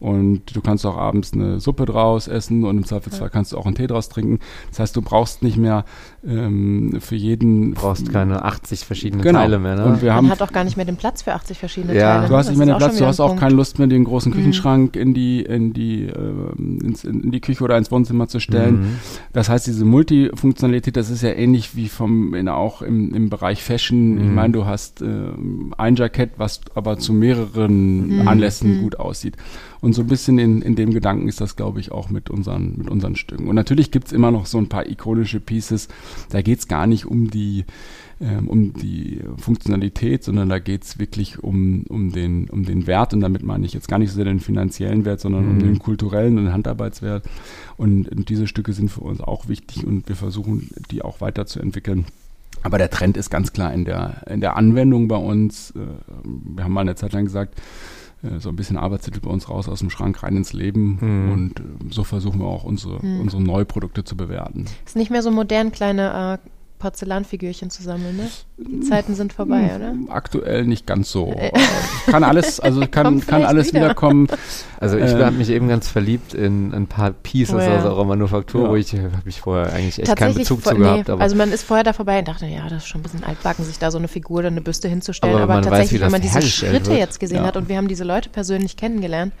und 0.00 0.54
du 0.54 0.60
kannst 0.60 0.86
auch 0.86 0.96
abends 0.96 1.32
eine 1.32 1.58
Suppe 1.58 1.84
draus 1.84 2.28
essen 2.28 2.64
und 2.64 2.76
im 2.76 2.84
Zweifelsfall 2.84 3.30
kannst 3.30 3.52
du 3.52 3.58
auch 3.58 3.66
einen 3.66 3.74
Tee 3.74 3.88
draus 3.88 4.08
trinken. 4.08 4.38
Das 4.70 4.78
heißt, 4.78 4.96
du 4.96 5.02
brauchst 5.02 5.42
nicht 5.42 5.56
mehr 5.56 5.84
ähm, 6.24 6.98
für 7.00 7.16
jeden. 7.16 7.74
Du 7.74 7.80
brauchst 7.80 8.12
keine 8.12 8.44
80 8.44 8.84
verschiedene 8.84 9.24
genau. 9.24 9.40
Teile 9.40 9.58
mehr. 9.58 9.74
Ne? 9.74 9.84
Und 9.84 10.02
wir 10.02 10.10
Man 10.10 10.16
haben, 10.16 10.30
hat 10.30 10.42
auch 10.42 10.52
gar 10.52 10.62
nicht 10.62 10.76
mehr 10.76 10.86
den 10.86 10.96
Platz 10.96 11.22
für 11.22 11.34
80 11.34 11.58
verschiedene 11.58 11.96
ja. 11.96 12.18
Teile. 12.18 12.28
Du 12.28 12.36
hast 12.36 12.48
nicht 12.48 12.58
mehr 12.58 12.66
den 12.66 12.76
Platz, 12.76 12.96
du 12.96 13.06
hast 13.06 13.18
auch 13.18 13.28
Punkt. 13.28 13.40
keine 13.40 13.54
Lust 13.56 13.80
mehr, 13.80 13.88
den 13.88 14.04
großen 14.04 14.30
mhm. 14.30 14.36
Küchenschrank 14.36 14.94
mhm. 14.94 15.00
in, 15.00 15.14
die, 15.14 15.42
in, 15.42 15.72
die, 15.72 16.04
äh, 16.04 16.52
ins, 16.56 17.02
in 17.02 17.32
die 17.32 17.40
Küche 17.40 17.64
oder 17.64 17.76
ins 17.76 17.90
Wohnzimmer 17.90 18.28
zu 18.28 18.38
stellen. 18.38 18.97
Das 19.32 19.48
heißt, 19.48 19.66
diese 19.66 19.84
Multifunktionalität, 19.84 20.96
das 20.96 21.10
ist 21.10 21.22
ja 21.22 21.30
ähnlich 21.30 21.76
wie 21.76 21.88
vom, 21.88 22.34
in, 22.34 22.48
auch 22.48 22.82
im, 22.82 23.14
im 23.14 23.30
Bereich 23.30 23.62
Fashion. 23.62 24.14
Mhm. 24.14 24.20
Ich 24.20 24.30
meine, 24.30 24.52
du 24.52 24.66
hast 24.66 25.02
äh, 25.02 25.06
ein 25.76 25.96
Jackett, 25.96 26.32
was 26.36 26.60
aber 26.74 26.98
zu 26.98 27.12
mehreren 27.12 28.20
mhm. 28.20 28.28
Anlässen 28.28 28.76
mhm. 28.76 28.82
gut 28.82 28.98
aussieht. 28.98 29.36
Und 29.80 29.92
so 29.92 30.02
ein 30.02 30.08
bisschen 30.08 30.38
in, 30.38 30.62
in 30.62 30.74
dem 30.74 30.92
Gedanken 30.92 31.28
ist 31.28 31.40
das, 31.40 31.54
glaube 31.54 31.80
ich, 31.80 31.92
auch 31.92 32.10
mit 32.10 32.30
unseren, 32.30 32.76
mit 32.76 32.90
unseren 32.90 33.16
Stücken. 33.16 33.48
Und 33.48 33.54
natürlich 33.54 33.90
gibt 33.90 34.08
es 34.08 34.12
immer 34.12 34.30
noch 34.30 34.46
so 34.46 34.58
ein 34.58 34.68
paar 34.68 34.88
ikonische 34.88 35.40
Pieces. 35.40 35.88
Da 36.30 36.42
geht 36.42 36.58
es 36.58 36.68
gar 36.68 36.86
nicht 36.86 37.06
um 37.06 37.30
die, 37.30 37.64
ähm, 38.20 38.48
um 38.48 38.72
die 38.72 39.20
Funktionalität, 39.36 40.24
sondern 40.24 40.48
da 40.48 40.58
geht 40.58 40.84
es 40.84 40.98
wirklich 40.98 41.42
um, 41.42 41.84
um, 41.88 42.10
den, 42.10 42.50
um 42.50 42.64
den 42.64 42.86
Wert. 42.86 43.14
Und 43.14 43.20
damit 43.20 43.42
meine 43.42 43.64
ich 43.64 43.74
jetzt 43.74 43.88
gar 43.88 43.98
nicht 43.98 44.10
so 44.10 44.16
sehr 44.16 44.24
den 44.24 44.40
finanziellen 44.40 45.04
Wert, 45.04 45.20
sondern 45.20 45.44
mhm. 45.44 45.50
um 45.50 45.58
den 45.60 45.78
kulturellen 45.78 46.36
und 46.38 46.44
den 46.44 46.52
Handarbeitswert. 46.52 47.24
Und, 47.76 48.08
und 48.08 48.28
diese 48.28 48.46
Stücke 48.46 48.72
sind 48.72 48.90
für 48.90 49.02
uns 49.02 49.20
auch 49.20 49.48
wichtig 49.48 49.86
und 49.86 50.08
wir 50.08 50.16
versuchen, 50.16 50.70
die 50.90 51.02
auch 51.02 51.20
weiterzuentwickeln. 51.20 52.06
Aber 52.64 52.78
der 52.78 52.90
Trend 52.90 53.16
ist 53.16 53.30
ganz 53.30 53.52
klar 53.52 53.72
in 53.72 53.84
der, 53.84 54.26
in 54.28 54.40
der 54.40 54.56
Anwendung 54.56 55.06
bei 55.06 55.16
uns. 55.16 55.70
Äh, 55.70 55.80
wir 56.24 56.64
haben 56.64 56.72
mal 56.72 56.80
eine 56.80 56.96
Zeit 56.96 57.12
lang 57.12 57.24
gesagt, 57.24 57.60
äh, 58.22 58.40
so 58.40 58.48
ein 58.48 58.56
bisschen 58.56 58.76
Arbeitstitel 58.76 59.20
bei 59.20 59.30
uns 59.30 59.48
raus 59.48 59.68
aus 59.68 59.78
dem 59.78 59.90
Schrank 59.90 60.22
rein 60.22 60.36
ins 60.36 60.52
Leben 60.52 60.98
mhm. 61.00 61.32
und 61.32 61.60
äh, 61.60 61.62
so 61.90 62.02
versuchen 62.02 62.40
wir 62.40 62.46
auch 62.46 62.64
unsere, 62.64 63.04
mhm. 63.04 63.20
unsere 63.20 63.40
Neuprodukte 63.42 64.02
zu 64.02 64.16
bewerten. 64.16 64.64
Ist 64.84 64.96
nicht 64.96 65.10
mehr 65.10 65.22
so 65.22 65.30
modern, 65.30 65.70
kleine 65.70 66.40
äh, 66.44 66.48
Porzellanfigürchen 66.78 67.70
zu 67.70 67.82
sammeln, 67.82 68.16
ne? 68.16 68.28
Die 68.56 68.80
Zeiten 68.80 69.14
sind 69.14 69.32
vorbei, 69.32 69.70
hm, 69.70 69.76
oder? 70.06 70.14
Aktuell 70.14 70.64
nicht 70.64 70.86
ganz 70.86 71.10
so. 71.10 71.34
kann 72.06 72.24
alles, 72.24 72.60
also 72.60 72.86
kann, 72.90 73.20
kann 73.26 73.44
alles 73.44 73.68
wieder. 73.68 73.84
wiederkommen. 73.84 74.28
Also 74.80 74.96
ich 74.96 75.12
ähm, 75.12 75.24
habe 75.24 75.36
mich 75.36 75.50
eben 75.50 75.68
ganz 75.68 75.88
verliebt 75.88 76.34
in 76.34 76.72
ein 76.72 76.86
paar 76.86 77.10
Pieces 77.10 77.54
oh, 77.54 77.58
ja. 77.58 77.78
aus 77.78 77.84
eurer 77.84 78.04
Manufaktur, 78.04 78.64
ja. 78.64 78.70
wo 78.70 78.76
ich 78.76 78.92
habe 78.94 79.10
ich 79.26 79.40
vorher 79.40 79.72
eigentlich 79.72 79.98
echt 80.00 80.16
keinen 80.16 80.34
Bezug 80.34 80.64
zu 80.64 80.74
gehabt. 80.74 81.08
Nee, 81.08 81.14
also 81.14 81.36
man 81.36 81.52
ist 81.52 81.64
vorher 81.64 81.84
da 81.84 81.92
vorbei 81.92 82.20
und 82.20 82.28
dachte, 82.28 82.46
ja, 82.46 82.68
das 82.68 82.84
ist 82.84 82.88
schon 82.88 83.00
ein 83.00 83.02
bisschen 83.02 83.24
altbacken, 83.24 83.64
sich 83.64 83.78
da 83.78 83.90
so 83.90 83.98
eine 83.98 84.08
Figur 84.08 84.38
oder 84.38 84.48
eine 84.48 84.60
Büste 84.60 84.88
hinzustellen. 84.88 85.36
Aber, 85.36 85.54
aber 85.54 85.62
tatsächlich, 85.62 86.00
weiß, 86.00 86.06
wenn 86.06 86.12
man 86.12 86.22
diese 86.22 86.42
Schritte 86.42 86.90
wird. 86.90 86.98
jetzt 86.98 87.20
gesehen 87.20 87.38
ja. 87.38 87.46
hat 87.46 87.56
und 87.56 87.68
wir 87.68 87.76
haben 87.76 87.88
diese 87.88 88.04
Leute 88.04 88.28
persönlich 88.28 88.76
kennengelernt, 88.76 89.32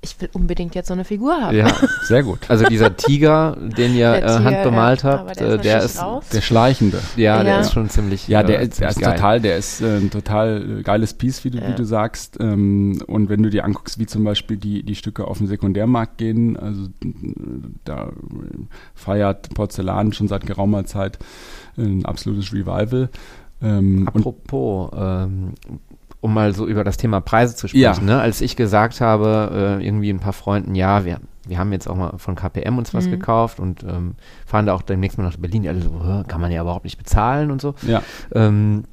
ich 0.00 0.20
will 0.20 0.28
unbedingt 0.32 0.74
jetzt 0.74 0.88
so 0.88 0.94
eine 0.94 1.04
Figur 1.04 1.34
haben. 1.34 1.56
Ja, 1.56 1.74
sehr 2.02 2.22
gut. 2.22 2.38
Also 2.48 2.64
dieser 2.66 2.96
Tiger, 2.96 3.56
den 3.56 3.96
ihr 3.96 4.12
äh, 4.12 4.20
Tiger, 4.20 4.44
handbemalt 4.44 5.02
ja, 5.02 5.10
habt, 5.10 5.40
der, 5.40 5.58
der 5.58 5.82
ist 5.82 6.00
der 6.32 6.40
Schleichende. 6.40 7.00
Ja, 7.16 7.38
ja, 7.38 7.44
der 7.44 7.60
ist 7.60 7.72
schon 7.72 7.90
ziemlich. 7.90 8.28
Ja, 8.28 8.42
der, 8.42 8.60
äh, 8.60 8.66
ist, 8.66 8.80
der 8.80 8.90
ist 8.90 9.02
total, 9.02 9.40
der 9.40 9.56
ist 9.56 9.80
äh, 9.80 9.96
ein 9.96 10.10
total 10.10 10.82
geiles 10.84 11.14
Piece, 11.14 11.44
wie 11.44 11.50
du, 11.50 11.58
ja. 11.58 11.68
wie 11.68 11.74
du 11.74 11.84
sagst. 11.84 12.38
Ähm, 12.40 13.02
und 13.08 13.28
wenn 13.28 13.42
du 13.42 13.50
dir 13.50 13.64
anguckst, 13.64 13.98
wie 13.98 14.06
zum 14.06 14.22
Beispiel 14.22 14.56
die, 14.56 14.84
die 14.84 14.94
Stücke 14.94 15.26
auf 15.26 15.38
den 15.38 15.48
Sekundärmarkt 15.48 16.18
gehen, 16.18 16.56
also 16.56 16.88
da 17.84 18.12
feiert 18.94 19.52
Porzellan 19.54 20.12
schon 20.12 20.28
seit 20.28 20.46
geraumer 20.46 20.84
Zeit 20.84 21.18
ein 21.76 22.04
absolutes 22.04 22.52
Revival. 22.52 23.10
Ähm, 23.60 24.08
Apropos, 24.08 24.90
ähm, 24.96 25.54
um 26.20 26.34
mal 26.34 26.52
so 26.52 26.66
über 26.66 26.84
das 26.84 26.96
Thema 26.96 27.20
Preise 27.20 27.54
zu 27.54 27.68
sprechen. 27.68 27.82
Ja. 28.08 28.14
Ne? 28.16 28.20
Als 28.20 28.40
ich 28.40 28.56
gesagt 28.56 29.00
habe, 29.00 29.78
äh, 29.80 29.86
irgendwie 29.86 30.10
ein 30.10 30.18
paar 30.18 30.32
Freunden, 30.32 30.74
ja, 30.74 31.04
wir, 31.04 31.20
wir 31.46 31.58
haben 31.58 31.72
jetzt 31.72 31.88
auch 31.88 31.96
mal 31.96 32.14
von 32.18 32.34
KPM 32.34 32.76
uns 32.76 32.92
was 32.92 33.06
mhm. 33.06 33.12
gekauft 33.12 33.60
und 33.60 33.84
ähm, 33.84 34.14
fahren 34.44 34.66
da 34.66 34.74
auch 34.74 34.82
demnächst 34.82 35.18
mal 35.18 35.24
nach 35.24 35.36
Berlin. 35.36 35.62
Die 35.62 35.68
alle 35.68 35.80
so, 35.80 36.24
kann 36.26 36.40
man 36.40 36.50
ja 36.50 36.62
überhaupt 36.62 36.84
nicht 36.84 36.98
bezahlen 36.98 37.50
und 37.50 37.60
so. 37.60 37.74
Ja. 37.86 38.02
Ähm, 38.32 38.84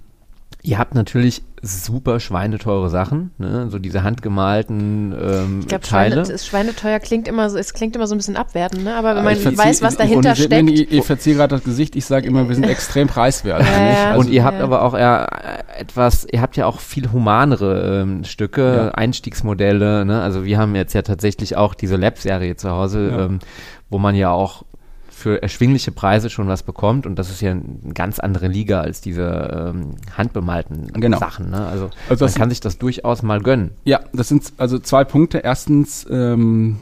Ihr 0.66 0.80
habt 0.80 0.96
natürlich 0.96 1.44
super 1.62 2.20
schweineteure 2.20 2.90
Sachen, 2.90 3.32
ne? 3.38 3.70
so 3.70 3.78
diese 3.78 4.02
handgemalten 4.02 5.14
ähm, 5.14 5.60
ich 5.62 5.68
glaub, 5.68 5.82
Teile. 5.82 6.26
Schweine, 6.26 6.40
Schweineteuer 6.40 7.00
klingt 7.00 7.28
immer 7.28 7.52
so, 7.52 7.58
es 7.60 7.74
klingt 7.76 7.96
immer 7.96 8.08
so 8.08 8.16
ein 8.16 8.18
bisschen 8.18 8.36
abwertend, 8.36 8.84
ne? 8.84 8.96
aber 8.96 9.16
wenn 9.16 9.24
man 9.24 9.36
verzieh, 9.36 9.58
weiß, 9.58 9.84
was 9.84 9.96
dahinter 9.96 10.32
und, 10.32 10.38
steckt. 10.38 10.70
Ich, 10.72 10.92
ich 10.92 11.06
verziehe 11.06 11.36
gerade 11.36 11.56
das 11.56 11.64
Gesicht, 11.64 11.96
ich 11.96 12.06
sage 12.06 12.28
immer, 12.28 12.48
wir 12.48 12.56
sind 12.56 12.64
extrem 12.64 13.08
preiswert. 13.08 13.62
Ja, 13.62 14.12
also, 14.12 14.22
und 14.22 14.30
ihr 14.34 14.44
habt 14.44 14.58
ja. 14.58 14.64
aber 14.64 14.82
auch 14.82 14.96
eher 14.96 15.28
etwas, 15.80 16.26
ihr 16.32 16.42
habt 16.42 16.58
ja 16.58 16.66
auch 16.66 16.80
viel 16.80 17.12
humanere 17.12 18.02
ähm, 18.02 18.24
Stücke, 18.24 18.76
ja. 18.76 18.92
Einstiegsmodelle, 18.92 20.04
ne? 20.04 20.22
also 20.22 20.46
wir 20.46 20.58
haben 20.58 20.74
jetzt 20.74 20.94
ja 20.94 21.04
tatsächlich 21.04 21.58
auch 21.58 21.76
diese 21.76 21.96
Lab-Serie 21.96 22.56
zu 22.56 22.72
Hause, 22.72 23.12
ähm, 23.16 23.40
wo 23.90 24.00
man 24.00 24.16
ja 24.16 24.32
auch 24.32 24.65
für 25.26 25.42
erschwingliche 25.42 25.92
Preise 25.92 26.30
schon 26.30 26.48
was 26.48 26.62
bekommt 26.62 27.08
und 27.08 27.18
das 27.18 27.32
ist 27.32 27.42
ja 27.42 27.50
eine 27.50 27.64
ganz 27.96 28.20
andere 28.20 28.48
Liga 28.48 28.82
als 28.82 29.02
diese 29.02 29.74
ähm, 29.74 29.96
handbemalten 30.16 30.94
genau. 30.94 31.18
Sachen. 31.18 31.50
Ne? 31.50 31.66
Also, 31.66 31.90
also 32.08 32.26
man 32.26 32.34
kann 32.36 32.50
sich 32.52 32.60
das 32.60 32.78
durchaus 32.78 33.24
mal 33.24 33.42
gönnen. 33.42 33.72
Ja, 33.86 34.02
das 34.14 34.28
sind 34.28 34.54
also 34.58 34.78
zwei 34.78 35.04
Punkte. 35.04 35.40
Erstens, 35.40 36.06
ähm, 36.12 36.82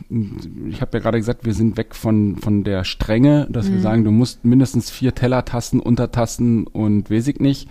ich 0.67 0.81
habe 0.81 0.97
ja 0.97 1.01
gerade 1.01 1.19
gesagt, 1.19 1.45
wir 1.45 1.53
sind 1.53 1.77
weg 1.77 1.95
von, 1.95 2.35
von 2.35 2.65
der 2.65 2.83
Strenge, 2.83 3.47
dass 3.49 3.69
mhm. 3.69 3.75
wir 3.75 3.79
sagen, 3.79 4.03
du 4.03 4.11
musst 4.11 4.43
mindestens 4.43 4.91
vier 4.91 5.15
Tellertassen, 5.15 5.79
Untertassen 5.79 6.67
und 6.67 7.09
Wesig 7.09 7.39
nicht 7.39 7.69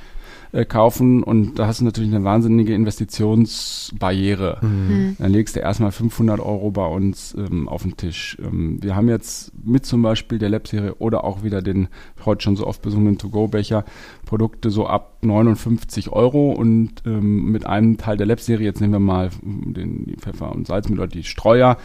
äh, 0.53 0.65
kaufen 0.65 1.23
und 1.23 1.59
da 1.59 1.67
hast 1.67 1.81
du 1.81 1.85
natürlich 1.85 2.15
eine 2.15 2.25
wahnsinnige 2.25 2.75
Investitionsbarriere. 2.75 4.59
Mhm. 4.61 4.69
mhm. 4.69 5.17
Dann 5.19 5.33
legst 5.33 5.57
du 5.57 5.61
erstmal 5.61 5.93
500 5.93 6.41
Euro 6.41 6.71
bei 6.71 6.87
uns 6.87 7.35
ähm, 7.39 7.69
auf 7.69 7.83
den 7.83 7.97
Tisch. 7.97 8.37
Ähm, 8.43 8.79
wir 8.83 8.95
haben 8.95 9.09
jetzt 9.09 9.53
mit 9.65 9.87
zum 9.87 10.03
Beispiel 10.03 10.39
der 10.39 10.51
Lab-Serie 10.51 10.95
oder 10.97 11.25
auch 11.25 11.43
wieder 11.43 11.63
den 11.63 11.89
heute 12.25 12.43
schon 12.43 12.57
so 12.57 12.67
oft 12.67 12.83
besungenen 12.83 13.19
To-Go-Becher 13.19 13.85
Produkte 14.33 14.71
so 14.71 14.87
ab 14.87 15.19
59 15.21 16.09
Euro 16.11 16.53
und 16.53 16.91
ähm, 17.05 17.53
mit 17.53 17.67
einem 17.67 17.99
Teil 17.99 18.17
der 18.17 18.27
Lab-Serie, 18.27 18.65
jetzt 18.65 18.81
nehmen 18.81 18.95
wir 18.95 18.99
mal 18.99 19.29
den 19.43 20.07
die 20.07 20.17
Pfeffer- 20.17 20.51
und 20.51 20.67
Salzmittel 20.67 21.03
oder 21.05 21.13
die 21.13 21.23
Streuer, 21.23 21.77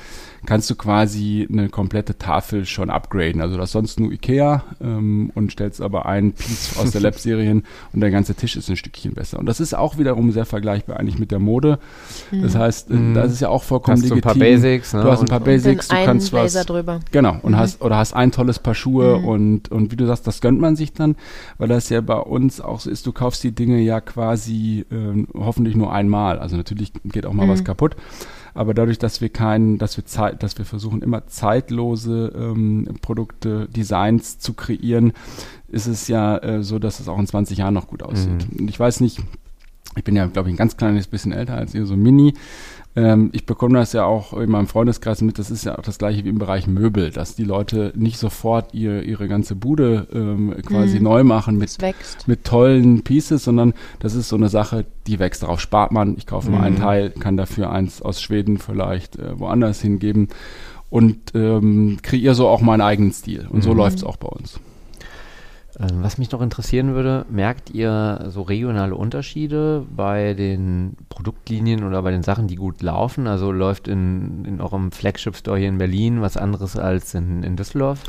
kannst 0.45 0.69
du 0.69 0.75
quasi 0.75 1.45
eine 1.51 1.67
komplette 1.67 2.17
Tafel 2.17 2.65
schon 2.65 2.89
upgraden. 2.89 3.41
Also 3.41 3.57
das 3.57 3.73
sonst 3.73 3.99
nur 3.99 4.13
Ikea 4.13 4.63
ähm, 4.81 5.29
und 5.35 5.51
stellst 5.51 5.81
aber 5.81 6.05
ein 6.05 6.31
Piece 6.31 6.77
aus 6.77 6.91
der 6.91 7.01
Lab-Serien 7.07 7.63
und 7.91 7.99
der 7.99 8.11
ganze 8.11 8.33
Tisch 8.33 8.55
ist 8.55 8.69
ein 8.69 8.77
Stückchen 8.77 9.13
besser. 9.13 9.39
Und 9.39 9.45
das 9.45 9.59
ist 9.59 9.73
auch 9.75 9.97
wiederum 9.97 10.31
sehr 10.31 10.45
vergleichbar 10.45 10.97
eigentlich 10.97 11.19
mit 11.19 11.31
der 11.31 11.39
Mode. 11.39 11.79
Das 12.31 12.55
heißt, 12.55 12.89
Mhm. 12.91 13.13
das 13.13 13.33
ist 13.33 13.41
ja 13.41 13.49
auch 13.49 13.63
vollkommen 13.63 13.97
Hast 13.97 14.03
du 14.09 14.13
ein 14.13 14.19
legitim. 14.19 14.39
paar 14.39 14.39
Basics, 14.39 14.93
ne? 14.93 15.01
Du 15.03 15.11
hast 15.11 15.19
ein 15.19 15.27
paar 15.27 15.39
Und 15.39 15.45
Basics, 15.45 15.89
du 15.89 15.95
kannst 16.05 16.31
was 16.31 16.53
drüber. 16.65 17.01
Genau, 17.11 17.37
und 17.41 17.51
Mhm. 17.51 17.57
hast 17.57 17.81
oder 17.81 17.97
hast 17.97 18.13
ein 18.13 18.31
tolles 18.31 18.59
Paar 18.59 18.73
Schuhe 18.73 19.19
Mhm. 19.19 19.25
und, 19.25 19.71
und 19.71 19.91
wie 19.91 19.97
du 19.97 20.05
sagst, 20.07 20.25
das 20.27 20.39
gönnt 20.39 20.61
man 20.61 20.77
sich 20.77 20.93
dann, 20.93 21.17
weil 21.57 21.67
das 21.67 21.89
ja 21.89 21.99
bei 21.99 22.15
uns 22.17 22.36
auch 22.61 22.79
so 22.79 22.89
ist, 22.89 23.05
du 23.05 23.11
kaufst 23.11 23.43
die 23.43 23.51
Dinge 23.51 23.79
ja 23.81 24.01
quasi 24.01 24.85
ähm, 24.91 25.27
hoffentlich 25.33 25.75
nur 25.75 25.91
einmal. 25.91 26.39
Also 26.39 26.57
natürlich 26.57 26.91
geht 27.05 27.25
auch 27.25 27.33
mal 27.33 27.45
Mhm. 27.45 27.51
was 27.51 27.63
kaputt. 27.63 27.95
Aber 28.53 28.73
dadurch, 28.73 28.97
dass 28.97 29.21
wir 29.21 29.29
keinen, 29.29 29.77
dass 29.77 29.97
wir 29.97 30.05
Zeit, 30.05 30.41
dass 30.41 30.57
wir 30.57 30.65
versuchen, 30.65 31.01
immer 31.01 31.27
zeitlose 31.27 32.33
ähm, 32.35 32.87
Produkte, 33.01 33.67
Designs 33.69 34.39
zu 34.39 34.53
kreieren, 34.53 35.13
ist 35.67 35.85
es 35.87 36.07
ja 36.07 36.37
äh, 36.39 36.63
so, 36.63 36.79
dass 36.79 36.99
es 36.99 37.07
auch 37.07 37.19
in 37.19 37.27
20 37.27 37.59
Jahren 37.59 37.73
noch 37.73 37.87
gut 37.87 38.01
aussieht. 38.01 38.51
Mhm. 38.51 38.59
Und 38.61 38.69
ich 38.69 38.79
weiß 38.79 39.01
nicht, 39.01 39.19
ich 39.95 40.03
bin 40.03 40.15
ja, 40.15 40.25
glaube 40.27 40.49
ich, 40.49 40.53
ein 40.55 40.57
ganz 40.57 40.77
kleines 40.77 41.07
bisschen 41.07 41.31
älter 41.31 41.55
als 41.55 41.73
ihr, 41.73 41.85
so 41.85 41.95
Mini. 41.95 42.33
Ähm, 42.97 43.29
ich 43.31 43.45
bekomme 43.45 43.77
das 43.77 43.93
ja 43.93 44.05
auch 44.05 44.33
in 44.33 44.49
meinem 44.49 44.65
Freundeskreis 44.65 45.21
mit, 45.21 45.37
das 45.37 45.51
ist 45.51 45.63
ja 45.65 45.77
auch 45.77 45.83
das 45.83 45.99
gleiche 45.99 46.25
wie 46.25 46.29
im 46.29 46.39
Bereich 46.39 46.65
Möbel, 46.65 47.11
dass 47.11 47.35
die 47.35 47.43
Leute 47.43 47.93
nicht 47.95 48.17
sofort 48.17 48.73
ihr, 48.73 49.03
ihre 49.03 49.27
ganze 49.27 49.55
Bude 49.55 50.07
ähm, 50.11 50.55
quasi 50.65 50.97
Mhm. 50.97 51.03
neu 51.03 51.23
machen 51.23 51.57
mit 51.59 51.69
mit 52.25 52.43
tollen 52.43 53.03
Pieces, 53.03 53.43
sondern 53.43 53.73
das 53.99 54.15
ist 54.15 54.29
so 54.29 54.35
eine 54.35 54.49
Sache, 54.49 54.85
die 55.05 55.19
wächst. 55.19 55.43
Darauf 55.43 55.59
spart 55.59 55.91
man. 55.91 56.15
Ich 56.17 56.25
kaufe 56.25 56.49
mal 56.49 56.57
Mhm. 56.57 56.63
ein 56.63 56.75
Teil, 56.77 57.09
kann 57.11 57.37
dafür 57.37 57.69
eins 57.69 58.01
aus 58.01 58.19
Schweden 58.19 58.57
vielleicht 58.57 59.17
äh, 59.17 59.39
woanders 59.39 59.79
hingeben 59.79 60.29
und 60.89 61.35
ähm, 61.35 61.99
kreiere 62.01 62.33
so 62.33 62.47
auch 62.47 62.61
meinen 62.61 62.81
eigenen 62.81 63.11
Stil. 63.11 63.45
Und 63.47 63.61
so 63.61 63.71
Mhm. 63.73 63.77
läuft 63.77 63.97
es 63.97 64.03
auch 64.03 64.17
bei 64.17 64.27
uns. 64.29 64.59
Ähm, 65.79 66.01
Was 66.01 66.17
mich 66.17 66.31
noch 66.31 66.41
interessieren 66.41 66.95
würde, 66.95 67.25
merkt 67.29 67.69
ihr 67.69 68.25
so 68.29 68.41
regionale 68.41 68.95
Unterschiede 68.95 69.85
bei 69.95 70.33
den 70.33 70.95
Produktlinien 71.09 71.83
oder 71.83 72.01
bei 72.01 72.11
den 72.11 72.23
Sachen, 72.23 72.47
die 72.47 72.55
gut 72.55 72.81
laufen? 72.81 73.27
Also 73.27 73.51
läuft 73.51 73.87
in, 73.87 74.45
in 74.45 74.59
eurem 74.59 74.91
Flagship-Store 74.91 75.57
hier 75.59 75.69
in 75.69 75.77
Berlin 75.77 76.21
was 76.21 76.35
anderes 76.35 76.77
als 76.77 77.13
in, 77.13 77.43
in 77.43 77.55
Düsseldorf? 77.55 78.01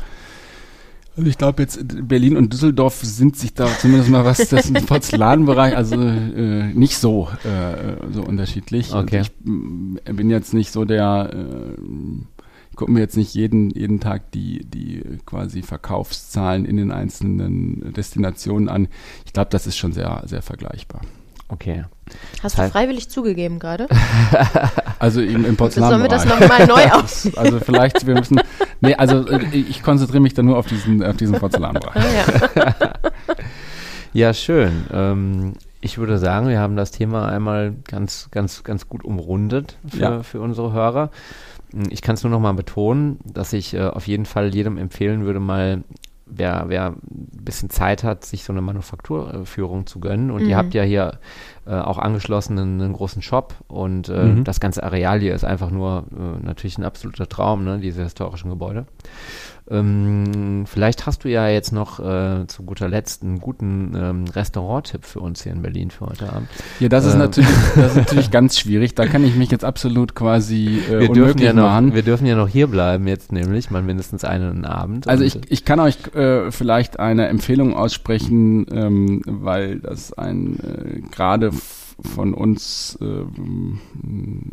Also 1.15 1.29
ich 1.29 1.37
glaube 1.37 1.61
jetzt 1.61 2.07
Berlin 2.07 2.37
und 2.37 2.53
Düsseldorf 2.53 3.01
sind 3.03 3.35
sich 3.35 3.53
da 3.53 3.67
zumindest 3.67 4.09
mal 4.09 4.23
was 4.23 4.47
das 4.47 4.71
Porzellanbereich 4.85 5.75
also 5.75 5.95
äh, 5.95 6.73
nicht 6.73 6.97
so 6.97 7.27
äh, 7.43 8.13
so 8.13 8.23
unterschiedlich. 8.23 8.93
Okay. 8.93 9.17
Also 9.17 9.31
ich 10.05 10.15
bin 10.15 10.29
jetzt 10.29 10.53
nicht 10.53 10.71
so 10.71 10.85
der 10.85 11.29
äh, 11.33 11.81
gucke 12.79 12.91
mir 12.93 13.01
jetzt 13.01 13.17
nicht 13.17 13.33
jeden 13.33 13.69
jeden 13.71 13.99
Tag 13.99 14.31
die 14.31 14.65
die 14.65 15.03
quasi 15.25 15.61
Verkaufszahlen 15.63 16.63
in 16.63 16.77
den 16.77 16.91
einzelnen 16.91 17.91
Destinationen 17.93 18.69
an. 18.69 18.87
Ich 19.25 19.33
glaube, 19.33 19.49
das 19.51 19.67
ist 19.67 19.75
schon 19.77 19.91
sehr 19.91 20.23
sehr 20.25 20.41
vergleichbar. 20.41 21.01
Okay. 21.49 21.83
Hast 22.41 22.57
Das 22.57 22.67
du 22.67 22.71
freiwillig 22.71 23.09
zugegeben 23.09 23.59
gerade? 23.59 23.87
Also 25.01 25.21
im, 25.21 25.27
im 25.29 25.35
Sollen 25.35 25.45
wir 25.45 25.55
Porzellanbereich. 25.55 26.09
das 26.09 26.25
nochmal 26.25 26.67
neu 26.67 26.91
aus? 26.91 27.29
also 27.37 27.59
vielleicht 27.61 28.05
wir 28.05 28.15
müssen 28.15 28.41
nee 28.81 28.95
also 28.95 29.25
äh, 29.27 29.45
ich 29.55 29.81
konzentriere 29.81 30.21
mich 30.21 30.33
dann 30.33 30.45
nur 30.45 30.57
auf 30.57 30.67
diesen 30.67 31.01
auf 31.03 31.15
diesen 31.17 31.35
Porzellanbereich. 31.39 31.95
Ah, 31.95 32.49
ja. 32.55 32.83
Ja, 34.13 34.33
schön. 34.33 34.85
Ähm, 34.91 35.53
ich 35.81 35.97
würde 35.99 36.17
sagen, 36.17 36.47
wir 36.49 36.59
haben 36.59 36.75
das 36.75 36.89
Thema 36.91 37.29
einmal 37.29 37.75
ganz, 37.87 38.29
ganz, 38.31 38.63
ganz 38.63 38.87
gut 38.89 39.05
umrundet 39.05 39.77
für, 39.87 39.99
Ja. 39.99 40.23
für 40.23 40.41
unsere 40.41 40.73
Hörer. 40.73 41.11
Ich 41.89 42.01
kann 42.01 42.15
es 42.15 42.23
nur 42.23 42.31
noch 42.31 42.39
mal 42.39 42.53
betonen, 42.53 43.19
dass 43.25 43.53
ich 43.53 43.73
äh, 43.73 43.81
auf 43.81 44.07
jeden 44.07 44.25
Fall 44.25 44.53
jedem 44.53 44.77
empfehlen 44.77 45.23
würde, 45.23 45.39
mal 45.39 45.83
wer, 46.25 46.65
wer 46.67 46.87
ein 46.87 46.97
bisschen 47.43 47.69
Zeit 47.69 48.03
hat, 48.03 48.25
sich 48.25 48.43
so 48.43 48.53
eine 48.53 48.61
Manufakturführung 48.61 49.85
zu 49.87 49.99
gönnen. 49.99 50.31
Und 50.31 50.43
Mhm. 50.43 50.49
ihr 50.49 50.57
habt 50.57 50.73
ja 50.73 50.83
hier 50.83 51.19
äh, 51.69 51.73
auch 51.75 51.97
angeschlossen 51.99 52.57
einen, 52.57 52.81
einen 52.81 52.93
großen 52.93 53.21
Shop 53.21 53.53
und 53.67 54.09
äh, 54.09 54.23
Mhm. 54.25 54.43
das 54.43 54.59
ganze 54.59 54.83
Areal 54.83 55.19
hier 55.19 55.35
ist 55.35 55.45
einfach 55.45 55.69
nur 55.71 56.05
äh, 56.11 56.45
natürlich 56.45 56.77
ein 56.79 56.83
absoluter 56.83 57.29
Traum, 57.29 57.63
ne, 57.63 57.77
diese 57.79 58.03
historischen 58.03 58.49
Gebäude. 58.49 58.85
Ähm, 59.71 60.63
vielleicht 60.65 61.05
hast 61.05 61.23
du 61.23 61.29
ja 61.29 61.47
jetzt 61.47 61.71
noch 61.71 61.99
äh, 61.99 62.47
zu 62.47 62.63
guter 62.63 62.87
Letzt 62.87 63.21
einen 63.21 63.39
guten 63.39 63.93
ähm, 63.95 64.25
Restaurant-Tipp 64.33 65.05
für 65.05 65.19
uns 65.19 65.43
hier 65.43 65.51
in 65.51 65.61
Berlin 65.61 65.91
für 65.91 66.07
heute 66.07 66.31
Abend. 66.33 66.49
Ja, 66.79 66.89
das 66.89 67.05
ist 67.05 67.13
Ähm. 67.13 67.19
natürlich, 67.19 67.49
das 67.75 67.91
ist 67.91 67.95
natürlich 67.97 68.31
ganz 68.31 68.57
schwierig. 68.57 68.95
Da 68.95 69.05
kann 69.05 69.23
ich 69.23 69.35
mich 69.35 69.51
jetzt 69.51 69.63
absolut 69.63 70.15
quasi 70.15 70.79
äh, 70.89 71.01
Wir 71.01 71.09
dürfen, 71.09 71.39
ja 71.41 71.53
noch, 71.53 71.63
machen. 71.63 71.93
wir 71.93 72.01
dürfen 72.01 72.25
ja 72.25 72.35
noch 72.35 72.47
hier 72.47 72.65
bleiben 72.65 73.07
jetzt 73.07 73.31
nämlich, 73.31 73.69
mal 73.69 73.83
mindestens 73.83 74.23
einen 74.23 74.65
Abend. 74.65 75.07
Also 75.07 75.23
ich, 75.23 75.39
ich 75.51 75.65
kann 75.65 75.79
euch 75.79 75.97
äh, 76.15 76.49
vielleicht 76.51 76.99
eine 76.99 77.27
Empfehlung 77.27 77.75
aussprechen, 77.75 78.65
ähm, 78.71 79.21
weil 79.27 79.79
das 79.79 80.13
ein 80.13 81.09
gerade 81.11 81.51
von 82.03 82.33
uns 82.33 82.97
ähm, 83.01 83.79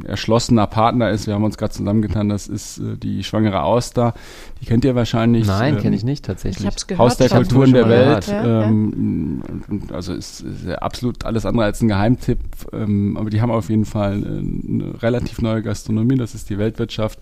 erschlossener 0.05 0.67
Partner 0.67 1.11
ist. 1.11 1.27
Wir 1.27 1.35
haben 1.35 1.45
uns 1.45 1.57
gerade 1.59 1.73
zusammengetan. 1.73 2.29
Das 2.29 2.47
ist 2.49 2.79
äh, 2.79 2.97
die 2.97 3.23
Schwangere 3.25 3.63
Auster. 3.63 4.15
Die 4.61 4.67
kennt 4.67 4.85
ihr 4.85 4.95
wahrscheinlich. 4.95 5.47
Nein, 5.47 5.77
ähm, 5.77 5.81
kenne 5.83 5.97
ich 5.97 6.05
nicht 6.05 6.25
tatsächlich. 6.25 6.61
Ich 6.61 6.67
habe 6.67 6.77
es 6.77 6.87
gehört. 6.87 6.99
Haus 7.11 7.17
der 7.17 7.29
hab's 7.31 7.49
Kulturen 7.49 7.73
der 7.73 7.89
Welt. 7.89 8.27
gehört, 8.27 8.29
Ja, 8.29 8.47
ja. 8.63 8.63
Ähm, 8.67 9.43
und- 9.69 9.93
Also 9.93 10.13
ist, 10.15 10.41
ist 10.41 10.65
ja 10.67 10.77
absolut 10.77 11.25
alles 11.25 11.47
andere 11.47 11.65
als 11.67 11.81
ein 11.81 11.89
Geheimtipp. 11.89 12.39
Ähm, 12.73 13.17
aber 13.17 13.31
die 13.31 13.41
haben 13.41 13.51
auf 13.51 13.69
jeden 13.71 13.85
Fall 13.85 14.23
äh, 14.23 14.27
eine 14.27 15.03
relativ 15.03 15.41
neue 15.43 15.63
Gastronomie. 15.63 16.17
Das 16.17 16.35
ist 16.35 16.51
die 16.51 16.59
Weltwirtschaft. 16.59 17.19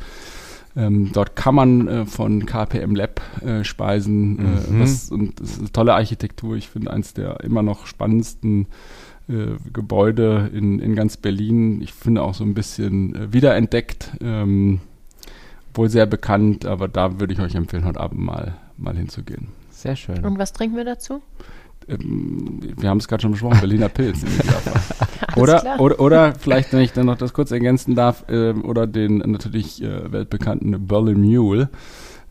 Ähm, 0.76 1.10
dort 1.12 1.36
kann 1.36 1.54
man 1.54 1.86
äh, 1.86 2.04
von 2.04 2.46
KPM 2.46 2.96
Lab 2.96 3.20
äh, 3.46 3.62
speisen. 3.62 4.38
Äh, 4.40 4.42
Mhm. 4.72 4.80
was, 4.80 5.10
und 5.12 5.40
das 5.40 5.50
ist 5.52 5.58
eine 5.60 5.70
tolle 5.72 5.94
Architektur. 5.94 6.56
Ich 6.56 6.68
finde 6.68 6.90
eins 6.90 7.14
der 7.14 7.40
immer 7.44 7.62
noch 7.62 7.86
spannendsten 7.86 8.66
äh, 9.28 9.56
Gebäude 9.72 10.50
in, 10.52 10.78
in 10.80 10.94
ganz 10.94 11.16
Berlin. 11.16 11.80
Ich 11.80 11.92
finde 11.92 12.22
auch 12.22 12.34
so 12.34 12.44
ein 12.44 12.54
bisschen 12.54 13.14
äh, 13.14 13.32
wiederentdeckt. 13.32 14.12
Ähm, 14.20 14.80
wohl 15.74 15.88
sehr 15.88 16.06
bekannt, 16.06 16.66
aber 16.66 16.88
da 16.88 17.18
würde 17.20 17.32
ich 17.32 17.40
euch 17.40 17.54
empfehlen, 17.54 17.84
heute 17.84 18.00
Abend 18.00 18.20
mal, 18.20 18.56
mal 18.76 18.96
hinzugehen. 18.96 19.48
Sehr 19.70 19.96
schön. 19.96 20.24
Und 20.24 20.38
was 20.38 20.52
trinken 20.52 20.76
wir 20.76 20.84
dazu? 20.84 21.20
Ähm, 21.88 22.60
wir 22.76 22.88
haben 22.88 22.98
es 22.98 23.08
gerade 23.08 23.22
schon 23.22 23.32
besprochen, 23.32 23.60
Berliner 23.60 23.88
Pilz. 23.88 24.24
oder, 25.36 25.80
oder, 25.80 26.00
oder 26.00 26.34
vielleicht, 26.34 26.72
wenn 26.72 26.80
ich 26.80 26.92
dann 26.92 27.06
noch 27.06 27.18
das 27.18 27.32
kurz 27.32 27.50
ergänzen 27.50 27.94
darf, 27.94 28.24
ähm, 28.28 28.64
oder 28.64 28.86
den 28.86 29.18
natürlich 29.18 29.82
äh, 29.82 30.12
weltbekannten 30.12 30.86
Berlin 30.86 31.20
Mule. 31.20 31.68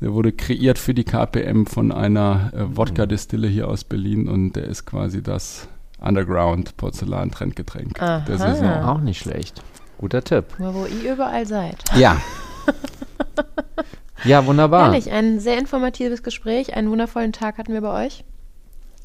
Der 0.02 0.14
wurde 0.14 0.32
kreiert 0.32 0.80
für 0.80 0.94
die 0.94 1.06
KPM 1.06 1.66
von 1.66 1.92
einer 1.92 2.52
äh, 2.54 2.76
Wodka-Distille 2.76 3.48
hier 3.48 3.68
aus 3.68 3.84
Berlin 3.84 4.28
und 4.28 4.54
der 4.54 4.66
ist 4.66 4.86
quasi 4.86 5.22
das 5.22 5.70
Underground-Porzellan-Trendgetränk 6.04 8.02
Aha. 8.02 8.20
der 8.28 8.38
Saison. 8.38 8.84
Auch 8.84 9.00
nicht 9.00 9.20
schlecht. 9.22 9.62
Guter 9.98 10.24
Tipp. 10.24 10.46
Nur 10.60 10.74
wo 10.74 10.86
ihr 10.86 11.14
überall 11.14 11.46
seid. 11.46 11.78
Ja, 11.96 12.18
Ja, 14.26 14.46
wunderbar. 14.46 14.86
Herrlich, 14.86 15.12
ein 15.12 15.40
sehr 15.40 15.58
informatives 15.58 16.24
Gespräch. 16.24 16.76
Einen 16.76 16.90
wundervollen 16.90 17.34
Tag 17.34 17.58
hatten 17.58 17.74
wir 17.74 17.82
bei 17.82 18.06
euch. 18.06 18.24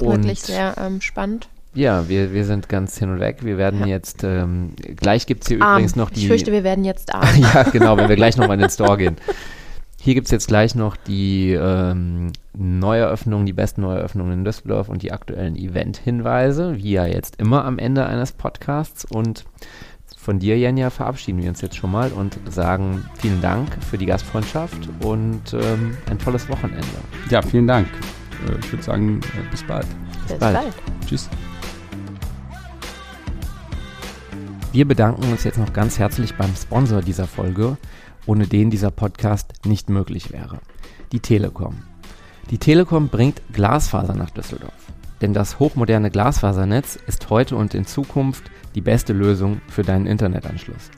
Und 0.01 0.23
Wirklich 0.25 0.43
sehr 0.43 0.77
ähm, 0.79 1.01
spannend. 1.01 1.49
ja, 1.75 2.09
wir, 2.09 2.33
wir 2.33 2.45
sind 2.45 2.69
ganz 2.69 2.97
hin 2.99 3.11
und 3.11 3.19
weg. 3.19 3.39
Wir 3.41 3.59
werden 3.59 3.85
jetzt, 3.89 4.23
ähm, 4.23 4.75
gleich 4.95 5.27
gibt 5.27 5.43
es 5.43 5.49
hier 5.49 5.61
Arm. 5.61 5.73
übrigens 5.79 5.97
noch 5.97 6.11
die. 6.11 6.21
Ich 6.21 6.29
fürchte, 6.29 6.53
wir 6.53 6.63
werden 6.63 6.85
jetzt 6.85 7.13
arm. 7.15 7.27
ja, 7.37 7.65
genau, 7.65 7.97
wenn 7.97 8.09
wir 8.09 8.15
gleich 8.15 8.37
nochmal 8.37 8.55
in 8.55 8.61
den 8.61 8.71
Store 8.71 8.97
gehen. 8.97 9.17
Hier 10.01 10.15
gibt 10.15 10.27
es 10.27 10.31
jetzt 10.31 10.47
gleich 10.47 10.75
noch 10.75 10.97
die 10.97 11.53
ähm, 11.53 12.33
Neueröffnungen, 12.57 13.47
die 13.47 13.53
besten 13.53 13.81
Neueröffnungen 13.83 14.33
in 14.33 14.45
Düsseldorf 14.45 14.89
und 14.89 15.03
die 15.03 15.13
aktuellen 15.13 15.57
Event-Hinweise, 15.57 16.77
wie 16.77 16.93
ja 16.93 17.05
jetzt 17.07 17.37
immer 17.41 17.65
am 17.65 17.79
Ende 17.79 18.07
eines 18.07 18.33
Podcasts. 18.33 19.05
Und 19.05 19.45
von 20.17 20.39
dir, 20.39 20.57
Jenja, 20.57 20.91
verabschieden 20.91 21.43
wir 21.43 21.49
uns 21.49 21.61
jetzt 21.63 21.77
schon 21.77 21.91
mal 21.91 22.13
und 22.13 22.39
sagen 22.49 23.05
vielen 23.19 23.41
Dank 23.41 23.69
für 23.83 23.99
die 23.99 24.07
Gastfreundschaft 24.07 24.89
und 25.03 25.53
ähm, 25.53 25.97
ein 26.09 26.19
tolles 26.19 26.49
Wochenende. 26.49 26.87
ja, 27.29 27.43
vielen 27.43 27.67
Dank. 27.67 27.89
Äh, 28.47 28.59
Ich 28.61 28.73
würde 28.73 28.85
sagen, 28.85 29.21
äh, 29.37 29.51
bis 29.51 29.65
bald. 29.65 29.87
Bis 30.29 30.39
bald. 30.39 30.55
bald. 30.55 30.75
Tschüss. 31.07 31.29
Wir 34.71 34.87
bedanken 34.87 35.25
uns 35.33 35.45
jetzt 35.45 35.59
noch 35.59 35.73
ganz 35.73 35.99
herzlich 35.99 36.35
beim 36.35 36.55
Sponsor 36.55 37.01
dieser 37.01 37.27
Folge, 37.27 37.77
ohne 38.29 38.47
den 38.47 38.71
dieser 38.71 38.91
Podcast 38.91 39.55
nicht 39.65 39.89
möglich 39.89 40.33
wäre. 40.33 40.59
Die 41.13 41.21
Telekom. 41.21 41.79
Die 42.51 42.59
Telekom 42.59 43.09
bringt 43.09 43.41
Glasfaser 43.53 44.15
nach 44.15 44.31
Düsseldorf. 44.31 44.93
Denn 45.23 45.33
das 45.33 45.59
hochmoderne 45.59 46.11
Glasfasernetz 46.11 46.97
ist 47.07 47.29
heute 47.31 47.57
und 47.57 47.75
in 47.75 47.87
Zukunft 47.87 48.51
die 48.75 48.83
beste 48.83 49.15
Lösung 49.15 49.61
für 49.69 49.83
deinen 49.83 50.07
Internetanschluss. 50.07 50.91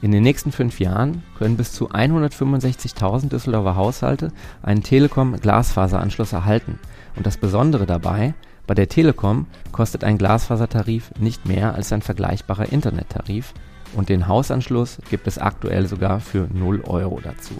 In 0.00 0.12
den 0.12 0.22
nächsten 0.22 0.50
fünf 0.50 0.80
Jahren 0.80 1.22
können 1.36 1.56
bis 1.56 1.72
zu 1.72 1.90
165.000 1.90 3.28
Düsseldorfer 3.28 3.76
Haushalte 3.76 4.32
einen 4.62 4.82
Telekom 4.82 5.36
Glasfaseranschluss 5.36 6.32
erhalten. 6.32 6.78
Und 7.16 7.26
das 7.26 7.36
Besondere 7.36 7.84
dabei, 7.84 8.34
Bei 8.68 8.74
der 8.74 8.88
Telekom 8.88 9.46
kostet 9.72 10.04
ein 10.04 10.18
Glasfasertarif 10.18 11.10
nicht 11.18 11.46
mehr 11.46 11.74
als 11.74 11.90
ein 11.90 12.02
vergleichbarer 12.02 12.70
Internettarif 12.70 13.54
und 13.94 14.08
den 14.08 14.28
Hausanschluss 14.28 14.98
gibt 15.10 15.26
es 15.26 15.38
aktuell 15.38 15.86
sogar 15.86 16.20
für 16.20 16.48
0 16.52 16.82
Euro 16.86 17.20
dazu. 17.22 17.54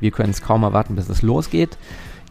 Wir 0.00 0.10
können 0.10 0.30
es 0.30 0.42
kaum 0.42 0.62
erwarten, 0.62 0.94
bis 0.94 1.08
es 1.08 1.22
losgeht. 1.22 1.76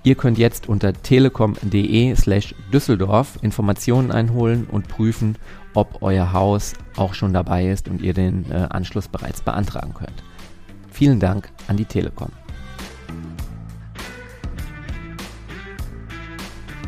Ihr 0.03 0.15
könnt 0.15 0.38
jetzt 0.38 0.70
unter 0.70 0.93
telekom.de 0.93 2.15
slash 2.15 2.55
Düsseldorf 2.72 3.39
Informationen 3.41 4.11
einholen 4.11 4.65
und 4.72 4.88
prüfen, 4.88 5.36
ob 5.74 6.01
euer 6.01 6.32
Haus 6.32 6.74
auch 6.95 7.13
schon 7.13 7.34
dabei 7.34 7.68
ist 7.68 7.89
und 7.89 8.01
ihr 8.01 8.13
den 8.13 8.49
äh, 8.51 8.68
Anschluss 8.70 9.07
bereits 9.07 9.41
beantragen 9.41 9.93
könnt. 9.93 10.24
Vielen 10.89 11.20
Dank 11.20 11.49
an 11.68 11.78
die 11.78 11.86
Telekom. 11.86 12.32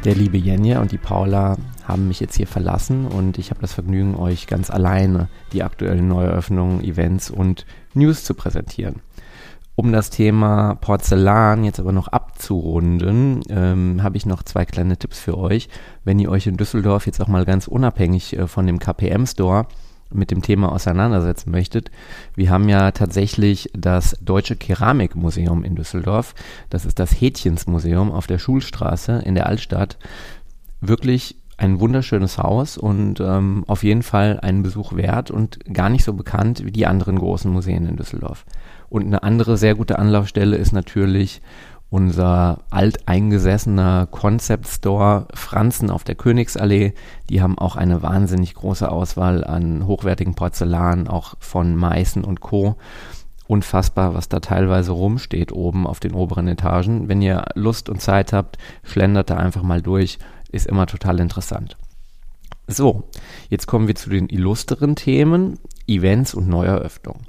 Der 0.06 0.16
liebe 0.16 0.38
Jenja 0.38 0.80
und 0.80 0.94
die 0.94 0.98
Paula 0.98 1.58
haben 1.86 2.08
mich 2.08 2.22
jetzt 2.22 2.38
hier 2.38 2.48
verlassen 2.48 3.06
und 3.06 3.38
ich 3.38 3.50
habe 3.50 3.60
das 3.60 3.74
Vergnügen, 3.74 4.16
euch 4.16 4.48
ganz 4.48 4.70
alleine 4.70 5.28
die 5.52 5.62
aktuellen 5.62 6.08
Neueröffnungen, 6.08 6.82
Events 6.82 7.30
und 7.30 7.66
News 7.94 8.24
zu 8.24 8.34
präsentieren. 8.34 9.02
Um 9.76 9.92
das 9.92 10.10
Thema 10.10 10.76
Porzellan 10.76 11.66
jetzt 11.66 11.82
aber 11.82 11.92
noch 11.92 12.08
abzurunden, 12.08 13.42
ähm, 13.50 14.02
habe 14.02 14.16
ich 14.16 14.26
noch 14.26 14.44
zwei 14.44 14.66
kleine 14.66 14.98
Tipps 14.98 15.20
für 15.20 15.38
euch. 15.38 15.68
Wenn 16.06 16.20
ihr 16.20 16.30
euch 16.30 16.48
in 16.48 16.58
Düsseldorf 16.58 17.06
jetzt 17.06 17.22
auch 17.22 17.28
mal 17.28 17.46
ganz 17.46 17.68
unabhängig 17.68 18.38
äh, 18.38 18.48
von 18.48 18.68
dem 18.68 18.80
KPM 18.80 19.26
Store 19.26 19.68
mit 20.12 20.32
dem 20.32 20.42
Thema 20.42 20.72
auseinandersetzen 20.72 21.52
möchtet. 21.52 21.92
Wir 22.36 22.50
haben 22.50 22.70
ja 22.70 22.92
tatsächlich 22.92 23.70
das 23.74 24.18
Deutsche 24.22 24.56
Keramikmuseum 24.56 25.64
in 25.64 25.76
Düsseldorf. 25.76 26.34
Das 26.70 26.86
ist 26.86 27.00
das 27.00 27.12
Hätchensmuseum 27.12 28.12
auf 28.12 28.28
der 28.28 28.40
Schulstraße 28.40 29.22
in 29.26 29.36
der 29.36 29.48
Altstadt. 29.48 29.98
Wirklich 30.82 31.36
ein 31.58 31.80
wunderschönes 31.80 32.38
Haus 32.38 32.78
und 32.78 33.20
ähm, 33.20 33.66
auf 33.68 33.84
jeden 33.84 34.02
Fall 34.02 34.40
einen 34.40 34.64
Besuch 34.64 34.94
wert 34.94 35.30
und 35.30 35.60
gar 35.74 35.90
nicht 35.90 36.06
so 36.06 36.14
bekannt 36.14 36.64
wie 36.64 36.72
die 36.72 36.88
anderen 36.88 37.20
großen 37.20 37.52
Museen 37.52 37.86
in 37.86 37.98
Düsseldorf. 37.98 38.46
Und 38.88 39.06
eine 39.06 39.24
andere 39.24 39.58
sehr 39.58 39.76
gute 39.76 40.00
Anlaufstelle 40.00 40.56
ist 40.56 40.72
natürlich 40.72 41.42
unser 41.90 42.60
alteingesessener 42.70 44.08
Concept 44.08 44.68
Store 44.68 45.28
Franzen 45.34 45.90
auf 45.90 46.04
der 46.04 46.16
Königsallee. 46.16 46.94
Die 47.30 47.42
haben 47.42 47.58
auch 47.58 47.76
eine 47.76 48.04
wahnsinnig 48.04 48.54
große 48.54 48.90
Auswahl 48.90 49.44
an 49.44 49.88
hochwertigen 49.88 50.36
Porzellan, 50.36 51.08
auch 51.08 51.36
von 51.40 51.76
Meißen 51.76 52.24
und 52.24 52.42
Co. 52.42 52.76
Unfassbar, 53.48 54.14
was 54.14 54.30
da 54.30 54.40
teilweise 54.40 54.92
rumsteht 54.92 55.52
oben 55.52 55.88
auf 55.88 56.00
den 56.00 56.14
oberen 56.14 56.48
Etagen. 56.48 57.10
Wenn 57.10 57.24
ihr 57.24 57.46
Lust 57.56 57.90
und 57.90 58.00
Zeit 58.00 58.34
habt, 58.34 58.60
schlendert 58.84 59.32
da 59.32 59.38
einfach 59.38 59.64
mal 59.64 59.82
durch. 59.82 60.20
Ist 60.52 60.68
immer 60.68 60.86
total 60.86 61.20
interessant. 61.20 61.76
So, 62.68 63.10
jetzt 63.50 63.66
kommen 63.66 63.88
wir 63.88 63.96
zu 63.96 64.12
den 64.12 64.30
illustren 64.30 64.96
Themen, 64.96 65.58
Events 65.88 66.36
und 66.36 66.48
Neueröffnungen. 66.48 67.26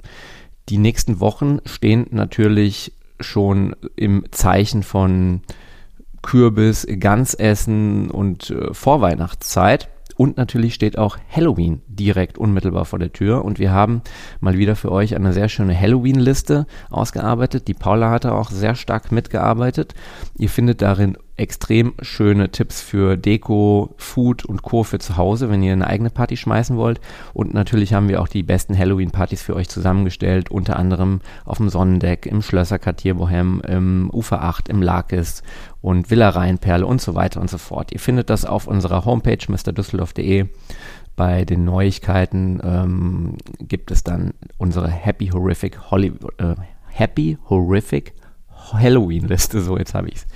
Die 0.69 0.77
nächsten 0.77 1.19
Wochen 1.19 1.57
stehen 1.65 2.05
natürlich 2.11 2.93
schon 3.23 3.75
im 3.95 4.25
Zeichen 4.31 4.83
von 4.83 5.41
Kürbis, 6.21 6.87
Gansessen 6.99 8.11
und 8.11 8.49
äh, 8.51 8.73
Vorweihnachtszeit. 8.73 9.89
Und 10.17 10.37
natürlich 10.37 10.73
steht 10.73 10.97
auch 10.97 11.17
Halloween 11.29 11.81
direkt 11.95 12.37
unmittelbar 12.37 12.85
vor 12.85 12.99
der 12.99 13.13
Tür. 13.13 13.45
Und 13.45 13.59
wir 13.59 13.71
haben 13.71 14.01
mal 14.39 14.57
wieder 14.57 14.75
für 14.75 14.91
euch 14.91 15.15
eine 15.15 15.33
sehr 15.33 15.49
schöne 15.49 15.79
Halloween-Liste 15.79 16.65
ausgearbeitet. 16.89 17.67
Die 17.67 17.73
Paula 17.73 18.09
hatte 18.09 18.33
auch 18.33 18.49
sehr 18.49 18.75
stark 18.75 19.11
mitgearbeitet. 19.11 19.93
Ihr 20.37 20.49
findet 20.49 20.81
darin 20.81 21.17
extrem 21.41 21.93
schöne 22.01 22.51
Tipps 22.51 22.81
für 22.81 23.17
Deko, 23.17 23.95
Food 23.97 24.45
und 24.45 24.61
Co. 24.61 24.83
für 24.83 24.99
zu 24.99 25.17
Hause, 25.17 25.49
wenn 25.49 25.63
ihr 25.63 25.73
eine 25.73 25.87
eigene 25.87 26.11
Party 26.11 26.37
schmeißen 26.37 26.77
wollt. 26.77 27.01
Und 27.33 27.53
natürlich 27.55 27.93
haben 27.93 28.09
wir 28.09 28.21
auch 28.21 28.27
die 28.27 28.43
besten 28.43 28.77
Halloween-Partys 28.77 29.41
für 29.41 29.55
euch 29.55 29.67
zusammengestellt, 29.67 30.51
unter 30.51 30.77
anderem 30.77 31.19
auf 31.45 31.57
dem 31.57 31.69
Sonnendeck, 31.69 32.27
im 32.27 32.43
Schlösserkartier 32.43 33.15
Bohem, 33.15 33.61
im 33.67 34.11
Ufer 34.11 34.43
8, 34.43 34.69
im 34.69 34.83
Lakis 34.83 35.41
und 35.81 36.11
Villa 36.11 36.29
Rheinperle 36.29 36.85
und 36.85 37.01
so 37.01 37.15
weiter 37.15 37.41
und 37.41 37.49
so 37.49 37.57
fort. 37.57 37.91
Ihr 37.91 37.99
findet 37.99 38.29
das 38.29 38.45
auf 38.45 38.67
unserer 38.67 39.05
Homepage 39.05 39.43
mrdüsseldorf.de. 39.47 40.45
Bei 41.21 41.45
den 41.45 41.65
Neuigkeiten 41.65 42.59
ähm, 42.63 43.37
gibt 43.59 43.91
es 43.91 44.03
dann 44.03 44.33
unsere 44.57 44.89
Happy 44.89 45.27
Horrific 45.27 45.91
Hollywood, 45.91 46.33
äh, 46.39 46.55
Happy 46.87 47.37
Horrific 47.47 48.13
Halloween 48.49 49.27
Liste. 49.27 49.61
So, 49.61 49.77
jetzt 49.77 49.93
habe 49.93 50.07
ich 50.07 50.15
es. 50.15 50.27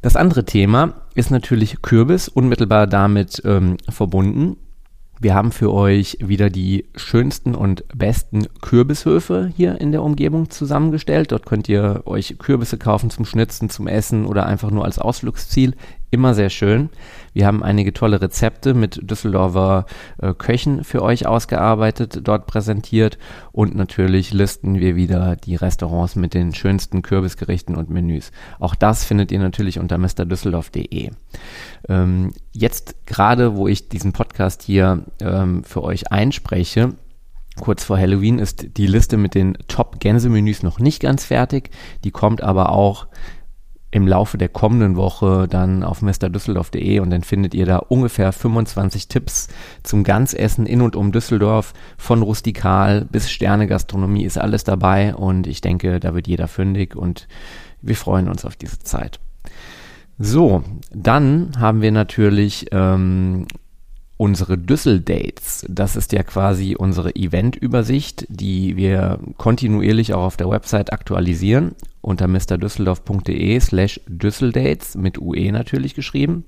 Das 0.00 0.16
andere 0.16 0.46
Thema 0.46 0.94
ist 1.14 1.30
natürlich 1.30 1.82
Kürbis, 1.82 2.28
unmittelbar 2.28 2.86
damit 2.86 3.42
ähm, 3.44 3.76
verbunden. 3.90 4.56
Wir 5.20 5.34
haben 5.34 5.52
für 5.52 5.70
euch 5.70 6.16
wieder 6.18 6.48
die 6.48 6.86
schönsten 6.96 7.54
und 7.54 7.84
besten 7.94 8.46
Kürbishöfe 8.62 9.52
hier 9.54 9.78
in 9.82 9.92
der 9.92 10.02
Umgebung 10.02 10.48
zusammengestellt. 10.48 11.30
Dort 11.30 11.44
könnt 11.44 11.68
ihr 11.68 12.04
euch 12.06 12.38
Kürbisse 12.38 12.78
kaufen 12.78 13.10
zum 13.10 13.26
Schnitzen, 13.26 13.68
zum 13.68 13.86
Essen 13.86 14.24
oder 14.24 14.46
einfach 14.46 14.70
nur 14.70 14.86
als 14.86 14.98
Ausflugsziel. 14.98 15.74
Immer 16.10 16.32
sehr 16.32 16.48
schön. 16.48 16.88
Wir 17.34 17.46
haben 17.46 17.62
einige 17.62 17.92
tolle 17.92 18.22
Rezepte 18.22 18.72
mit 18.72 19.10
Düsseldorfer 19.10 19.84
äh, 20.18 20.32
Köchen 20.32 20.82
für 20.82 21.02
euch 21.02 21.26
ausgearbeitet, 21.26 22.20
dort 22.22 22.46
präsentiert 22.46 23.18
und 23.52 23.74
natürlich 23.74 24.32
listen 24.32 24.80
wir 24.80 24.96
wieder 24.96 25.36
die 25.36 25.54
Restaurants 25.54 26.16
mit 26.16 26.32
den 26.32 26.54
schönsten 26.54 27.02
Kürbisgerichten 27.02 27.76
und 27.76 27.90
Menüs. 27.90 28.32
Auch 28.58 28.74
das 28.74 29.04
findet 29.04 29.30
ihr 29.32 29.38
natürlich 29.38 29.78
unter 29.78 29.98
mrdüsseldorf.de. 29.98 31.10
Ähm, 31.88 32.32
jetzt 32.52 33.06
gerade, 33.06 33.56
wo 33.56 33.68
ich 33.68 33.90
diesen 33.90 34.12
Podcast 34.12 34.62
hier 34.62 35.04
ähm, 35.20 35.62
für 35.62 35.82
euch 35.82 36.10
einspreche, 36.10 36.94
Kurz 37.60 37.82
vor 37.82 37.98
Halloween 37.98 38.38
ist 38.38 38.76
die 38.76 38.86
Liste 38.86 39.16
mit 39.16 39.34
den 39.34 39.58
Top-Gänsemenüs 39.66 40.62
noch 40.62 40.78
nicht 40.78 41.00
ganz 41.00 41.24
fertig. 41.24 41.70
Die 42.04 42.12
kommt 42.12 42.40
aber 42.40 42.70
auch 42.70 43.08
im 43.90 44.06
Laufe 44.06 44.36
der 44.36 44.48
kommenden 44.48 44.96
Woche 44.96 45.46
dann 45.48 45.82
auf 45.82 46.02
mrdüsseldorf.de 46.02 47.00
und 47.00 47.10
dann 47.10 47.22
findet 47.22 47.54
ihr 47.54 47.64
da 47.64 47.78
ungefähr 47.78 48.32
25 48.32 49.08
Tipps 49.08 49.48
zum 49.82 50.04
Ganzessen 50.04 50.66
in 50.66 50.82
und 50.82 50.94
um 50.94 51.10
Düsseldorf. 51.10 51.72
Von 51.96 52.22
rustikal 52.22 53.06
bis 53.10 53.30
Sternegastronomie 53.30 54.24
ist 54.24 54.38
alles 54.38 54.64
dabei 54.64 55.14
und 55.14 55.46
ich 55.46 55.60
denke, 55.60 56.00
da 56.00 56.14
wird 56.14 56.26
jeder 56.26 56.48
fündig 56.48 56.96
und 56.96 57.28
wir 57.80 57.96
freuen 57.96 58.28
uns 58.28 58.44
auf 58.44 58.56
diese 58.56 58.78
Zeit. 58.80 59.20
So, 60.18 60.64
dann 60.90 61.52
haben 61.58 61.80
wir 61.80 61.92
natürlich 61.92 62.66
ähm, 62.72 63.46
unsere 64.18 64.58
Düssel-Dates. 64.58 65.64
Das 65.70 65.96
ist 65.96 66.12
ja 66.12 66.22
quasi 66.22 66.76
unsere 66.76 67.14
Event-Übersicht, 67.16 68.26
die 68.28 68.76
wir 68.76 69.20
kontinuierlich 69.38 70.12
auch 70.12 70.24
auf 70.24 70.36
der 70.36 70.50
Website 70.50 70.92
aktualisieren 70.92 71.74
unter 72.02 72.26
mrdüsseldorf.de 72.26 73.60
slash 73.60 74.00
Düsseldates 74.06 74.96
mit 74.96 75.18
UE 75.18 75.52
natürlich 75.52 75.94
geschrieben. 75.94 76.44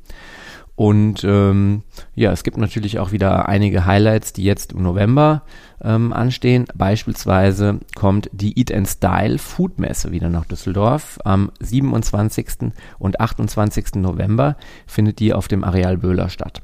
Und 0.74 1.24
ähm, 1.24 1.82
ja, 2.14 2.32
es 2.32 2.42
gibt 2.42 2.56
natürlich 2.56 2.98
auch 2.98 3.12
wieder 3.12 3.48
einige 3.48 3.84
Highlights, 3.84 4.32
die 4.32 4.44
jetzt 4.44 4.72
im 4.72 4.82
November 4.82 5.42
ähm, 5.82 6.12
anstehen. 6.12 6.64
Beispielsweise 6.74 7.80
kommt 7.94 8.30
die 8.32 8.58
Eat 8.58 8.72
and 8.72 8.88
Style 8.88 9.38
Food 9.38 9.78
Messe 9.78 10.10
wieder 10.10 10.30
nach 10.30 10.46
Düsseldorf. 10.46 11.18
Am 11.24 11.52
27. 11.60 12.72
und 12.98 13.20
28. 13.20 13.96
November 13.96 14.56
findet 14.86 15.18
die 15.20 15.34
auf 15.34 15.48
dem 15.48 15.64
Areal 15.64 15.98
Böhler 15.98 16.30
statt. 16.30 16.62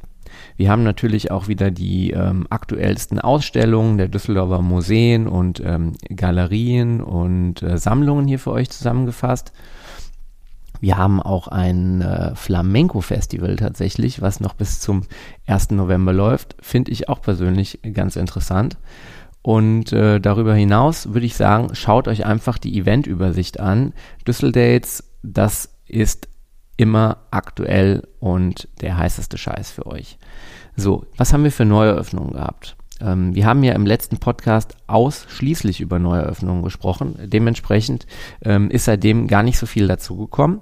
Wir 0.57 0.70
haben 0.70 0.82
natürlich 0.82 1.30
auch 1.30 1.48
wieder 1.48 1.70
die 1.70 2.11
ähm, 2.12 2.46
aktuellsten 2.48 3.18
Ausstellungen 3.20 3.98
der 3.98 4.09
Düsseldorfer 4.09 4.62
Museen 4.62 5.28
und 5.28 5.61
ähm, 5.64 5.92
Galerien 6.09 7.02
und 7.02 7.62
äh, 7.62 7.76
Sammlungen 7.76 8.26
hier 8.26 8.38
für 8.38 8.52
euch 8.52 8.70
zusammengefasst. 8.70 9.52
Wir 10.80 10.98
haben 10.98 11.20
auch 11.22 11.48
ein 11.48 12.02
äh, 12.02 12.34
Flamenco-Festival 12.34 13.57
tatsächlich, 13.57 14.20
was 14.20 14.40
noch 14.40 14.54
bis 14.54 14.80
zum 14.80 15.02
1. 15.46 15.70
November 15.70 16.12
läuft. 16.12 16.57
Finde 16.61 16.90
ich 16.90 17.09
auch 17.09 17.20
persönlich 17.20 17.80
ganz 17.94 18.16
interessant. 18.16 18.76
Und 19.42 19.92
äh, 19.92 20.20
darüber 20.20 20.54
hinaus 20.54 21.12
würde 21.12 21.26
ich 21.26 21.36
sagen, 21.36 21.74
schaut 21.74 22.09
euch 22.09 22.26
einfach 22.26 22.59
die 22.59 22.78
Eventübersicht 22.78 23.61
an. 23.61 23.92
Düsseldates, 24.26 25.04
das 25.22 25.70
ist 25.86 26.28
immer 26.77 27.18
aktuell 27.31 28.07
und 28.20 28.68
der 28.81 28.97
heißeste 28.97 29.39
Scheiß 29.39 29.70
für 29.70 29.87
euch. 29.87 30.18
So, 30.77 31.07
was 31.16 31.33
haben 31.33 31.45
wir 31.45 31.53
für 31.53 31.64
Neueröffnungen 31.64 32.33
gehabt? 32.33 32.77
Ähm, 33.01 33.35
wir 33.35 33.47
haben 33.47 33.62
ja 33.62 33.74
im 33.74 33.87
letzten 33.87 34.18
Podcast 34.18 34.77
ausschließlich 34.87 35.81
über 35.81 35.99
Neueröffnungen 35.99 36.62
gesprochen. 36.62 37.16
Dementsprechend 37.22 38.07
ähm, 38.43 38.70
ist 38.70 38.85
seitdem 38.85 39.27
gar 39.27 39.43
nicht 39.43 39.59
so 39.59 39.66
viel 39.66 39.89
dazugekommen. 39.89 40.61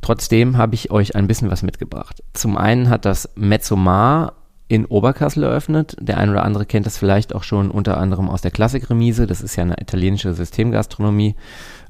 Trotzdem 0.00 0.56
habe 0.56 0.74
ich 0.74 0.90
euch 0.90 1.16
ein 1.16 1.26
bisschen 1.26 1.50
was 1.50 1.62
mitgebracht. 1.62 2.22
Zum 2.32 2.56
einen 2.56 2.88
hat 2.88 3.04
das 3.04 3.30
Mezzomar 3.34 4.34
in 4.68 4.84
Oberkassel 4.84 5.44
eröffnet. 5.44 5.96
Der 6.00 6.18
ein 6.18 6.30
oder 6.30 6.44
andere 6.44 6.66
kennt 6.66 6.86
das 6.86 6.98
vielleicht 6.98 7.34
auch 7.34 7.44
schon 7.44 7.70
unter 7.70 7.98
anderem 7.98 8.28
aus 8.28 8.42
der 8.42 8.50
Klassikremise. 8.50 9.26
Das 9.26 9.40
ist 9.40 9.56
ja 9.56 9.62
eine 9.62 9.80
italienische 9.80 10.34
Systemgastronomie. 10.34 11.36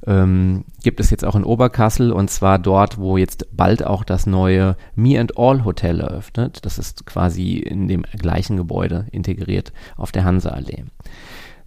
Ähm, 0.05 0.63
gibt 0.83 0.99
es 0.99 1.09
jetzt 1.09 1.25
auch 1.25 1.35
in 1.35 1.43
Oberkassel 1.43 2.11
und 2.11 2.29
zwar 2.29 2.59
dort, 2.59 2.99
wo 2.99 3.17
jetzt 3.17 3.47
bald 3.55 3.83
auch 3.83 4.03
das 4.03 4.27
neue 4.27 4.77
Me 4.95 5.19
and 5.19 5.37
All 5.37 5.65
Hotel 5.65 6.01
eröffnet. 6.01 6.65
Das 6.65 6.77
ist 6.77 7.05
quasi 7.05 7.57
in 7.57 7.87
dem 7.87 8.03
gleichen 8.03 8.57
Gebäude 8.57 9.07
integriert 9.11 9.73
auf 9.95 10.11
der 10.11 10.23
Hanseallee. 10.23 10.83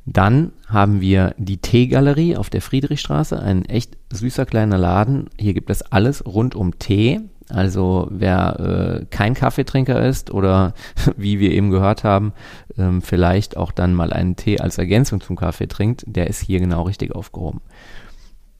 Dann 0.06 0.52
haben 0.66 1.00
wir 1.00 1.34
die 1.38 1.58
Teegalerie 1.58 2.36
auf 2.36 2.50
der 2.50 2.62
Friedrichstraße, 2.62 3.40
ein 3.40 3.64
echt 3.64 3.96
süßer 4.12 4.46
kleiner 4.46 4.78
Laden. 4.78 5.28
Hier 5.38 5.54
gibt 5.54 5.70
es 5.70 5.82
alles 5.82 6.24
rund 6.24 6.54
um 6.54 6.78
Tee. 6.78 7.20
Also 7.52 8.08
wer 8.10 9.00
äh, 9.00 9.06
kein 9.06 9.34
Kaffeetrinker 9.34 10.02
ist 10.02 10.30
oder 10.30 10.74
wie 11.16 11.38
wir 11.40 11.52
eben 11.52 11.70
gehört 11.70 12.04
haben, 12.04 12.32
ähm, 12.78 13.02
vielleicht 13.02 13.56
auch 13.56 13.72
dann 13.72 13.94
mal 13.94 14.12
einen 14.12 14.36
Tee 14.36 14.60
als 14.60 14.78
Ergänzung 14.78 15.20
zum 15.20 15.36
Kaffee 15.36 15.68
trinkt, 15.68 16.04
der 16.06 16.28
ist 16.28 16.40
hier 16.40 16.60
genau 16.60 16.82
richtig 16.82 17.14
aufgehoben. 17.14 17.60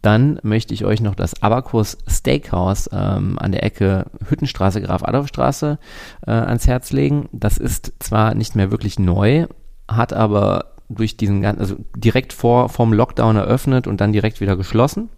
Dann 0.02 0.40
möchte 0.42 0.72
ich 0.72 0.84
euch 0.84 1.00
noch 1.02 1.14
das 1.14 1.42
Abacus 1.42 1.98
Steakhouse 2.08 2.88
ähm, 2.92 3.38
an 3.38 3.52
der 3.52 3.64
Ecke 3.64 4.06
Hüttenstraße, 4.28 4.80
Graf 4.80 5.04
Adolf 5.04 5.28
Straße 5.28 5.78
äh, 6.26 6.30
ans 6.30 6.66
Herz 6.66 6.90
legen. 6.90 7.28
Das 7.32 7.58
ist 7.58 7.92
zwar 7.98 8.34
nicht 8.34 8.56
mehr 8.56 8.70
wirklich 8.70 8.98
neu, 8.98 9.46
hat 9.88 10.14
aber 10.14 10.72
durch 10.88 11.16
diesen 11.16 11.42
ganzen, 11.42 11.60
also 11.60 11.76
direkt 11.94 12.32
vor 12.32 12.70
vom 12.70 12.92
Lockdown 12.92 13.36
eröffnet 13.36 13.86
und 13.86 14.00
dann 14.00 14.12
direkt 14.12 14.40
wieder 14.40 14.56
geschlossen 14.56 15.10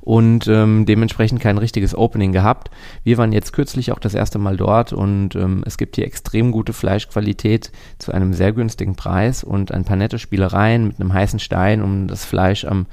und 0.00 0.46
ähm, 0.48 0.86
dementsprechend 0.86 1.40
kein 1.40 1.58
richtiges 1.58 1.94
Opening 1.94 2.32
gehabt. 2.32 2.70
Wir 3.04 3.18
waren 3.18 3.32
jetzt 3.32 3.52
kürzlich 3.52 3.92
auch 3.92 3.98
das 3.98 4.14
erste 4.14 4.38
Mal 4.38 4.56
dort 4.56 4.92
und 4.92 5.34
ähm, 5.34 5.62
es 5.66 5.78
gibt 5.78 5.96
hier 5.96 6.06
extrem 6.06 6.52
gute 6.52 6.72
Fleischqualität 6.72 7.72
zu 7.98 8.12
einem 8.12 8.34
sehr 8.34 8.52
günstigen 8.52 8.96
Preis 8.96 9.44
und 9.44 9.72
ein 9.72 9.84
paar 9.84 9.96
nette 9.96 10.18
Spielereien 10.18 10.88
mit 10.88 11.00
einem 11.00 11.12
heißen 11.12 11.38
Stein, 11.38 11.82
um 11.82 12.08
das 12.08 12.24
Fleisch 12.24 12.64
am 12.64 12.86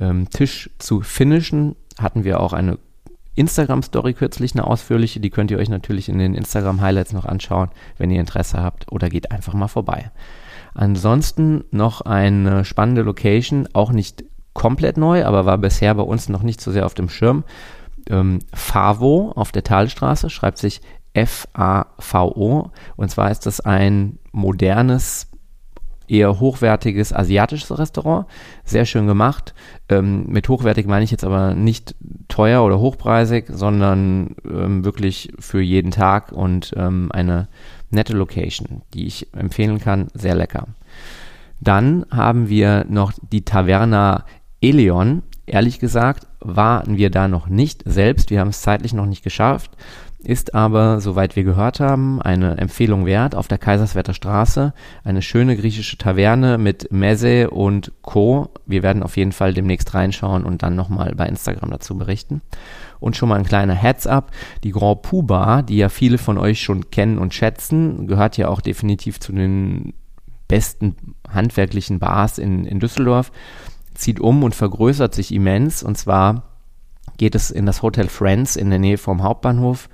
ähm, 0.00 0.28
Tisch 0.30 0.70
zu 0.78 1.00
finishen. 1.02 1.76
Hatten 1.98 2.24
wir 2.24 2.40
auch 2.40 2.52
eine 2.52 2.78
Instagram-Story 3.36 4.14
kürzlich, 4.14 4.54
eine 4.54 4.66
ausführliche, 4.66 5.20
die 5.20 5.30
könnt 5.30 5.50
ihr 5.50 5.58
euch 5.58 5.68
natürlich 5.68 6.08
in 6.08 6.18
den 6.18 6.34
Instagram-Highlights 6.34 7.12
noch 7.12 7.26
anschauen, 7.26 7.68
wenn 7.98 8.10
ihr 8.10 8.20
Interesse 8.20 8.62
habt 8.62 8.90
oder 8.90 9.08
geht 9.08 9.30
einfach 9.30 9.52
mal 9.52 9.68
vorbei. 9.68 10.10
Ansonsten 10.74 11.64
noch 11.70 12.00
eine 12.00 12.64
spannende 12.64 13.02
Location, 13.02 13.68
auch 13.72 13.92
nicht 13.92 14.24
komplett 14.56 14.96
neu, 14.96 15.24
aber 15.24 15.46
war 15.46 15.58
bisher 15.58 15.94
bei 15.94 16.02
uns 16.02 16.28
noch 16.28 16.42
nicht 16.42 16.60
so 16.60 16.72
sehr 16.72 16.86
auf 16.86 16.94
dem 16.94 17.08
Schirm. 17.08 17.44
Ähm, 18.08 18.40
Favo 18.52 19.32
auf 19.36 19.52
der 19.52 19.62
Talstraße 19.62 20.30
schreibt 20.30 20.58
sich 20.58 20.80
F-A-V-O 21.12 22.70
und 22.96 23.10
zwar 23.10 23.30
ist 23.30 23.46
das 23.46 23.60
ein 23.60 24.18
modernes, 24.32 25.28
eher 26.08 26.38
hochwertiges 26.40 27.12
asiatisches 27.12 27.76
Restaurant. 27.78 28.26
Sehr 28.64 28.86
schön 28.86 29.06
gemacht. 29.06 29.54
Ähm, 29.88 30.26
mit 30.28 30.48
hochwertig 30.48 30.86
meine 30.86 31.04
ich 31.04 31.10
jetzt 31.10 31.24
aber 31.24 31.54
nicht 31.54 31.94
teuer 32.28 32.64
oder 32.64 32.78
hochpreisig, 32.78 33.46
sondern 33.50 34.36
ähm, 34.44 34.84
wirklich 34.84 35.32
für 35.38 35.60
jeden 35.60 35.90
Tag 35.90 36.32
und 36.32 36.72
ähm, 36.76 37.10
eine 37.12 37.48
nette 37.90 38.12
Location, 38.12 38.82
die 38.94 39.06
ich 39.06 39.34
empfehlen 39.34 39.80
kann. 39.80 40.08
Sehr 40.14 40.34
lecker. 40.34 40.68
Dann 41.60 42.04
haben 42.10 42.48
wir 42.48 42.84
noch 42.88 43.12
die 43.32 43.44
Taverna 43.44 44.24
Eleon, 44.60 45.22
ehrlich 45.46 45.78
gesagt, 45.78 46.26
waren 46.40 46.96
wir 46.96 47.10
da 47.10 47.28
noch 47.28 47.48
nicht 47.48 47.82
selbst. 47.84 48.30
Wir 48.30 48.40
haben 48.40 48.48
es 48.48 48.62
zeitlich 48.62 48.92
noch 48.92 49.06
nicht 49.06 49.22
geschafft. 49.22 49.70
Ist 50.18 50.54
aber, 50.54 51.00
soweit 51.00 51.36
wir 51.36 51.44
gehört 51.44 51.78
haben, 51.78 52.20
eine 52.20 52.56
Empfehlung 52.56 53.06
wert 53.06 53.36
auf 53.36 53.46
der 53.46 53.58
Kaiserswerther 53.58 54.14
Straße. 54.14 54.72
Eine 55.04 55.22
schöne 55.22 55.56
griechische 55.56 55.98
Taverne 55.98 56.58
mit 56.58 56.90
Messe 56.90 57.50
und 57.50 57.92
Co. 58.02 58.48
Wir 58.64 58.82
werden 58.82 59.04
auf 59.04 59.16
jeden 59.16 59.32
Fall 59.32 59.54
demnächst 59.54 59.94
reinschauen 59.94 60.44
und 60.44 60.62
dann 60.62 60.74
nochmal 60.74 61.14
bei 61.14 61.28
Instagram 61.28 61.70
dazu 61.70 61.96
berichten. 61.96 62.40
Und 62.98 63.16
schon 63.16 63.28
mal 63.28 63.38
ein 63.38 63.44
kleiner 63.44 63.74
Heads-up. 63.74 64.32
Die 64.64 64.72
Grand 64.72 65.02
Pou 65.02 65.22
Bar, 65.22 65.62
die 65.62 65.76
ja 65.76 65.90
viele 65.90 66.18
von 66.18 66.38
euch 66.38 66.60
schon 66.60 66.90
kennen 66.90 67.18
und 67.18 67.34
schätzen, 67.34 68.08
gehört 68.08 68.36
ja 68.36 68.48
auch 68.48 68.62
definitiv 68.62 69.20
zu 69.20 69.32
den 69.32 69.92
besten 70.48 70.96
handwerklichen 71.28 71.98
Bars 71.98 72.38
in, 72.38 72.64
in 72.64 72.80
Düsseldorf 72.80 73.30
zieht 73.96 74.20
um 74.20 74.42
und 74.42 74.54
vergrößert 74.54 75.14
sich 75.14 75.32
immens. 75.32 75.82
Und 75.82 75.98
zwar 75.98 76.42
geht 77.16 77.34
es 77.34 77.50
in 77.50 77.66
das 77.66 77.82
Hotel 77.82 78.08
Friends 78.08 78.56
in 78.56 78.70
der 78.70 78.78
Nähe 78.78 78.98
vom 78.98 79.22
Hauptbahnhof 79.22 79.88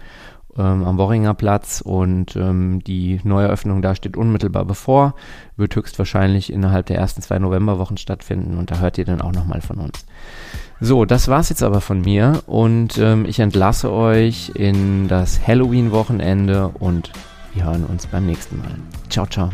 ähm, 0.57 0.85
am 0.85 0.99
Worringer 0.99 1.35
Platz 1.35 1.81
und 1.81 2.37
ähm, 2.37 2.83
die 2.85 3.21
Neueröffnung 3.25 3.83
da 3.83 3.95
steht 3.95 4.17
unmittelbar 4.17 4.65
bevor, 4.65 5.15
wird 5.57 5.75
höchstwahrscheinlich 5.75 6.53
innerhalb 6.53 6.87
der 6.87 6.99
ersten 6.99 7.23
zwei 7.23 7.39
Novemberwochen 7.39 7.97
stattfinden 7.97 8.59
und 8.59 8.71
da 8.71 8.79
hört 8.79 8.99
ihr 8.99 9.05
dann 9.05 9.23
auch 9.23 9.33
nochmal 9.33 9.61
von 9.61 9.79
uns. 9.79 10.05
So, 10.81 11.05
das 11.05 11.29
war's 11.29 11.49
jetzt 11.49 11.63
aber 11.63 11.81
von 11.81 12.01
mir 12.01 12.43
und 12.47 12.99
ähm, 12.99 13.25
ich 13.25 13.39
entlasse 13.39 13.91
euch 13.91 14.53
in 14.55 15.09
das 15.09 15.47
Halloween-Wochenende 15.47 16.69
und 16.69 17.13
wir 17.55 17.65
hören 17.65 17.85
uns 17.85 18.07
beim 18.07 18.27
nächsten 18.27 18.59
Mal. 18.59 18.75
Ciao, 19.09 19.27
ciao. 19.27 19.51